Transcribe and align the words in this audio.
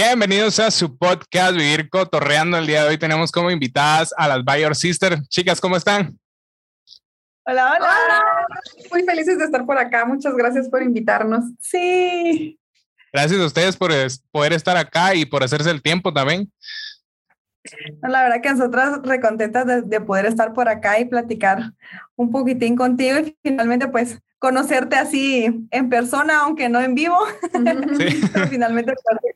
Bienvenidos 0.00 0.60
a 0.60 0.70
su 0.70 0.96
podcast 0.96 1.56
Vivir 1.56 1.90
Cotorreando. 1.90 2.56
El 2.56 2.68
día 2.68 2.84
de 2.84 2.90
hoy 2.90 2.98
tenemos 2.98 3.32
como 3.32 3.50
invitadas 3.50 4.14
a 4.16 4.28
las 4.28 4.44
Bayor 4.44 4.76
Sisters. 4.76 5.28
Chicas, 5.28 5.60
¿cómo 5.60 5.76
están? 5.76 6.16
Hola, 7.44 7.74
hola, 7.76 7.96
Muy 8.92 9.02
felices 9.02 9.38
de 9.38 9.46
estar 9.46 9.66
por 9.66 9.76
acá. 9.76 10.04
Muchas 10.04 10.36
gracias 10.36 10.68
por 10.68 10.84
invitarnos. 10.84 11.46
Sí. 11.58 12.60
Gracias 13.12 13.40
a 13.40 13.46
ustedes 13.46 13.76
por 13.76 13.90
poder 14.30 14.52
estar 14.52 14.76
acá 14.76 15.16
y 15.16 15.24
por 15.24 15.42
hacerse 15.42 15.68
el 15.68 15.82
tiempo 15.82 16.14
también. 16.14 16.48
La 18.00 18.22
verdad 18.22 18.40
que 18.40 18.50
nosotras 18.50 19.00
recontentas 19.02 19.66
de, 19.66 19.82
de, 19.82 20.00
poder 20.00 20.26
estar 20.26 20.52
por 20.52 20.68
acá 20.68 21.00
y 21.00 21.06
platicar 21.06 21.72
un 22.14 22.30
poquitín 22.30 22.76
contigo 22.76 23.18
y 23.18 23.36
finalmente 23.42 23.88
pues 23.88 24.20
conocerte 24.38 24.96
así 24.96 25.66
en 25.70 25.88
persona, 25.88 26.40
aunque 26.40 26.68
no 26.68 26.80
en 26.80 26.94
vivo. 26.94 27.16
Sí. 27.98 28.20
finalmente 28.50 28.94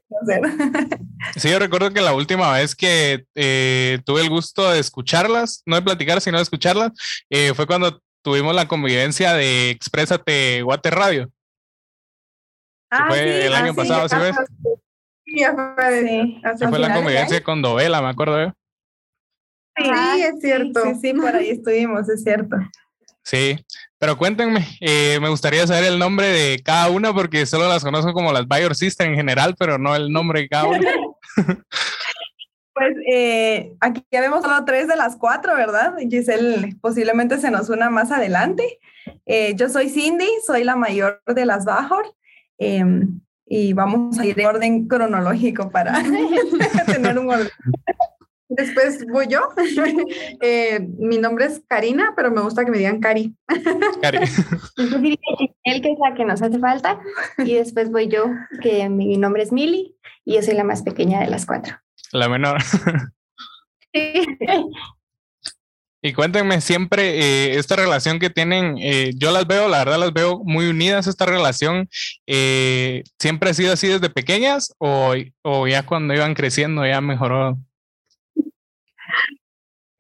conocer. 0.09 0.43
Sí, 1.37 1.51
yo 1.51 1.61
recuerdo 1.61 1.93
que 1.93 2.01
la 2.01 2.15
última 2.15 2.53
vez 2.53 2.75
que 2.75 3.25
eh, 3.37 4.01
tuve 4.05 4.23
el 4.23 4.29
gusto 4.29 4.73
de 4.73 4.81
escucharlas, 4.81 5.63
no 5.67 5.77
de 5.77 5.83
platicar, 5.83 6.21
sino 6.21 6.39
de 6.39 6.43
escucharlas, 6.43 6.91
eh, 7.31 7.55
fue 7.55 7.67
cuando 7.67 8.03
tuvimos 8.23 8.55
la 8.55 8.67
convivencia 8.67 9.33
de 9.33 9.71
Exprésate 9.71 10.63
Guate 10.63 10.91
Radio. 10.91 11.31
Ah, 12.91 13.07
fue 13.09 13.19
sí, 13.19 13.47
el 13.47 13.55
año 13.55 13.73
pasado, 13.73 14.09
¿sí 14.09 14.17
ves? 14.17 14.37
Sí, 15.25 15.45
fue, 15.55 16.69
fue 16.69 16.79
la 16.81 16.93
convivencia 16.93 17.43
con 17.43 17.63
Dovela, 17.63 18.03
me 18.03 18.09
acuerdo 18.09 18.47
yo. 18.47 18.53
Sí, 19.77 20.23
es 20.23 20.41
cierto. 20.41 20.83
Sí, 20.83 20.95
sí, 21.01 21.15
por 21.15 21.35
ahí 21.35 21.51
estuvimos, 21.51 22.09
es 22.09 22.23
cierto. 22.23 22.57
Sí, 23.25 23.65
pero 23.99 24.19
cuéntenme, 24.19 24.67
eh, 24.81 25.19
me 25.21 25.29
gustaría 25.29 25.67
saber 25.67 25.85
el 25.85 25.99
nombre 25.99 26.27
de 26.27 26.61
cada 26.65 26.91
una 26.91 27.13
porque 27.13 27.47
solo 27.47 27.69
las 27.69 27.85
conozco 27.85 28.13
como 28.13 28.33
las 28.33 28.49
Bayor 28.49 28.75
Sister 28.75 29.07
en 29.07 29.15
general, 29.15 29.55
pero 29.59 29.79
no 29.79 29.95
el 29.95 30.13
nombre 30.13 30.41
de 30.41 30.49
cada 30.49 30.65
una. 30.67 30.91
Pues 32.75 32.97
eh, 33.07 33.75
aquí 33.81 34.03
ya 34.11 34.23
vemos 34.23 34.43
solo 34.43 34.65
tres 34.65 34.89
de 34.89 34.97
las 34.97 35.17
cuatro, 35.17 35.55
¿verdad? 35.55 35.95
Giselle 36.09 36.75
posiblemente 36.81 37.37
se 37.37 37.51
nos 37.51 37.69
una 37.69 37.91
más 37.91 38.11
adelante. 38.11 38.79
Eh, 39.27 39.55
yo 39.57 39.69
soy 39.69 39.91
Cindy, 39.91 40.27
soy 40.47 40.65
la 40.65 40.75
mayor 40.75 41.23
de 41.27 41.45
las 41.45 41.67
Bajor 41.67 42.15
em, 42.57 43.21
y 43.47 43.75
vamos 43.75 44.19
a 44.19 44.25
ir 44.25 44.41
en 44.41 44.47
orden 44.47 44.89
cronológico 44.89 45.71
para 45.71 46.03
tener 46.87 47.19
un 47.19 47.31
orden. 47.31 47.51
Después 48.49 49.05
voy 49.07 49.27
yo. 49.29 49.41
Eh, 50.45 50.81
mi 50.99 51.19
nombre 51.19 51.47
es 51.47 51.63
Karina, 51.69 52.15
pero 52.17 52.31
me 52.31 52.41
gusta 52.41 52.65
que 52.65 52.71
me 52.71 52.79
digan 52.79 53.01
Cari. 53.01 53.35
Cari. 54.01 54.19
Él 55.65 55.83
que 55.83 55.93
es 55.93 55.99
la 55.99 56.15
que 56.15 56.25
nos 56.25 56.43
hace 56.43 56.59
falta. 56.59 57.01
Y 57.39 57.55
después 57.55 57.91
voy 57.91 58.09
yo, 58.09 58.25
que 58.61 58.89
mi 58.89 59.17
nombre 59.17 59.43
es 59.43 59.53
Mili 59.53 59.97
y 60.25 60.35
yo 60.35 60.43
soy 60.43 60.55
la 60.55 60.65
más 60.65 60.83
pequeña 60.83 61.21
de 61.21 61.29
las 61.29 61.47
cuatro. 61.47 61.77
La 62.13 62.29
menor. 62.29 62.59
Y 66.05 66.15
cuéntenme 66.15 66.61
siempre 66.61 67.21
eh, 67.21 67.59
esta 67.61 67.77
relación 67.77 68.19
que 68.19 68.29
tienen, 68.29 68.77
eh, 68.81 69.13
yo 69.15 69.31
las 69.31 69.47
veo, 69.47 69.69
la 69.69 69.79
verdad 69.79 70.01
las 70.01 70.13
veo 70.13 70.43
muy 70.43 70.67
unidas, 70.67 71.07
esta 71.07 71.27
relación, 71.27 71.89
¿siempre 72.27 73.51
ha 73.51 73.55
sido 73.55 73.73
así 73.73 73.87
desde 73.87 74.11
pequeñas 74.11 74.75
o, 74.79 75.15
o 75.43 75.69
ya 75.69 75.87
cuando 75.87 76.13
iban 76.13 76.35
creciendo 76.35 76.85
ya 76.85 77.01
mejoró? 77.01 77.57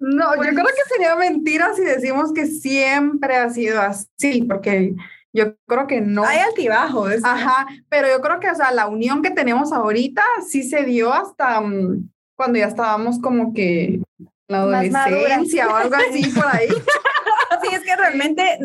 No, 0.02 0.34
yo 0.34 0.42
creo 0.42 0.64
pues 0.64 0.74
que 0.74 0.94
sería 0.94 1.14
mentira 1.14 1.74
si 1.74 1.82
decimos 1.82 2.32
que 2.32 2.46
siempre 2.46 3.36
ha 3.36 3.48
sido 3.50 3.80
así, 3.80 4.42
porque 4.42 4.96
yo 5.32 5.54
creo 5.68 5.86
que 5.86 6.00
no. 6.00 6.24
Hay 6.24 6.38
altibajos. 6.38 7.12
Ajá, 7.22 7.68
pero 7.88 8.08
yo 8.08 8.20
creo 8.20 8.40
que, 8.40 8.50
o 8.50 8.54
sea, 8.56 8.72
la 8.72 8.88
unión 8.88 9.22
que 9.22 9.30
tenemos 9.30 9.72
ahorita 9.72 10.24
sí 10.44 10.64
se 10.64 10.82
dio 10.82 11.12
hasta 11.12 11.60
mm, 11.60 12.10
cuando 12.36 12.58
ya 12.58 12.66
estábamos 12.66 13.20
como 13.20 13.54
que 13.54 14.00
en 14.18 14.28
la 14.48 14.62
adolescencia 14.62 15.68
o 15.68 15.76
algo 15.76 15.94
así 15.94 16.28
por 16.30 16.46
ahí. 16.46 16.68
Sí, 17.62 17.68
es 17.72 17.82
que 17.82 17.94
realmente 17.94 18.58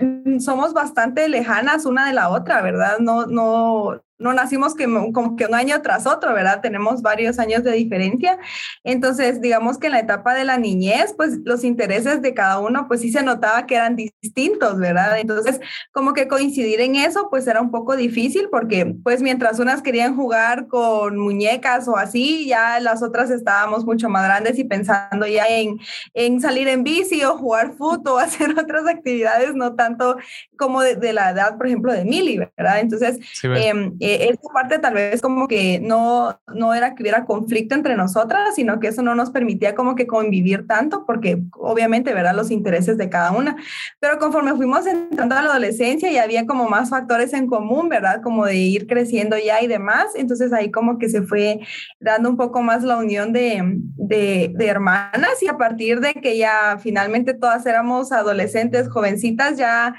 mm, 0.00 0.40
somos 0.40 0.74
bastante 0.74 1.26
lejanas 1.26 1.86
una 1.86 2.06
de 2.06 2.12
la 2.12 2.28
otra, 2.28 2.60
¿verdad? 2.60 2.98
No, 2.98 3.24
no, 3.24 4.02
no 4.22 4.32
nacimos 4.32 4.74
que, 4.74 4.84
como 5.12 5.36
que 5.36 5.46
un 5.46 5.54
año 5.54 5.80
tras 5.82 6.06
otro, 6.06 6.32
¿verdad? 6.32 6.60
Tenemos 6.60 7.02
varios 7.02 7.38
años 7.38 7.64
de 7.64 7.72
diferencia. 7.72 8.38
Entonces, 8.84 9.40
digamos 9.40 9.78
que 9.78 9.86
en 9.86 9.92
la 9.92 10.00
etapa 10.00 10.34
de 10.34 10.44
la 10.44 10.58
niñez, 10.58 11.14
pues 11.16 11.38
los 11.44 11.64
intereses 11.64 12.22
de 12.22 12.34
cada 12.34 12.58
uno, 12.58 12.86
pues 12.88 13.00
sí 13.00 13.10
se 13.10 13.22
notaba 13.22 13.66
que 13.66 13.76
eran 13.76 13.96
distintos, 13.96 14.78
¿verdad? 14.78 15.18
Entonces, 15.18 15.60
como 15.92 16.12
que 16.12 16.28
coincidir 16.28 16.80
en 16.80 16.96
eso, 16.96 17.28
pues 17.30 17.46
era 17.46 17.60
un 17.60 17.70
poco 17.70 17.96
difícil 17.96 18.48
porque, 18.50 18.94
pues 19.02 19.22
mientras 19.22 19.58
unas 19.58 19.82
querían 19.82 20.16
jugar 20.16 20.68
con 20.68 21.18
muñecas 21.18 21.88
o 21.88 21.96
así, 21.96 22.46
ya 22.46 22.80
las 22.80 23.02
otras 23.02 23.30
estábamos 23.30 23.84
mucho 23.84 24.08
más 24.08 24.24
grandes 24.24 24.58
y 24.58 24.64
pensando 24.64 25.26
ya 25.26 25.46
en, 25.48 25.78
en 26.14 26.40
salir 26.40 26.68
en 26.68 26.84
bici 26.84 27.22
o 27.24 27.36
jugar 27.36 27.72
fútbol 27.72 28.02
o 28.06 28.18
hacer 28.18 28.50
otras 28.58 28.86
actividades, 28.86 29.54
no 29.54 29.74
tanto 29.74 30.16
como 30.56 30.82
de, 30.82 31.12
la 31.12 31.30
edad, 31.30 31.56
por 31.56 31.66
ejemplo, 31.66 31.92
de 31.92 32.04
Mili, 32.04 32.38
¿verdad? 32.38 32.80
Entonces, 32.80 33.18
eh, 33.42 33.90
esta 34.14 34.48
parte 34.52 34.78
tal 34.78 34.94
vez 34.94 35.20
como 35.20 35.48
que 35.48 35.80
no, 35.80 36.38
no 36.54 36.74
era 36.74 36.94
que 36.94 37.02
hubiera 37.02 37.24
conflicto 37.24 37.74
entre 37.74 37.96
nosotras, 37.96 38.54
sino 38.54 38.80
que 38.80 38.88
eso 38.88 39.02
no 39.02 39.14
nos 39.14 39.30
permitía 39.30 39.74
como 39.74 39.94
que 39.94 40.06
convivir 40.06 40.66
tanto, 40.66 41.04
porque 41.06 41.42
obviamente, 41.52 42.14
¿verdad? 42.14 42.34
Los 42.34 42.50
intereses 42.50 42.98
de 42.98 43.08
cada 43.08 43.32
una. 43.32 43.56
Pero 44.00 44.18
conforme 44.18 44.54
fuimos 44.54 44.86
entrando 44.86 45.36
a 45.36 45.42
la 45.42 45.50
adolescencia 45.50 46.10
y 46.10 46.18
había 46.18 46.46
como 46.46 46.68
más 46.68 46.90
factores 46.90 47.32
en 47.32 47.46
común, 47.46 47.88
¿verdad? 47.88 48.22
Como 48.22 48.46
de 48.46 48.56
ir 48.56 48.86
creciendo 48.86 49.36
ya 49.38 49.62
y 49.62 49.66
demás, 49.66 50.12
entonces 50.14 50.52
ahí 50.52 50.70
como 50.70 50.98
que 50.98 51.08
se 51.08 51.22
fue 51.22 51.60
dando 52.00 52.30
un 52.30 52.36
poco 52.36 52.62
más 52.62 52.82
la 52.82 52.96
unión 52.96 53.32
de, 53.32 53.78
de 53.96 54.66
hermanas 54.66 55.42
y 55.42 55.48
a 55.48 55.56
partir 55.56 56.00
de 56.00 56.14
que 56.14 56.36
ya 56.36 56.78
finalmente 56.80 57.34
todas 57.34 57.66
éramos 57.66 58.12
adolescentes, 58.12 58.88
jovencitas, 58.88 59.56
ya 59.56 59.94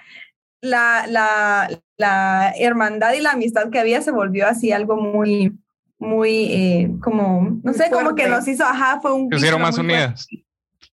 la, 0.63 1.05
la, 1.07 1.69
la 1.97 2.53
hermandad 2.57 3.13
y 3.13 3.21
la 3.21 3.31
amistad 3.31 3.69
que 3.69 3.79
había 3.79 4.01
se 4.01 4.11
volvió 4.11 4.47
así 4.47 4.71
algo 4.71 4.95
muy, 4.95 5.59
muy, 5.99 6.45
eh, 6.51 6.91
como, 7.01 7.59
no 7.61 7.73
sé, 7.73 7.89
como 7.91 8.15
que 8.15 8.27
nos 8.27 8.47
hizo, 8.47 8.63
ajá, 8.63 8.99
fue 9.01 9.13
un... 9.13 9.29
hicieron 9.31 9.61
más 9.61 9.77
unidas. 9.77 10.25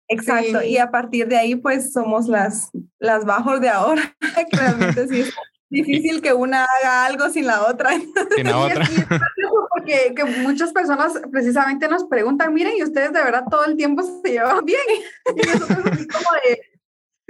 Exacto, 0.08 0.62
y 0.64 0.76
a 0.76 0.90
partir 0.90 1.28
de 1.28 1.36
ahí 1.36 1.54
pues 1.54 1.92
somos 1.92 2.26
las, 2.26 2.70
las 2.98 3.24
bajos 3.24 3.60
de 3.60 3.68
ahora, 3.68 4.16
realmente 4.52 5.06
sí 5.06 5.20
es 5.20 5.34
difícil 5.70 6.20
que 6.20 6.32
una 6.32 6.64
haga 6.64 7.06
algo 7.06 7.30
sin 7.30 7.46
la 7.46 7.66
otra. 7.66 7.90
Sin 8.36 8.46
la 8.46 8.58
otra. 8.58 8.84
porque 9.70 10.12
que 10.16 10.24
muchas 10.24 10.72
personas 10.72 11.12
precisamente 11.30 11.88
nos 11.88 12.04
preguntan, 12.04 12.52
miren, 12.52 12.72
y 12.76 12.82
ustedes 12.82 13.12
de 13.12 13.22
verdad 13.22 13.44
todo 13.48 13.64
el 13.64 13.76
tiempo 13.76 14.02
se 14.02 14.32
llevan 14.32 14.64
bien. 14.64 14.80
Y 15.36 15.46
nosotros 15.46 15.86
así 15.92 16.08
como 16.08 16.26
de, 16.44 16.60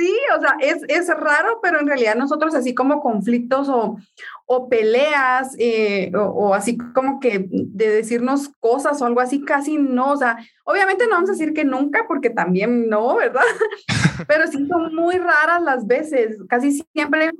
Sí, 0.01 0.17
o 0.35 0.41
sea, 0.41 0.57
es, 0.61 0.83
es 0.89 1.09
raro, 1.09 1.61
pero 1.63 1.79
en 1.79 1.87
realidad 1.87 2.15
nosotros 2.15 2.55
así 2.55 2.75
como 2.75 3.03
conflictos 3.03 3.69
o, 3.69 3.99
o 4.47 4.67
peleas 4.67 5.55
eh, 5.59 6.11
o, 6.17 6.55
así 6.55 6.79
como 6.79 7.21
que 7.21 7.47
de 7.51 7.89
decirnos 7.97 8.49
cosas 8.61 9.03
o 9.03 9.05
algo 9.05 9.21
así, 9.21 9.45
casi 9.45 9.77
no, 9.77 10.13
o 10.13 10.17
sea, 10.17 10.39
obviamente 10.65 11.05
no 11.05 11.17
vamos 11.17 11.29
a 11.29 11.35
decir 11.35 11.53
que 11.53 11.67
nunca 11.67 12.07
porque 12.09 12.31
también 12.31 12.89
no, 12.89 13.17
¿verdad? 13.17 13.43
pero 14.27 14.47
sí 14.47 14.67
son 14.67 14.95
muy 14.95 15.19
raras 15.19 15.61
las 15.61 15.87
veces, 15.87 16.39
casi 16.49 16.83
siempre, 16.95 17.33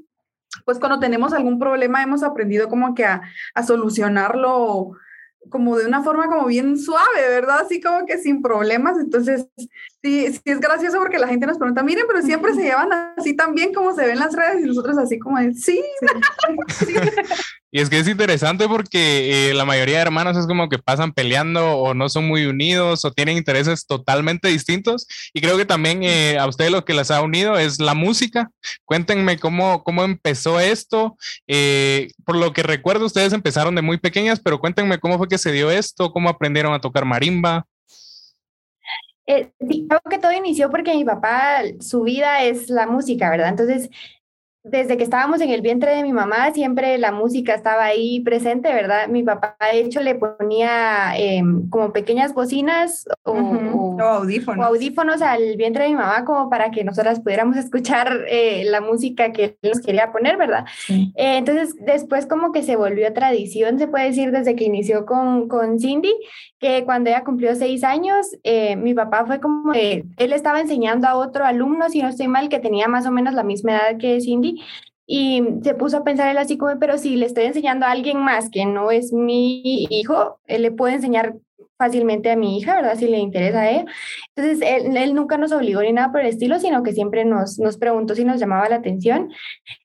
pues 0.67 0.79
cuando 0.79 1.01
tenemos 1.01 1.33
algún 1.33 1.59
problema 1.59 2.03
hemos 2.03 2.23
aprendido 2.23 2.69
como 2.69 2.95
que 2.95 3.07
a, 3.07 3.23
a 3.55 3.63
solucionarlo 3.63 4.99
como 5.49 5.79
de 5.79 5.87
una 5.87 6.03
forma 6.03 6.27
como 6.27 6.47
bien 6.47 6.79
suave, 6.79 7.29
¿verdad? 7.29 7.61
Así 7.61 7.81
como 7.81 8.05
que 8.05 8.19
sin 8.19 8.43
problemas. 8.43 8.99
Entonces, 8.99 9.49
sí, 10.03 10.33
sí 10.33 10.41
es 10.45 10.61
gracioso 10.61 10.99
porque 10.99 11.19
la 11.19 11.29
gente 11.29 11.47
nos 11.47 11.59
pregunta, 11.59 11.83
miren, 11.83 12.05
pero 12.07 12.23
siempre 12.23 12.55
se 12.55 12.63
llevan 12.63 12.89
así 13.17 13.35
tan 13.35 13.55
bien 13.55 13.73
como 13.73 13.95
se 13.95 14.07
ven 14.07 14.19
las 14.19 14.35
redes 14.35 14.65
y 14.65 14.69
nosotros 14.69 14.99
así 14.99 15.19
como 15.19 15.39
de, 15.39 15.55
sí. 15.55 15.83
sí. 16.69 16.95
Y 17.73 17.81
es 17.81 17.89
que 17.89 18.01
es 18.01 18.09
interesante 18.09 18.67
porque 18.67 19.51
eh, 19.51 19.55
la 19.55 19.65
mayoría 19.65 19.97
de 19.97 20.03
hermanos 20.03 20.37
es 20.37 20.47
como 20.47 20.69
que 20.69 20.79
pasan 20.79 21.13
peleando 21.13 21.77
o 21.77 21.95
no 21.95 22.09
son 22.09 22.27
muy 22.27 22.47
unidos 22.47 23.05
o 23.05 23.13
tienen 23.13 23.37
intereses 23.37 23.87
totalmente 23.87 24.49
distintos. 24.49 25.07
Y 25.33 25.41
creo 25.41 25.57
que 25.57 25.65
también 25.65 26.03
eh, 26.03 26.37
a 26.37 26.49
ustedes 26.49 26.73
lo 26.73 26.85
que 26.85 26.95
les 26.95 27.13
ha 27.13 27.23
unido 27.23 27.59
es 27.59 27.79
la 27.79 27.95
música. 27.95 28.51
Cuéntenme 28.85 29.39
cómo, 29.39 29.85
cómo 29.85 30.03
empezó 30.03 30.59
esto. 30.59 31.17
Eh, 31.47 32.09
por 32.25 32.37
lo 32.37 32.53
que 32.53 32.65
recuerdo, 32.65 33.07
ustedes 33.07 33.33
empezaron 33.33 33.77
de 33.77 33.83
muy 33.83 33.99
pequeñas, 33.99 34.41
pero 34.41 34.59
cuéntenme 34.59 34.99
cómo 34.99 35.17
fue 35.17 35.29
que 35.29 35.39
se 35.39 35.53
dio 35.53 35.71
esto, 35.71 36.11
cómo 36.11 36.29
aprendieron 36.29 36.75
a 36.75 36.81
tocar 36.81 37.05
marimba. 37.05 37.67
Eh, 39.31 39.53
creo 39.61 40.01
que 40.11 40.19
todo 40.19 40.33
inició 40.33 40.71
porque 40.71 40.93
mi 40.95 41.05
papá, 41.05 41.63
su 41.79 42.03
vida 42.03 42.43
es 42.43 42.69
la 42.69 42.89
música, 42.89 43.31
¿verdad? 43.31 43.51
Entonces, 43.51 43.89
desde 44.63 44.99
que 44.99 45.05
estábamos 45.05 45.41
en 45.41 45.51
el 45.51 45.63
vientre 45.63 45.95
de 45.97 46.03
mi 46.03 46.13
mamá, 46.13 46.53
siempre 46.53 46.99
la 46.99 47.13
música 47.13 47.55
estaba 47.55 47.85
ahí 47.85 48.21
presente, 48.21 48.73
¿verdad? 48.73 49.09
Mi 49.09 49.23
papá, 49.23 49.57
de 49.73 49.81
hecho, 49.81 50.01
le 50.01 50.15
ponía 50.15 51.17
em, 51.17 51.69
como 51.71 51.93
pequeñas 51.93 52.35
bocinas 52.35 53.07
o, 53.25 53.33
audífonos. 54.01 54.67
audífonos. 54.67 55.23
al 55.23 55.57
vientre 55.57 55.85
de 55.85 55.91
mi 55.91 55.97
mamá 55.97 56.25
como 56.27 56.51
para 56.51 56.71
que 56.71 56.85
nosotras 56.85 57.21
pudiéramos 57.21 57.57
escuchar 57.59 58.25
eh, 58.29 58.65
la 58.67 58.83
música 58.83 59.33
que 59.33 59.45
él 59.45 59.71
nos 59.71 59.81
quería 59.81 60.13
poner, 60.13 60.37
¿verdad? 60.37 60.67
Eh, 60.89 61.39
entonces, 61.39 61.75
después 61.81 62.27
como 62.27 62.53
que 62.53 62.63
se 62.63 62.77
volvió 62.77 63.13
tradición, 63.15 63.79
se 63.79 63.89
puede 63.89 64.07
decir, 64.07 64.31
desde 64.31 64.57
que 64.57 64.65
inició 64.65 65.07
con, 65.07 65.49
con 65.49 65.79
Cindy, 65.79 66.15
que 66.59 66.85
cuando 66.85 67.09
ella 67.09 67.25
cumplió 67.25 67.55
seis 67.55 67.83
años, 67.83 68.27
eh, 68.45 68.77
mi 68.77 68.93
papá 68.93 69.25
fue 69.25 69.41
como 69.41 69.73
que 69.73 70.05
él 70.19 70.33
estaba 70.35 70.61
enseñando 70.61 71.09
a 71.09 71.17
otro 71.17 71.47
alumno, 71.47 71.89
si 71.89 72.03
no 72.03 72.09
estoy 72.09 72.29
mal, 72.29 72.51
que 72.51 72.59
tenía 72.59 72.89
más 72.89 73.07
o 73.07 73.11
menos 73.11 73.33
la 73.33 73.43
misma 73.43 73.73
edad 73.73 73.99
que 73.99 74.21
Cindy, 74.21 74.50
y 75.13 75.43
se 75.65 75.75
puso 75.75 75.99
a 75.99 76.05
pensar 76.05 76.29
él 76.29 76.39
así 76.39 76.57
como, 76.57 76.79
pero 76.79 76.97
si 76.97 77.17
le 77.17 77.27
estoy 77.27 77.45
enseñando 77.45 77.85
a 77.85 77.91
alguien 77.91 78.19
más 78.19 78.49
que 78.49 78.65
no 78.65 78.93
es 78.93 79.13
mi 79.13 79.87
hijo, 79.91 80.39
él 80.47 80.63
le 80.63 80.71
puede 80.71 80.95
enseñar 80.95 81.35
fácilmente 81.81 82.31
a 82.31 82.37
mi 82.37 82.59
hija, 82.59 82.77
¿verdad? 82.77 82.95
Si 82.95 83.09
le 83.09 83.19
interesa 83.19 83.63
a 83.63 83.71
él. 83.71 83.87
Entonces, 84.37 84.69
él, 84.95 85.15
nunca 85.15 85.39
nos 85.39 85.51
obligó 85.51 85.81
ni 85.81 85.93
nada 85.93 86.13
por 86.13 86.21
el 86.21 86.27
estilo, 86.27 86.61
sino 86.61 86.83
que 86.83 86.93
siempre 86.93 87.25
nos, 87.25 87.59
nos 87.59 87.79
preguntó 87.79 88.15
si 88.15 88.23
nos 88.23 88.39
llamaba 88.39 88.69
la 88.69 88.77
atención. 88.77 89.33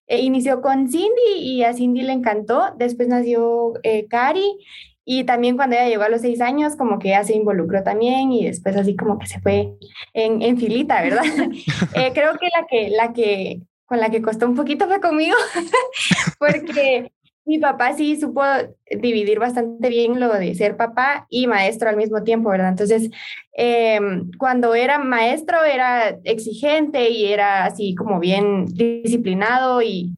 E 0.06 0.20
inició 0.20 0.62
con 0.62 0.92
Cindy 0.92 1.38
y 1.38 1.64
a 1.64 1.74
Cindy 1.74 2.02
le 2.02 2.12
encantó. 2.12 2.74
Después 2.78 3.08
nació 3.08 3.74
eh, 3.84 4.08
Cari 4.08 4.58
y 5.06 5.24
también 5.24 5.56
cuando 5.56 5.78
ella 5.78 5.88
llegó 5.88 6.04
a 6.04 6.10
los 6.10 6.22
seis 6.22 6.42
años, 6.42 6.76
como 6.76 7.00
que 7.00 7.08
ella 7.08 7.24
se 7.24 7.36
involucró 7.36 7.82
también 7.82 8.32
y 8.32 8.46
después 8.46 8.76
así 8.76 8.96
como 8.96 9.18
que 9.18 9.28
se 9.28 9.40
fue 9.40 9.72
en, 10.14 10.42
en 10.42 10.58
filita, 10.58 11.02
¿verdad? 11.02 11.24
eh, 11.96 12.12
creo 12.14 12.38
que 12.38 12.50
la 12.60 12.68
que, 12.68 12.90
la 12.90 13.14
que 13.14 13.62
con 13.86 14.00
la 14.00 14.10
que 14.10 14.22
costó 14.22 14.48
un 14.48 14.56
poquito 14.56 14.88
fue 14.88 15.00
conmigo, 15.00 15.36
porque 16.40 17.12
mi 17.46 17.60
papá 17.60 17.94
sí 17.94 18.20
supo 18.20 18.42
dividir 18.90 19.40
bastante 19.40 19.90
bien 19.90 20.20
lo 20.20 20.34
de 20.34 20.56
ser 20.56 20.76
papá 20.78 21.28
y 21.30 21.46
maestro 21.46 21.90
al 21.90 21.98
mismo 21.98 22.24
tiempo, 22.24 22.50
¿verdad? 22.50 22.70
Entonces, 22.70 23.12
em, 23.54 24.32
cuando 24.38 24.74
era 24.74 24.98
maestro 24.98 25.64
era 25.64 26.18
exigente 26.24 27.10
y 27.10 27.26
era 27.26 27.66
así 27.66 27.94
como 27.94 28.20
bien 28.20 28.66
disciplinado 28.66 29.82
y 29.84 30.16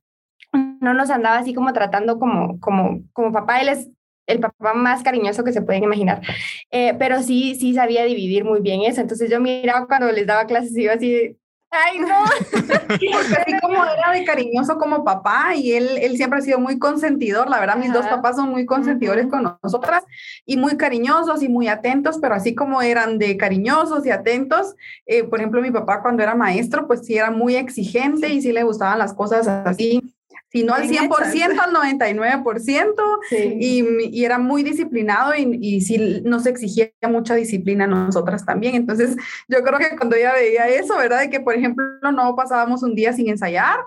no 0.79 0.93
nos 0.93 1.09
andaba 1.09 1.37
así 1.37 1.53
como 1.53 1.73
tratando 1.73 2.17
como, 2.17 2.59
como, 2.61 3.01
como 3.11 3.33
papá. 3.33 3.59
Él 3.61 3.69
es 3.69 3.89
el 4.25 4.39
papá 4.39 4.73
más 4.73 5.03
cariñoso 5.03 5.43
que 5.43 5.53
se 5.53 5.61
pueden 5.61 5.83
imaginar, 5.83 6.21
eh, 6.71 6.93
pero 6.99 7.21
sí, 7.23 7.55
sí 7.55 7.73
sabía 7.73 8.05
dividir 8.05 8.45
muy 8.45 8.61
bien 8.61 8.81
eso. 8.83 9.01
Entonces 9.01 9.29
yo 9.29 9.39
miraba 9.41 9.87
cuando 9.87 10.11
les 10.11 10.27
daba 10.27 10.45
clases 10.45 10.75
y 10.77 10.83
iba 10.83 10.93
así, 10.93 11.37
Ay, 11.85 11.99
no. 11.99 12.23
Porque 12.87 13.07
así 13.07 13.59
como 13.61 13.83
era 13.85 14.11
de 14.11 14.23
cariñoso 14.25 14.77
como 14.77 15.03
papá 15.03 15.55
y 15.55 15.73
él, 15.73 15.97
él 16.01 16.17
siempre 16.17 16.39
ha 16.39 16.41
sido 16.41 16.59
muy 16.59 16.79
consentidor, 16.79 17.49
la 17.49 17.59
verdad, 17.59 17.77
mis 17.77 17.93
dos 17.93 18.05
papás 18.07 18.35
son 18.35 18.49
muy 18.49 18.65
consentidores 18.65 19.27
con 19.27 19.57
nosotras 19.61 20.03
y 20.45 20.57
muy 20.57 20.77
cariñosos 20.77 21.43
y 21.43 21.49
muy 21.49 21.67
atentos, 21.67 22.17
pero 22.21 22.35
así 22.35 22.55
como 22.55 22.81
eran 22.81 23.17
de 23.19 23.37
cariñosos 23.37 24.05
y 24.05 24.11
atentos, 24.11 24.75
eh, 25.05 25.23
por 25.23 25.39
ejemplo, 25.39 25.61
mi 25.61 25.71
papá 25.71 26.01
cuando 26.01 26.23
era 26.23 26.35
maestro, 26.35 26.87
pues 26.87 27.05
sí 27.05 27.17
era 27.17 27.31
muy 27.31 27.55
exigente 27.55 28.29
y 28.29 28.41
sí 28.41 28.51
le 28.51 28.63
gustaban 28.63 28.99
las 28.99 29.13
cosas 29.13 29.47
así 29.47 30.16
si 30.49 30.63
no 30.63 30.73
al 30.73 30.87
100%, 30.87 31.59
al 31.59 31.73
99%, 31.73 32.93
y, 33.31 33.83
y, 34.17 34.25
era 34.25 34.39
muy 34.39 34.63
disciplinado 34.63 35.35
y, 35.35 35.57
y 35.61 35.81
sí 35.81 36.21
nos 36.23 36.45
exigía 36.45 36.89
mucha 37.09 37.35
disciplina 37.35 37.83
a 37.83 37.87
nosotras 37.87 38.45
también. 38.45 38.75
Entonces, 38.75 39.17
yo 39.47 39.61
creo 39.63 39.79
que 39.79 39.95
cuando 39.97 40.15
ella 40.15 40.33
veía 40.33 40.67
eso, 40.67 40.97
¿verdad? 40.97 41.19
De 41.19 41.29
que, 41.29 41.41
por 41.41 41.55
ejemplo, 41.55 41.85
no 42.01 42.35
pasábamos 42.35 42.83
un 42.83 42.95
día 42.95 43.13
sin 43.13 43.29
ensayar, 43.29 43.79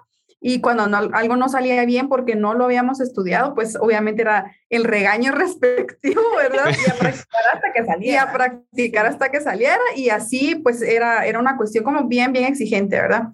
y 0.43 0.62
cuando 0.62 0.85
algo 1.12 1.37
no 1.37 1.49
salía 1.51 1.85
bien 1.85 2.09
porque 2.09 2.35
no 2.35 2.55
lo 2.55 2.65
habíamos 2.65 3.01
estudiado, 3.01 3.55
pues 3.55 3.77
obviamente 3.77 4.23
era 4.23 4.51
el 4.71 4.85
regaño 4.85 5.33
respectivo, 5.37 6.23
¿verdad? 6.37 6.71
Y 6.87 6.91
a 6.91 6.95
practicar 6.97 7.43
hasta 7.53 7.73
que 7.73 7.85
saliera. 7.85 8.13
Y 8.13 8.17
a 8.17 8.33
practicar 8.33 9.06
hasta 9.06 9.31
que 9.31 9.41
saliera 9.41 9.81
y 9.95 10.09
así 10.09 10.55
pues 10.55 10.81
era, 10.81 11.27
era 11.27 11.39
una 11.39 11.56
cuestión 11.56 11.85
como 11.85 12.09
bien, 12.09 12.33
bien 12.33 12.47
exigente, 12.47 12.97
¿verdad? 12.97 13.29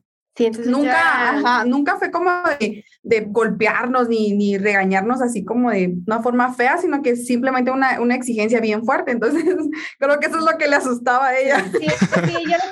Nunca, 0.66 1.64
nunca 1.64 1.96
fue 1.96 2.10
como 2.10 2.30
de, 2.60 2.84
de 3.02 3.20
golpearnos 3.28 4.08
ni, 4.08 4.32
ni, 4.32 4.58
regañarnos 4.58 5.22
así 5.22 5.44
como 5.44 5.70
de 5.70 5.94
una 6.06 6.22
forma 6.22 6.52
fea, 6.54 6.78
sino 6.78 7.02
que 7.02 7.16
simplemente 7.16 7.70
una, 7.70 8.00
una, 8.00 8.14
exigencia 8.14 8.60
bien 8.60 8.84
fuerte. 8.84 9.12
Entonces, 9.12 9.44
creo 9.98 10.18
que 10.18 10.26
eso 10.26 10.38
es 10.38 10.44
lo 10.44 10.58
que 10.58 10.68
le 10.68 10.76
asustaba 10.76 11.28
a 11.28 11.38
ella. 11.38 11.64
Sí, 11.72 11.86
sí 11.86 12.06
yo 12.22 12.30
no 12.30 12.44
quiero 12.44 12.64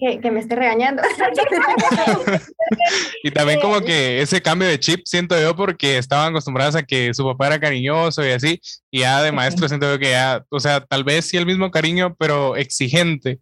que, 0.00 0.20
que, 0.20 0.30
me 0.30 0.40
esté 0.40 0.56
regañando. 0.56 1.02
y 3.22 3.30
también 3.30 3.60
como 3.60 3.80
que 3.80 4.20
ese 4.20 4.42
cambio 4.42 4.68
de 4.68 4.80
chip 4.80 5.00
siento 5.04 5.40
yo 5.40 5.56
porque 5.56 5.98
estaban 5.98 6.30
acostumbradas 6.30 6.76
a 6.76 6.82
que 6.82 7.14
su 7.14 7.24
papá 7.24 7.46
era 7.46 7.60
cariñoso 7.60 8.26
y 8.26 8.30
así, 8.30 8.60
y 8.90 9.00
ya 9.00 9.22
de 9.22 9.32
maestro 9.32 9.68
siento 9.68 9.90
yo 9.90 9.98
que 9.98 10.10
ya, 10.10 10.44
o 10.50 10.60
sea, 10.60 10.84
tal 10.84 11.04
vez 11.04 11.26
sí 11.26 11.36
el 11.36 11.46
mismo 11.46 11.70
cariño, 11.70 12.14
pero 12.18 12.56
exigente. 12.56 13.40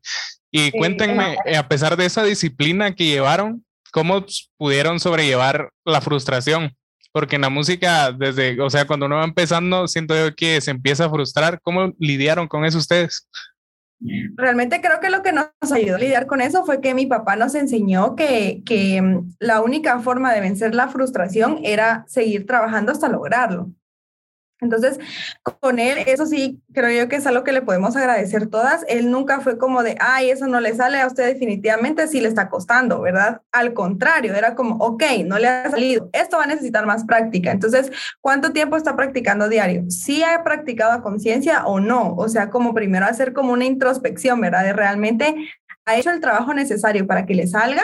Y 0.50 0.72
cuéntenme, 0.72 1.36
eh, 1.44 1.56
a 1.56 1.68
pesar 1.68 1.96
de 1.96 2.06
esa 2.06 2.24
disciplina 2.24 2.94
que 2.94 3.04
llevaron, 3.04 3.64
¿cómo 3.92 4.24
pudieron 4.56 4.98
sobrellevar 4.98 5.70
la 5.84 6.00
frustración? 6.00 6.76
Porque 7.12 7.36
en 7.36 7.42
la 7.42 7.50
música, 7.50 8.12
desde, 8.12 8.60
o 8.60 8.70
sea, 8.70 8.86
cuando 8.86 9.06
uno 9.06 9.16
va 9.16 9.24
empezando, 9.24 9.88
siento 9.88 10.14
yo 10.14 10.34
que 10.34 10.60
se 10.60 10.70
empieza 10.70 11.06
a 11.06 11.10
frustrar. 11.10 11.60
¿Cómo 11.62 11.92
lidiaron 11.98 12.48
con 12.48 12.64
eso 12.64 12.78
ustedes? 12.78 13.28
Realmente 14.36 14.80
creo 14.80 14.98
que 15.00 15.10
lo 15.10 15.22
que 15.22 15.32
nos 15.32 15.50
ayudó 15.72 15.96
a 15.96 15.98
lidiar 15.98 16.26
con 16.26 16.40
eso 16.40 16.64
fue 16.64 16.80
que 16.80 16.94
mi 16.94 17.06
papá 17.06 17.36
nos 17.36 17.54
enseñó 17.54 18.16
que, 18.16 18.62
que 18.64 19.02
mm, 19.02 19.34
la 19.40 19.60
única 19.60 19.98
forma 20.00 20.32
de 20.32 20.40
vencer 20.40 20.74
la 20.74 20.88
frustración 20.88 21.60
era 21.62 22.04
seguir 22.08 22.46
trabajando 22.46 22.92
hasta 22.92 23.08
lograrlo. 23.08 23.70
Entonces, 24.60 24.98
con 25.60 25.78
él, 25.78 25.98
eso 26.06 26.26
sí, 26.26 26.60
creo 26.72 26.90
yo 26.90 27.08
que 27.08 27.16
es 27.16 27.26
algo 27.26 27.44
que 27.44 27.52
le 27.52 27.62
podemos 27.62 27.96
agradecer 27.96 28.46
todas. 28.48 28.84
Él 28.88 29.10
nunca 29.10 29.40
fue 29.40 29.58
como 29.58 29.82
de, 29.82 29.96
ay, 30.00 30.30
eso 30.30 30.46
no 30.46 30.60
le 30.60 30.74
sale 30.74 31.00
a 31.00 31.06
usted 31.06 31.26
definitivamente, 31.26 32.06
sí 32.08 32.20
le 32.20 32.28
está 32.28 32.48
costando, 32.48 33.00
¿verdad? 33.00 33.42
Al 33.52 33.72
contrario, 33.72 34.34
era 34.34 34.54
como, 34.54 34.76
ok, 34.76 35.02
no 35.24 35.38
le 35.38 35.48
ha 35.48 35.70
salido, 35.70 36.10
esto 36.12 36.36
va 36.36 36.44
a 36.44 36.48
necesitar 36.48 36.86
más 36.86 37.04
práctica. 37.04 37.50
Entonces, 37.50 37.90
¿cuánto 38.20 38.52
tiempo 38.52 38.76
está 38.76 38.96
practicando 38.96 39.48
diario? 39.48 39.84
¿Sí 39.90 40.22
ha 40.22 40.42
practicado 40.44 40.92
a 40.92 41.02
conciencia 41.02 41.64
o 41.64 41.80
no? 41.80 42.14
O 42.16 42.28
sea, 42.28 42.50
como 42.50 42.74
primero 42.74 43.06
hacer 43.06 43.32
como 43.32 43.52
una 43.52 43.64
introspección, 43.64 44.40
¿verdad? 44.40 44.64
De 44.64 44.72
realmente 44.72 45.34
ha 45.86 45.96
hecho 45.96 46.10
el 46.10 46.20
trabajo 46.20 46.54
necesario 46.54 47.06
para 47.06 47.26
que 47.26 47.34
le 47.34 47.46
salga 47.46 47.82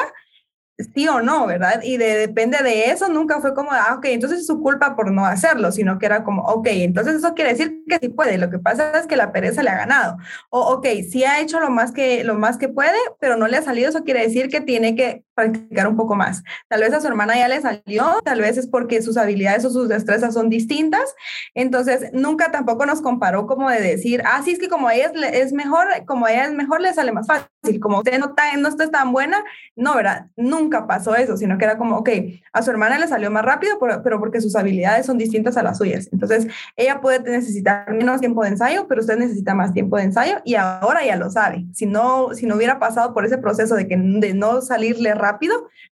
sí 0.95 1.09
o 1.09 1.21
no, 1.23 1.47
¿verdad? 1.47 1.81
Y 1.83 1.97
de, 1.97 2.17
depende 2.17 2.59
de 2.63 2.91
eso, 2.91 3.09
nunca 3.09 3.41
fue 3.41 3.55
como, 3.55 3.73
ah, 3.73 3.95
ok, 3.97 4.07
entonces 4.07 4.41
es 4.41 4.47
su 4.47 4.61
culpa 4.61 4.95
por 4.95 5.11
no 5.11 5.25
hacerlo, 5.25 5.73
sino 5.73 5.99
que 5.99 6.07
era 6.07 6.23
como, 6.25 6.43
ok, 6.43 6.67
entonces 6.71 7.17
eso 7.17 7.35
quiere 7.35 7.53
decir 7.53 7.83
que 7.89 7.99
sí 7.99 8.09
puede, 8.09 8.39
lo 8.39 8.51
que 8.51 8.59
pasa 8.59 8.99
es 8.99 9.07
que 9.07 9.17
la 9.17 9.33
pereza 9.33 9.63
le 9.63 9.71
ha 9.71 9.77
ganado. 9.77 10.19
O, 10.51 10.61
ok, 10.75 10.87
sí 11.11 11.25
ha 11.25 11.41
hecho 11.41 11.61
lo 11.61 11.71
más 11.71 11.93
que, 11.93 12.25
lo 12.25 12.35
más 12.35 12.59
que 12.59 12.69
puede, 12.69 12.99
pero 13.21 13.37
no 13.37 13.49
le 13.49 13.57
ha 13.57 13.63
salido, 13.63 13.89
eso 13.89 14.05
quiere 14.05 14.23
decir 14.23 14.49
que 14.49 14.61
tiene 14.61 14.95
que 14.95 15.26
practicar 15.37 15.87
un 15.87 15.97
poco 15.97 16.17
más. 16.17 16.43
Tal 16.69 16.81
vez 16.81 16.93
a 16.95 17.01
su 17.01 17.07
hermana 17.07 17.37
ya 17.37 17.47
le 17.47 17.61
salió, 17.61 18.21
tal 18.25 18.41
vez 18.41 18.57
es 18.57 18.67
porque 18.67 19.03
sus 19.03 19.19
habilidades 19.19 19.65
o 19.67 19.71
sus 19.71 19.89
destrezas 19.89 20.35
son 20.35 20.49
distintas, 20.49 21.15
entonces 21.55 22.11
nunca 22.13 22.51
tampoco 22.51 22.87
nos 22.87 23.03
comparó 23.03 23.47
como 23.47 23.71
de 23.71 23.81
decir, 23.81 24.23
ah, 24.25 24.41
sí, 24.43 24.53
es 24.53 24.59
que 24.59 24.69
como 24.69 24.91
ella 24.91 25.13
es, 25.33 25.53
mejor, 25.53 25.87
como 26.07 26.27
ella 26.27 26.47
es 26.47 26.53
mejor, 26.53 26.81
le 26.81 26.93
sale 26.95 27.13
más 27.13 27.27
fácil, 27.27 27.79
como 27.81 27.99
usted 27.99 28.19
no 28.19 28.29
está, 28.31 28.57
no 28.57 28.69
está 28.69 28.91
tan 28.91 29.13
buena, 29.13 29.45
no, 29.77 29.95
¿verdad? 29.95 30.29
Nunca 30.37 30.87
pasó 30.87 31.15
eso, 31.15 31.37
sino 31.37 31.59
que 31.59 31.67
era 31.67 31.77
como, 31.77 31.99
ok, 31.99 32.09
a 32.53 32.63
su 32.63 32.71
hermana 32.71 32.99
le 32.99 33.07
salió 33.07 33.31
más 33.31 33.45
rápido, 33.45 33.79
pero, 34.03 34.19
porque 34.19 34.41
sus 34.41 34.57
habilidades 34.57 35.05
son 35.05 35.19
distintas 35.19 35.59
a 35.59 35.63
las 35.63 35.77
suyas. 35.77 36.09
Entonces, 36.13 36.47
ella 36.77 37.03
puede 37.03 37.21
necesitar 37.21 37.93
menos 37.93 38.21
tiempo 38.21 38.43
de 38.43 38.49
ensayo, 38.49 38.87
pero 38.89 39.03
usted 39.03 39.19
necesita 39.19 39.55
más 39.55 39.75
tiempo 39.75 39.99
de 39.99 40.05
ensayo 40.05 40.41
y 40.45 40.55
ahora 40.55 41.05
ya 41.05 41.17
lo 41.17 41.31
sabe. 41.31 41.67
Si 41.75 41.85
no, 41.85 42.33
si 42.33 42.47
no 42.47 42.57
hubiera 42.57 42.79
pasado 42.79 43.13
por 43.13 43.27
ese 43.27 43.37
proceso 43.37 43.75
de, 43.75 43.87
que, 43.87 43.97
de 43.99 44.33
no 44.33 44.63
salirle 44.63 45.15
rápido, 45.15 45.26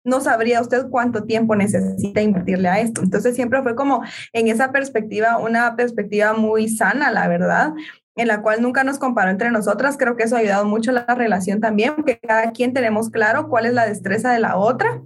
no 0.04 0.20
sabría 0.20 0.60
usted 0.60 0.86
cuánto 0.90 1.24
tiempo 1.24 1.56
necesita 1.56 2.20
invertirle 2.20 2.68
a 2.68 2.80
esto. 2.80 3.02
Entonces, 3.02 3.34
siempre 3.34 3.62
fue 3.62 3.74
como 3.74 4.02
en 4.32 4.48
esa 4.48 4.72
perspectiva, 4.72 5.38
una 5.38 5.76
perspectiva 5.76 6.32
muy 6.32 6.68
sana, 6.68 7.10
la 7.10 7.28
verdad 7.28 7.72
en 8.16 8.28
la 8.28 8.42
cual 8.42 8.62
nunca 8.62 8.84
nos 8.84 8.98
comparó 8.98 9.30
entre 9.30 9.50
nosotras. 9.50 9.96
Creo 9.98 10.16
que 10.16 10.22
eso 10.22 10.36
ha 10.36 10.38
ayudado 10.38 10.64
mucho 10.66 10.92
a 10.92 10.94
la 10.94 11.14
relación 11.14 11.60
también, 11.60 11.96
porque 11.96 12.18
cada 12.18 12.52
quien 12.52 12.72
tenemos 12.72 13.10
claro 13.10 13.48
cuál 13.48 13.66
es 13.66 13.74
la 13.74 13.86
destreza 13.86 14.32
de 14.32 14.38
la 14.38 14.56
otra 14.56 15.02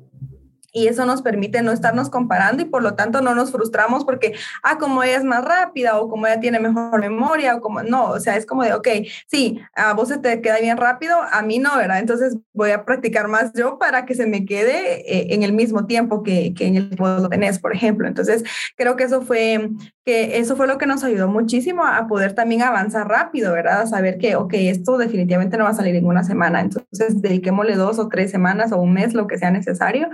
y 0.72 0.88
eso 0.88 1.06
nos 1.06 1.22
permite 1.22 1.62
no 1.62 1.72
estarnos 1.72 2.10
comparando 2.10 2.62
y 2.62 2.66
por 2.66 2.82
lo 2.82 2.94
tanto 2.94 3.20
no 3.22 3.34
nos 3.34 3.50
frustramos 3.50 4.04
porque, 4.04 4.34
ah, 4.62 4.78
como 4.78 5.02
ella 5.02 5.16
es 5.16 5.25
más 5.25 5.44
rápida 5.44 5.98
o 5.98 6.08
como 6.08 6.26
ella 6.26 6.40
tiene 6.40 6.60
mejor 6.60 7.00
memoria 7.00 7.56
o 7.56 7.60
como, 7.60 7.82
no, 7.82 8.10
o 8.10 8.20
sea, 8.20 8.37
es 8.37 8.44
como 8.44 8.62
de, 8.62 8.75
ok, 8.75 8.88
sí, 9.26 9.60
a 9.75 9.94
vos 9.94 10.08
se 10.08 10.18
te 10.18 10.40
queda 10.40 10.58
bien 10.58 10.76
rápido, 10.76 11.16
a 11.30 11.42
mí 11.42 11.58
no, 11.58 11.76
¿verdad? 11.76 11.98
Entonces 11.98 12.37
voy 12.52 12.70
a 12.72 12.84
practicar 12.84 13.28
más 13.28 13.52
yo 13.54 13.78
para 13.78 14.04
que 14.04 14.14
se 14.14 14.26
me 14.26 14.44
quede 14.44 15.00
eh, 15.10 15.34
en 15.34 15.42
el 15.42 15.52
mismo 15.52 15.87
tiempo 15.87 16.22
que, 16.22 16.52
que 16.54 16.66
en 16.66 16.76
el 16.76 16.88
vos 16.96 17.22
lo 17.22 17.28
tenés, 17.28 17.58
por 17.58 17.75
ejemplo. 17.75 18.06
Entonces, 18.06 18.44
creo 18.76 18.96
que 18.96 19.04
eso 19.04 19.22
fue, 19.22 19.70
que 20.04 20.38
eso 20.38 20.56
fue 20.56 20.66
lo 20.66 20.78
que 20.78 20.87
nos 20.87 21.04
ayudó 21.04 21.28
muchísimo 21.28 21.84
a 21.84 22.06
poder 22.08 22.34
también 22.34 22.62
avanzar 22.62 23.08
rápido, 23.08 23.52
¿verdad? 23.52 23.82
A 23.82 23.87
saber 23.87 24.18
que, 24.18 24.37
ok, 24.37 24.52
esto 24.54 24.98
definitivamente 24.98 25.56
no 25.56 25.64
va 25.64 25.70
a 25.70 25.75
salir 25.75 25.94
en 25.94 26.06
una 26.06 26.25
semana, 26.25 26.60
entonces 26.60 27.22
dediquémosle 27.22 27.76
dos 27.76 27.98
o 27.98 28.08
tres 28.08 28.30
semanas 28.30 28.72
o 28.72 28.78
un 28.78 28.92
mes, 28.92 29.14
lo 29.14 29.26
que 29.26 29.38
sea 29.38 29.50
necesario 29.50 30.08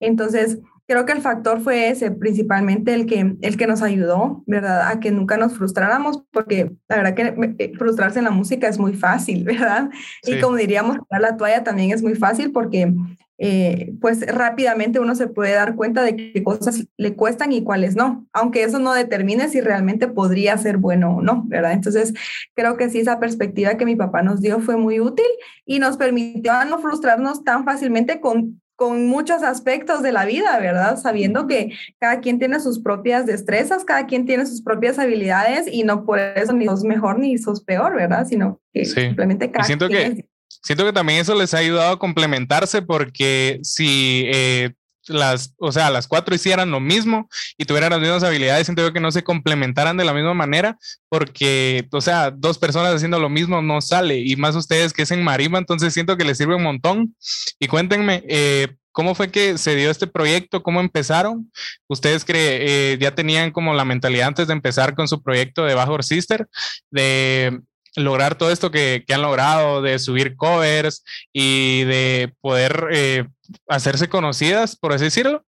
entonces, 0.00 0.58
creo 0.88 1.04
que 1.04 1.12
el 1.12 1.20
factor 1.20 1.60
fue 1.60 1.90
ese, 1.90 2.10
principalmente 2.10 2.94
el 2.94 3.04
que, 3.06 3.36
el 3.42 3.56
que 3.58 3.66
nos 3.66 3.82
ayudó, 3.82 4.42
¿verdad? 4.46 4.88
A 4.88 5.00
que 5.00 5.10
nunca 5.10 5.36
nos 5.36 5.52
frustráramos, 5.52 6.24
porque 6.32 6.72
la 6.88 6.96
verdad 6.96 7.14
que 7.14 7.54
eh, 7.58 7.72
frustrarse 7.76 8.18
en 8.18 8.24
la 8.24 8.30
música 8.30 8.68
es 8.68 8.78
muy 8.78 8.94
fácil, 8.94 9.44
¿verdad? 9.44 9.90
Y 10.24 10.40
como 10.40 10.56
diríamos, 10.56 10.98
la 11.10 11.36
toalla 11.36 11.62
también 11.62 11.90
es 11.92 12.02
muy 12.02 12.14
fácil 12.14 12.52
porque 12.52 12.94
eh, 13.40 13.92
pues 14.00 14.26
rápidamente 14.26 14.98
uno 14.98 15.14
se 15.14 15.28
puede 15.28 15.52
dar 15.52 15.76
cuenta 15.76 16.02
de 16.02 16.16
qué 16.16 16.42
cosas 16.42 16.86
le 16.96 17.14
cuestan 17.14 17.52
y 17.52 17.62
cuáles 17.62 17.94
no, 17.94 18.26
aunque 18.32 18.64
eso 18.64 18.78
no 18.78 18.94
determine 18.94 19.48
si 19.48 19.60
realmente 19.60 20.08
podría 20.08 20.56
ser 20.56 20.78
bueno 20.78 21.18
o 21.18 21.22
no, 21.22 21.44
¿verdad? 21.46 21.72
Entonces, 21.72 22.14
creo 22.54 22.78
que 22.78 22.88
sí, 22.88 22.98
esa 22.98 23.20
perspectiva 23.20 23.76
que 23.76 23.84
mi 23.84 23.94
papá 23.94 24.22
nos 24.22 24.40
dio 24.40 24.58
fue 24.58 24.78
muy 24.78 25.00
útil 25.00 25.26
y 25.66 25.80
nos 25.80 25.98
permitió 25.98 26.52
no 26.64 26.78
frustrarnos 26.78 27.44
tan 27.44 27.64
fácilmente 27.64 28.20
con 28.20 28.60
con 28.78 29.08
muchos 29.08 29.42
aspectos 29.42 30.04
de 30.04 30.12
la 30.12 30.24
vida, 30.24 30.56
¿verdad? 30.60 30.96
Sabiendo 30.98 31.48
que 31.48 31.72
cada 31.98 32.20
quien 32.20 32.38
tiene 32.38 32.60
sus 32.60 32.78
propias 32.78 33.26
destrezas, 33.26 33.84
cada 33.84 34.06
quien 34.06 34.24
tiene 34.24 34.46
sus 34.46 34.62
propias 34.62 35.00
habilidades 35.00 35.66
y 35.66 35.82
no 35.82 36.06
por 36.06 36.20
eso 36.20 36.52
ni 36.52 36.66
sos 36.66 36.84
mejor 36.84 37.18
ni 37.18 37.36
sos 37.38 37.64
peor, 37.64 37.96
¿verdad? 37.96 38.24
Sino 38.28 38.60
que 38.72 38.84
simplemente 38.84 39.50
cada 39.50 39.64
siento 39.64 39.88
que 39.88 40.26
Siento 40.62 40.84
que 40.84 40.92
también 40.92 41.20
eso 41.20 41.34
les 41.34 41.54
ha 41.54 41.58
ayudado 41.58 41.92
a 41.92 41.98
complementarse 41.98 42.80
porque 42.80 43.58
si 43.62 44.24
eh, 44.32 44.70
las, 45.08 45.54
o 45.58 45.72
sea, 45.72 45.90
las 45.90 46.06
cuatro 46.06 46.34
hicieran 46.34 46.70
lo 46.70 46.80
mismo 46.80 47.28
y 47.56 47.64
tuvieran 47.64 47.90
las 47.90 48.00
mismas 48.00 48.22
habilidades, 48.22 48.66
siento 48.66 48.92
que 48.92 49.00
no 49.00 49.10
se 49.10 49.24
complementaran 49.24 49.96
de 49.96 50.04
la 50.04 50.14
misma 50.14 50.34
manera 50.34 50.78
porque, 51.08 51.86
o 51.92 52.00
sea, 52.00 52.30
dos 52.30 52.58
personas 52.58 52.94
haciendo 52.94 53.18
lo 53.18 53.28
mismo 53.28 53.62
no 53.62 53.80
sale 53.80 54.18
y 54.18 54.36
más 54.36 54.54
ustedes 54.54 54.92
que 54.92 55.02
es 55.02 55.10
en 55.10 55.22
marimba, 55.22 55.58
entonces 55.58 55.94
siento 55.94 56.16
que 56.16 56.24
les 56.24 56.38
sirve 56.38 56.54
un 56.54 56.62
montón. 56.62 57.14
Y 57.58 57.66
cuéntenme, 57.66 58.24
eh, 58.28 58.68
¿Cómo 58.98 59.14
fue 59.14 59.30
que 59.30 59.58
se 59.58 59.76
dio 59.76 59.92
este 59.92 60.08
proyecto? 60.08 60.64
¿Cómo 60.64 60.80
empezaron? 60.80 61.52
¿Ustedes 61.86 62.24
creen, 62.24 62.62
eh, 62.66 62.98
ya 63.00 63.14
tenían 63.14 63.52
como 63.52 63.72
la 63.72 63.84
mentalidad 63.84 64.26
antes 64.26 64.48
de 64.48 64.54
empezar 64.54 64.96
con 64.96 65.06
su 65.06 65.22
proyecto 65.22 65.64
de 65.64 65.74
Bajo 65.74 66.02
Sister 66.02 66.48
de 66.90 67.60
lograr 67.94 68.36
todo 68.36 68.50
esto 68.50 68.72
que, 68.72 69.04
han 69.08 69.22
logrado, 69.22 69.82
de 69.82 70.00
subir 70.00 70.36
covers 70.36 71.04
y 71.32 71.84
de 71.84 72.34
poder 72.40 72.88
eh, 72.90 73.24
hacerse 73.68 74.08
conocidas, 74.08 74.76
por 74.76 74.92
así 74.92 75.04
decirlo? 75.04 75.44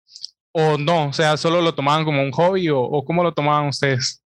¿O 0.52 0.78
no? 0.78 1.08
O 1.08 1.12
sea, 1.12 1.36
solo 1.36 1.60
lo 1.60 1.74
tomaban 1.74 2.04
como 2.04 2.22
un 2.22 2.32
hobby 2.32 2.68
o, 2.68 2.80
o 2.80 3.04
cómo 3.04 3.22
lo 3.22 3.32
tomaban 3.32 3.68
ustedes? 3.68 4.22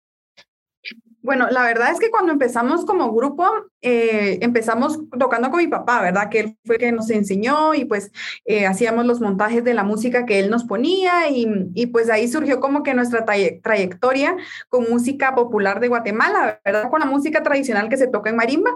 Bueno, 1.24 1.48
la 1.52 1.62
verdad 1.62 1.92
es 1.92 2.00
que 2.00 2.10
cuando 2.10 2.32
empezamos 2.32 2.84
como 2.84 3.14
grupo, 3.14 3.48
eh, 3.82 4.40
empezamos 4.42 5.00
tocando 5.20 5.52
con 5.52 5.60
mi 5.60 5.68
papá, 5.68 6.02
¿verdad? 6.02 6.30
Que 6.30 6.40
él 6.40 6.58
fue 6.66 6.80
que 6.80 6.92
nos 6.92 7.12
enseñó 7.12 7.76
y 7.76 7.86
pues 7.86 8.12
eh, 8.46 8.66
hacíamos 8.66 9.06
los 9.06 9.22
montajes 9.22 9.64
de 9.64 9.76
la 9.76 9.84
música 9.84 10.26
que 10.26 10.40
él 10.40 10.50
nos 10.50 10.64
ponía 10.64 11.30
y, 11.30 11.48
y 11.76 11.88
pues 11.88 12.10
ahí 12.10 12.28
surgió 12.28 12.60
como 12.60 12.82
que 12.82 12.96
nuestra 12.96 13.24
trayectoria 13.24 14.36
con 14.68 14.90
música 14.90 15.36
popular 15.36 15.80
de 15.80 15.90
Guatemala, 15.90 16.60
¿verdad? 16.66 16.90
Con 16.90 17.02
la 17.02 17.06
música 17.06 17.44
tradicional 17.44 17.88
que 17.88 17.98
se 17.98 18.08
toca 18.08 18.32
en 18.32 18.38
marimba. 18.38 18.72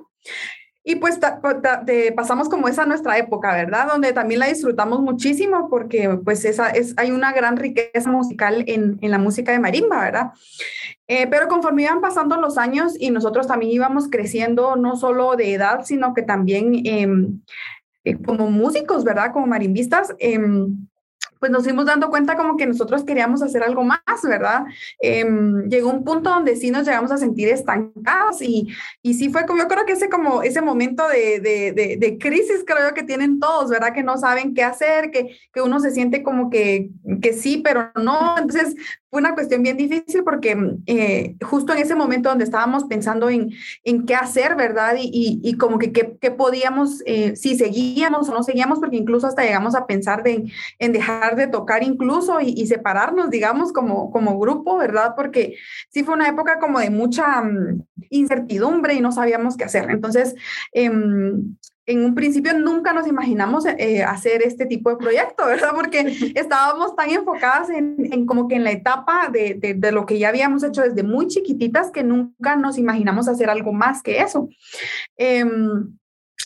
Y 0.88 0.98
pues 0.98 1.20
pasamos 2.16 2.48
como 2.48 2.68
esa 2.68 2.86
nuestra 2.86 3.18
época, 3.18 3.52
¿verdad? 3.54 3.88
Donde 3.88 4.14
también 4.14 4.40
la 4.40 4.46
disfrutamos 4.46 5.02
muchísimo 5.02 5.68
porque 5.68 6.20
pues 6.24 6.46
esa 6.46 6.70
es, 6.70 6.94
hay 6.98 7.10
una 7.10 7.34
gran 7.34 7.58
riqueza 7.58 8.12
musical 8.12 8.64
en, 8.68 9.00
en 9.02 9.10
la 9.10 9.18
música 9.18 9.52
de 9.52 9.58
marimba, 9.58 10.00
¿verdad? 10.00 10.32
Eh, 11.08 11.26
pero 11.26 11.48
conforme 11.48 11.84
iban 11.84 12.02
pasando 12.02 12.38
los 12.38 12.60
años 12.60 12.94
y 13.00 13.10
nosotros 13.10 13.48
también 13.48 13.72
íbamos 13.72 14.10
creciendo, 14.10 14.76
no 14.76 14.96
solo 14.96 15.36
de 15.36 15.56
edad, 15.56 15.86
sino 15.86 16.14
que 16.14 16.22
también 16.22 16.80
em, 16.86 17.42
eh, 18.04 18.18
como 18.22 18.52
músicos, 18.52 19.04
¿verdad? 19.04 19.34
Como 19.34 19.48
marimbistas. 19.48 20.14
Em, 20.20 20.88
pues 21.46 21.52
nos 21.52 21.64
fuimos 21.64 21.86
dando 21.86 22.10
cuenta 22.10 22.36
como 22.36 22.58
que 22.58 22.66
nosotros 22.66 23.04
queríamos 23.04 23.44
hacer 23.44 23.62
algo 23.62 23.84
más, 23.84 24.02
¿verdad? 24.24 24.64
Em, 25.00 25.70
llegó 25.70 25.92
un 25.92 26.04
punto 26.04 26.32
donde 26.32 26.56
sí 26.56 26.72
nos 26.72 26.88
llegamos 26.88 27.12
a 27.12 27.18
sentir 27.18 27.50
estancados 27.50 28.42
y, 28.42 28.70
y 29.04 29.14
sí 29.14 29.30
fue 29.30 29.46
como, 29.46 29.60
yo 29.60 29.68
creo 29.68 29.86
que 29.86 29.92
ese 29.92 30.10
como 30.10 30.42
ese 30.42 30.64
momento 30.64 31.08
de, 31.08 31.40
de, 31.40 31.98
de, 32.00 32.18
crisis 32.18 32.64
creo 32.66 32.90
yo 32.90 32.96
que 32.96 33.04
tienen 33.04 33.40
todos, 33.40 33.70
¿verdad? 33.70 33.94
Que 33.94 34.02
no 34.02 34.18
saben 34.18 34.56
qué 34.56 34.64
hacer, 34.64 35.12
que, 35.12 35.38
que 35.54 35.62
uno 35.62 35.80
se 35.80 35.92
siente 35.92 36.24
como 36.24 36.50
que, 36.50 36.90
que 37.22 37.34
sí, 37.34 37.62
pero 37.64 37.92
no. 37.96 38.40
Entonces 38.40 38.76
fue 39.16 39.22
una 39.22 39.34
cuestión 39.34 39.64
bien 39.64 39.78
difícil 39.78 40.26
porque 40.26 40.58
eh, 40.88 41.36
justo 41.42 41.72
en 41.72 41.80
ese 41.80 41.96
momento 41.96 42.28
donde 42.28 42.44
estábamos 42.44 42.84
pensando 42.84 43.30
en, 43.30 43.54
en 43.86 44.06
qué 44.06 44.14
hacer, 44.14 44.56
¿verdad? 44.56 44.96
Y, 45.00 45.40
y, 45.42 45.58
como 45.58 45.80
que 45.80 45.94
qué, 45.94 46.32
podíamos, 46.32 47.02
eh, 47.06 47.34
si 47.38 47.56
seguíamos 47.56 48.28
o 48.28 48.34
no 48.34 48.44
seguíamos, 48.44 48.80
porque 48.80 48.98
incluso 48.98 49.26
hasta 49.28 49.44
llegamos 49.44 49.74
a 49.74 49.88
pensar 49.88 50.22
de, 50.22 50.52
en 50.80 50.92
dejar 50.92 51.35
de 51.36 51.48
tocar 51.48 51.84
incluso 51.84 52.40
y, 52.42 52.66
separarnos, 52.68 53.30
digamos, 53.30 53.72
como, 53.72 54.12
como 54.12 54.40
grupo, 54.40 54.78
¿verdad? 54.78 55.14
Porque 55.16 55.56
sí 55.90 56.04
fue 56.04 56.16
una 56.16 56.28
época 56.28 56.60
como 56.60 56.80
de 56.80 56.90
mucha 56.90 57.42
mm, 57.42 57.84
incertidumbre 58.10 58.94
y 58.94 59.02
no 59.02 59.12
sabíamos 59.12 59.58
qué 59.58 59.66
hacer. 59.66 59.90
Entonces, 59.90 60.36
em, 60.74 61.56
en 61.88 62.04
un 62.04 62.16
principio 62.16 62.58
nunca 62.58 62.94
nos 62.94 63.08
imaginamos 63.08 63.66
eh, 63.66 64.04
hacer 64.04 64.42
este 64.42 64.66
tipo 64.66 64.90
de 64.90 64.98
proyecto, 64.98 65.46
¿verdad? 65.48 65.72
Porque 65.76 66.00
estábamos 66.36 66.96
tan 66.96 67.10
enfocadas 67.10 67.70
en, 67.70 67.96
en 68.12 68.26
como 68.26 68.48
que 68.48 68.56
en 68.56 68.64
la 68.64 68.72
etapa 68.72 69.30
de, 69.32 69.56
de, 69.56 69.74
de, 69.76 69.92
lo 69.92 70.06
que 70.06 70.18
ya 70.18 70.30
habíamos 70.30 70.64
hecho 70.64 70.82
desde 70.82 71.04
muy 71.04 71.28
chiquititas 71.28 71.92
que 71.92 72.04
nunca 72.04 72.56
nos 72.56 72.78
imaginamos 72.78 73.28
hacer 73.28 73.50
algo 73.50 73.74
más 73.74 74.02
que 74.02 74.20
eso. 74.20 74.50
Eh, 75.18 75.46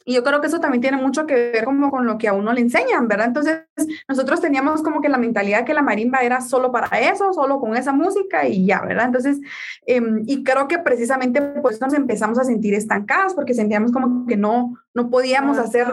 y 0.06 0.14
yo 0.14 0.24
creo 0.24 0.40
que 0.42 0.48
eso 0.48 0.60
también 0.60 0.82
tiene 0.82 0.98
mucho 0.98 1.26
que 1.26 1.36
ver 1.36 1.66
como 1.66 1.90
con 1.90 2.06
lo 2.06 2.18
que 2.18 2.28
a 2.28 2.34
uno 2.34 2.54
le 2.54 2.62
enseñan, 2.62 3.08
¿verdad? 3.08 3.28
Entonces, 3.28 3.64
nosotros 4.08 4.40
teníamos 4.40 4.82
como 4.82 5.02
que 5.02 5.10
la 5.10 5.18
mentalidad 5.18 5.66
que 5.66 5.74
la 5.74 5.82
marimba 5.82 6.20
era 6.20 6.42
solo 6.42 6.72
para 6.72 6.88
eso, 7.00 7.34
solo 7.34 7.60
con 7.60 7.76
esa 7.76 7.92
música 7.92 8.48
y 8.48 8.66
ya, 8.66 8.82
¿verdad? 8.82 9.06
Entonces, 9.06 9.40
em, 9.86 10.24
y 10.26 10.44
creo 10.44 10.68
que 10.68 10.80
precisamente 10.80 11.42
pues 11.42 11.82
nos 11.82 11.94
empezamos 11.94 12.40
a 12.40 12.44
sentir 12.44 12.74
estancados 12.74 13.34
porque 13.34 13.54
sentíamos 13.54 13.92
como 13.92 14.26
que 14.26 14.38
no, 14.38 14.78
no 14.94 15.10
podíamos 15.10 15.58
hacer 15.58 15.88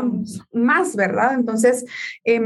más, 0.53 0.95
¿verdad? 0.95 1.35
Entonces, 1.35 1.85
eh, 2.25 2.41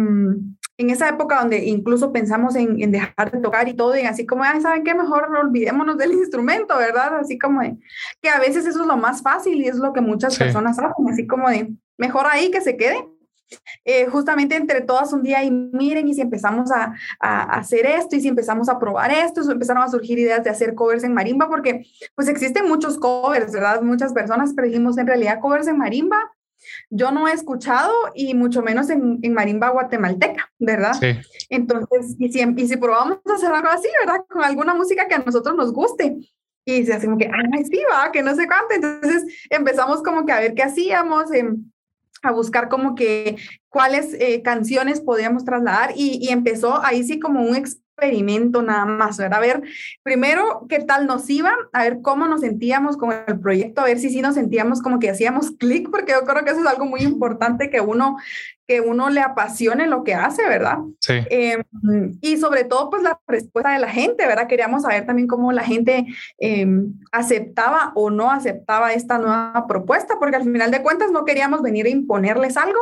en 0.81 0.89
esa 0.89 1.11
época 1.11 1.41
donde 1.41 1.67
incluso 1.67 2.11
pensamos 2.11 2.57
en, 2.57 2.91
dejar 2.91 3.31
de 3.31 3.41
tocar 3.41 3.69
y 3.69 3.75
todo, 3.75 3.97
y 3.99 4.03
así 4.03 4.25
como, 4.25 4.45
Ay, 4.45 4.63
¿saben 4.63 4.83
qué? 4.83 4.95
Mejor 4.95 5.29
olvidémonos 5.37 5.99
del 5.99 6.13
instrumento, 6.15 6.77
¿verdad? 6.77 7.19
Así 7.19 7.39
como 7.39 7.61
de, 7.61 7.77
que 8.23 8.31
a 8.31 8.39
veces 8.39 8.67
eso 8.67 8.81
es 8.81 8.87
lo 8.87 8.97
más 8.97 9.23
fácil 9.23 9.61
y 9.61 9.69
es 9.69 9.77
lo 9.77 9.93
que 9.93 10.01
muchas 10.01 10.39
personas 10.39 10.79
hacen, 10.79 11.09
así 11.11 11.27
como 11.27 11.51
de, 11.51 11.71
mejor 11.99 12.27
ahí 12.31 12.51
que 12.51 12.63
se 12.63 12.77
quede. 12.77 13.07
Eh, 13.85 14.07
justamente 14.07 14.55
entre 14.55 14.81
todas 14.81 15.13
un 15.13 15.25
día 15.25 15.43
y 15.43 15.51
miren 15.51 16.07
y 16.07 16.15
si 16.15 16.21
empezamos 16.21 16.71
a, 16.71 16.95
a, 17.19 17.43
hacer 17.59 17.85
esto 17.85 18.15
y 18.15 18.21
si 18.21 18.29
empezamos 18.29 18.69
a 18.69 18.79
probar 18.79 19.11
esto, 19.11 19.41
empezaron 19.51 19.83
a 19.83 19.89
surgir 19.89 20.21
ideas 20.21 20.45
de 20.45 20.51
hacer 20.51 20.77
covers 20.77 21.03
en 21.03 21.13
marimba 21.13 21.49
porque 21.49 21.85
pues 22.15 22.29
existen 22.29 22.69
muchos 22.69 22.97
covers, 22.97 23.51
¿verdad? 23.53 23.83
Muchas 23.83 24.13
personas, 24.13 24.53
pero 24.55 24.69
dijimos 24.69 24.99
en 24.99 25.09
realidad 25.09 25.41
covers 25.41 25.67
en 25.67 25.79
marimba 25.79 26.31
yo 26.89 27.11
no 27.11 27.29
he 27.29 27.33
escuchado 27.33 27.93
y 28.15 28.35
mucho 28.35 28.63
menos 28.63 28.91
en, 28.91 29.19
en 29.23 29.33
marimba 29.33 29.71
guatemalteca, 29.71 30.51
¿verdad? 30.59 30.95
Sí. 31.01 31.19
Entonces, 31.49 32.17
y 32.19 32.33
si, 32.33 32.41
y 32.41 32.69
si 32.69 32.77
probamos 32.77 33.19
a 33.27 33.35
hacer 33.35 33.53
algo 33.53 33.69
así, 33.69 33.89
¿verdad? 34.05 34.25
Con 34.29 34.43
alguna 34.43 34.75
música 34.75 35.09
que 35.09 35.15
a 35.15 35.19
nosotros 35.19 35.57
nos 35.57 35.73
guste. 35.73 36.17
Y 36.65 36.85
se 36.85 36.93
hace 36.93 37.07
como 37.07 37.19
que, 37.19 37.31
ay, 37.33 37.65
sí, 37.65 37.81
va, 37.91 38.13
que 38.13 38.23
no 38.23 38.35
sé 38.35 38.47
cuánto. 38.47 38.75
Entonces 38.75 39.25
empezamos 39.49 40.03
como 40.03 40.27
que 40.27 40.33
a 40.33 40.41
ver 40.41 40.55
qué 40.55 40.63
hacíamos, 40.63 41.33
eh, 41.33 41.49
a 42.23 42.33
buscar 42.33 42.69
como 42.69 42.95
que 42.95 43.37
cuáles 43.69 44.15
eh, 44.15 44.43
canciones 44.43 45.01
podíamos 45.01 45.45
trasladar 45.45 45.93
y, 45.97 46.19
y, 46.21 46.29
empezó 46.29 46.85
ahí 46.85 47.03
sí 47.03 47.19
como 47.19 47.43
un 47.43 47.57
experimento 48.01 48.63
nada 48.63 48.87
más, 48.87 49.19
¿verdad? 49.19 49.39
A 49.39 49.43
ver, 49.43 49.63
primero, 50.03 50.67
qué 50.69 50.81
tal 50.81 51.07
nos 51.07 51.29
iba, 51.29 51.53
a 51.73 51.83
ver 51.83 51.99
cómo 52.03 52.27
nos 52.27 52.41
sentíamos 52.41 52.97
con 52.97 53.13
el 53.13 53.39
proyecto, 53.39 53.83
a 53.83 53.85
ver 53.85 53.99
si 53.99 54.11
sí 54.11 54.23
nos 54.23 54.35
sentíamos 54.35 54.81
como 54.81 54.99
que 54.99 55.11
hacíamos 55.11 55.51
clic, 55.53 55.91
porque 55.91 56.13
yo 56.13 56.25
creo 56.25 56.45
que 56.45 56.51
eso 56.51 56.61
es 56.61 56.67
algo 56.67 56.87
muy 56.87 57.01
importante 57.03 57.71
que 57.71 57.81
uno 57.81 58.17
que 58.71 58.81
uno 58.81 59.11
le 59.11 59.21
apasione 59.21 59.89
lo 59.89 60.05
que 60.05 60.15
hace, 60.15 60.47
¿verdad? 60.47 60.79
Sí. 61.01 61.15
Eh, 61.29 61.61
y 62.21 62.37
sobre 62.37 62.63
todo, 62.63 62.89
pues 62.89 63.03
la 63.03 63.19
respuesta 63.27 63.73
de 63.73 63.81
la 63.81 63.89
gente, 63.89 64.25
¿verdad? 64.29 64.47
Queríamos 64.47 64.83
saber 64.83 65.07
también 65.07 65.27
cómo 65.27 65.51
la 65.51 65.65
gente 65.65 66.07
eh, 66.39 66.69
aceptaba 67.11 67.91
o 67.97 68.11
no 68.11 68.31
aceptaba 68.31 68.93
esta 68.93 69.19
nueva 69.19 69.67
propuesta, 69.67 70.21
porque 70.21 70.37
al 70.37 70.45
final 70.45 70.71
de 70.71 70.83
cuentas 70.83 71.11
no 71.11 71.25
queríamos 71.25 71.63
venir 71.63 71.87
a 71.87 71.89
imponerles 71.89 72.57
algo, 72.57 72.79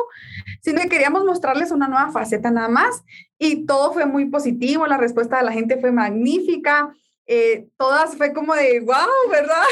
sino 0.61 0.83
que 0.83 0.91
queríamos 0.91 1.25
mostrarles 1.25 1.71
una 1.71 1.89
nueva 1.89 2.13
faceta 2.13 2.51
nada 2.51 2.69
más. 2.69 3.03
Y 3.39 3.65
todo 3.65 3.95
fue 3.95 4.05
muy 4.05 4.27
positivo, 4.27 4.87
la 4.87 4.99
respuesta 4.99 5.39
de 5.39 5.45
la 5.45 5.53
gente 5.53 5.79
fue 5.79 5.91
magnífica. 5.91 6.93
Eh, 7.31 7.67
todas 7.77 8.17
fue 8.17 8.33
como 8.33 8.55
de, 8.55 8.81
wow, 8.81 9.31
¿verdad? 9.31 9.63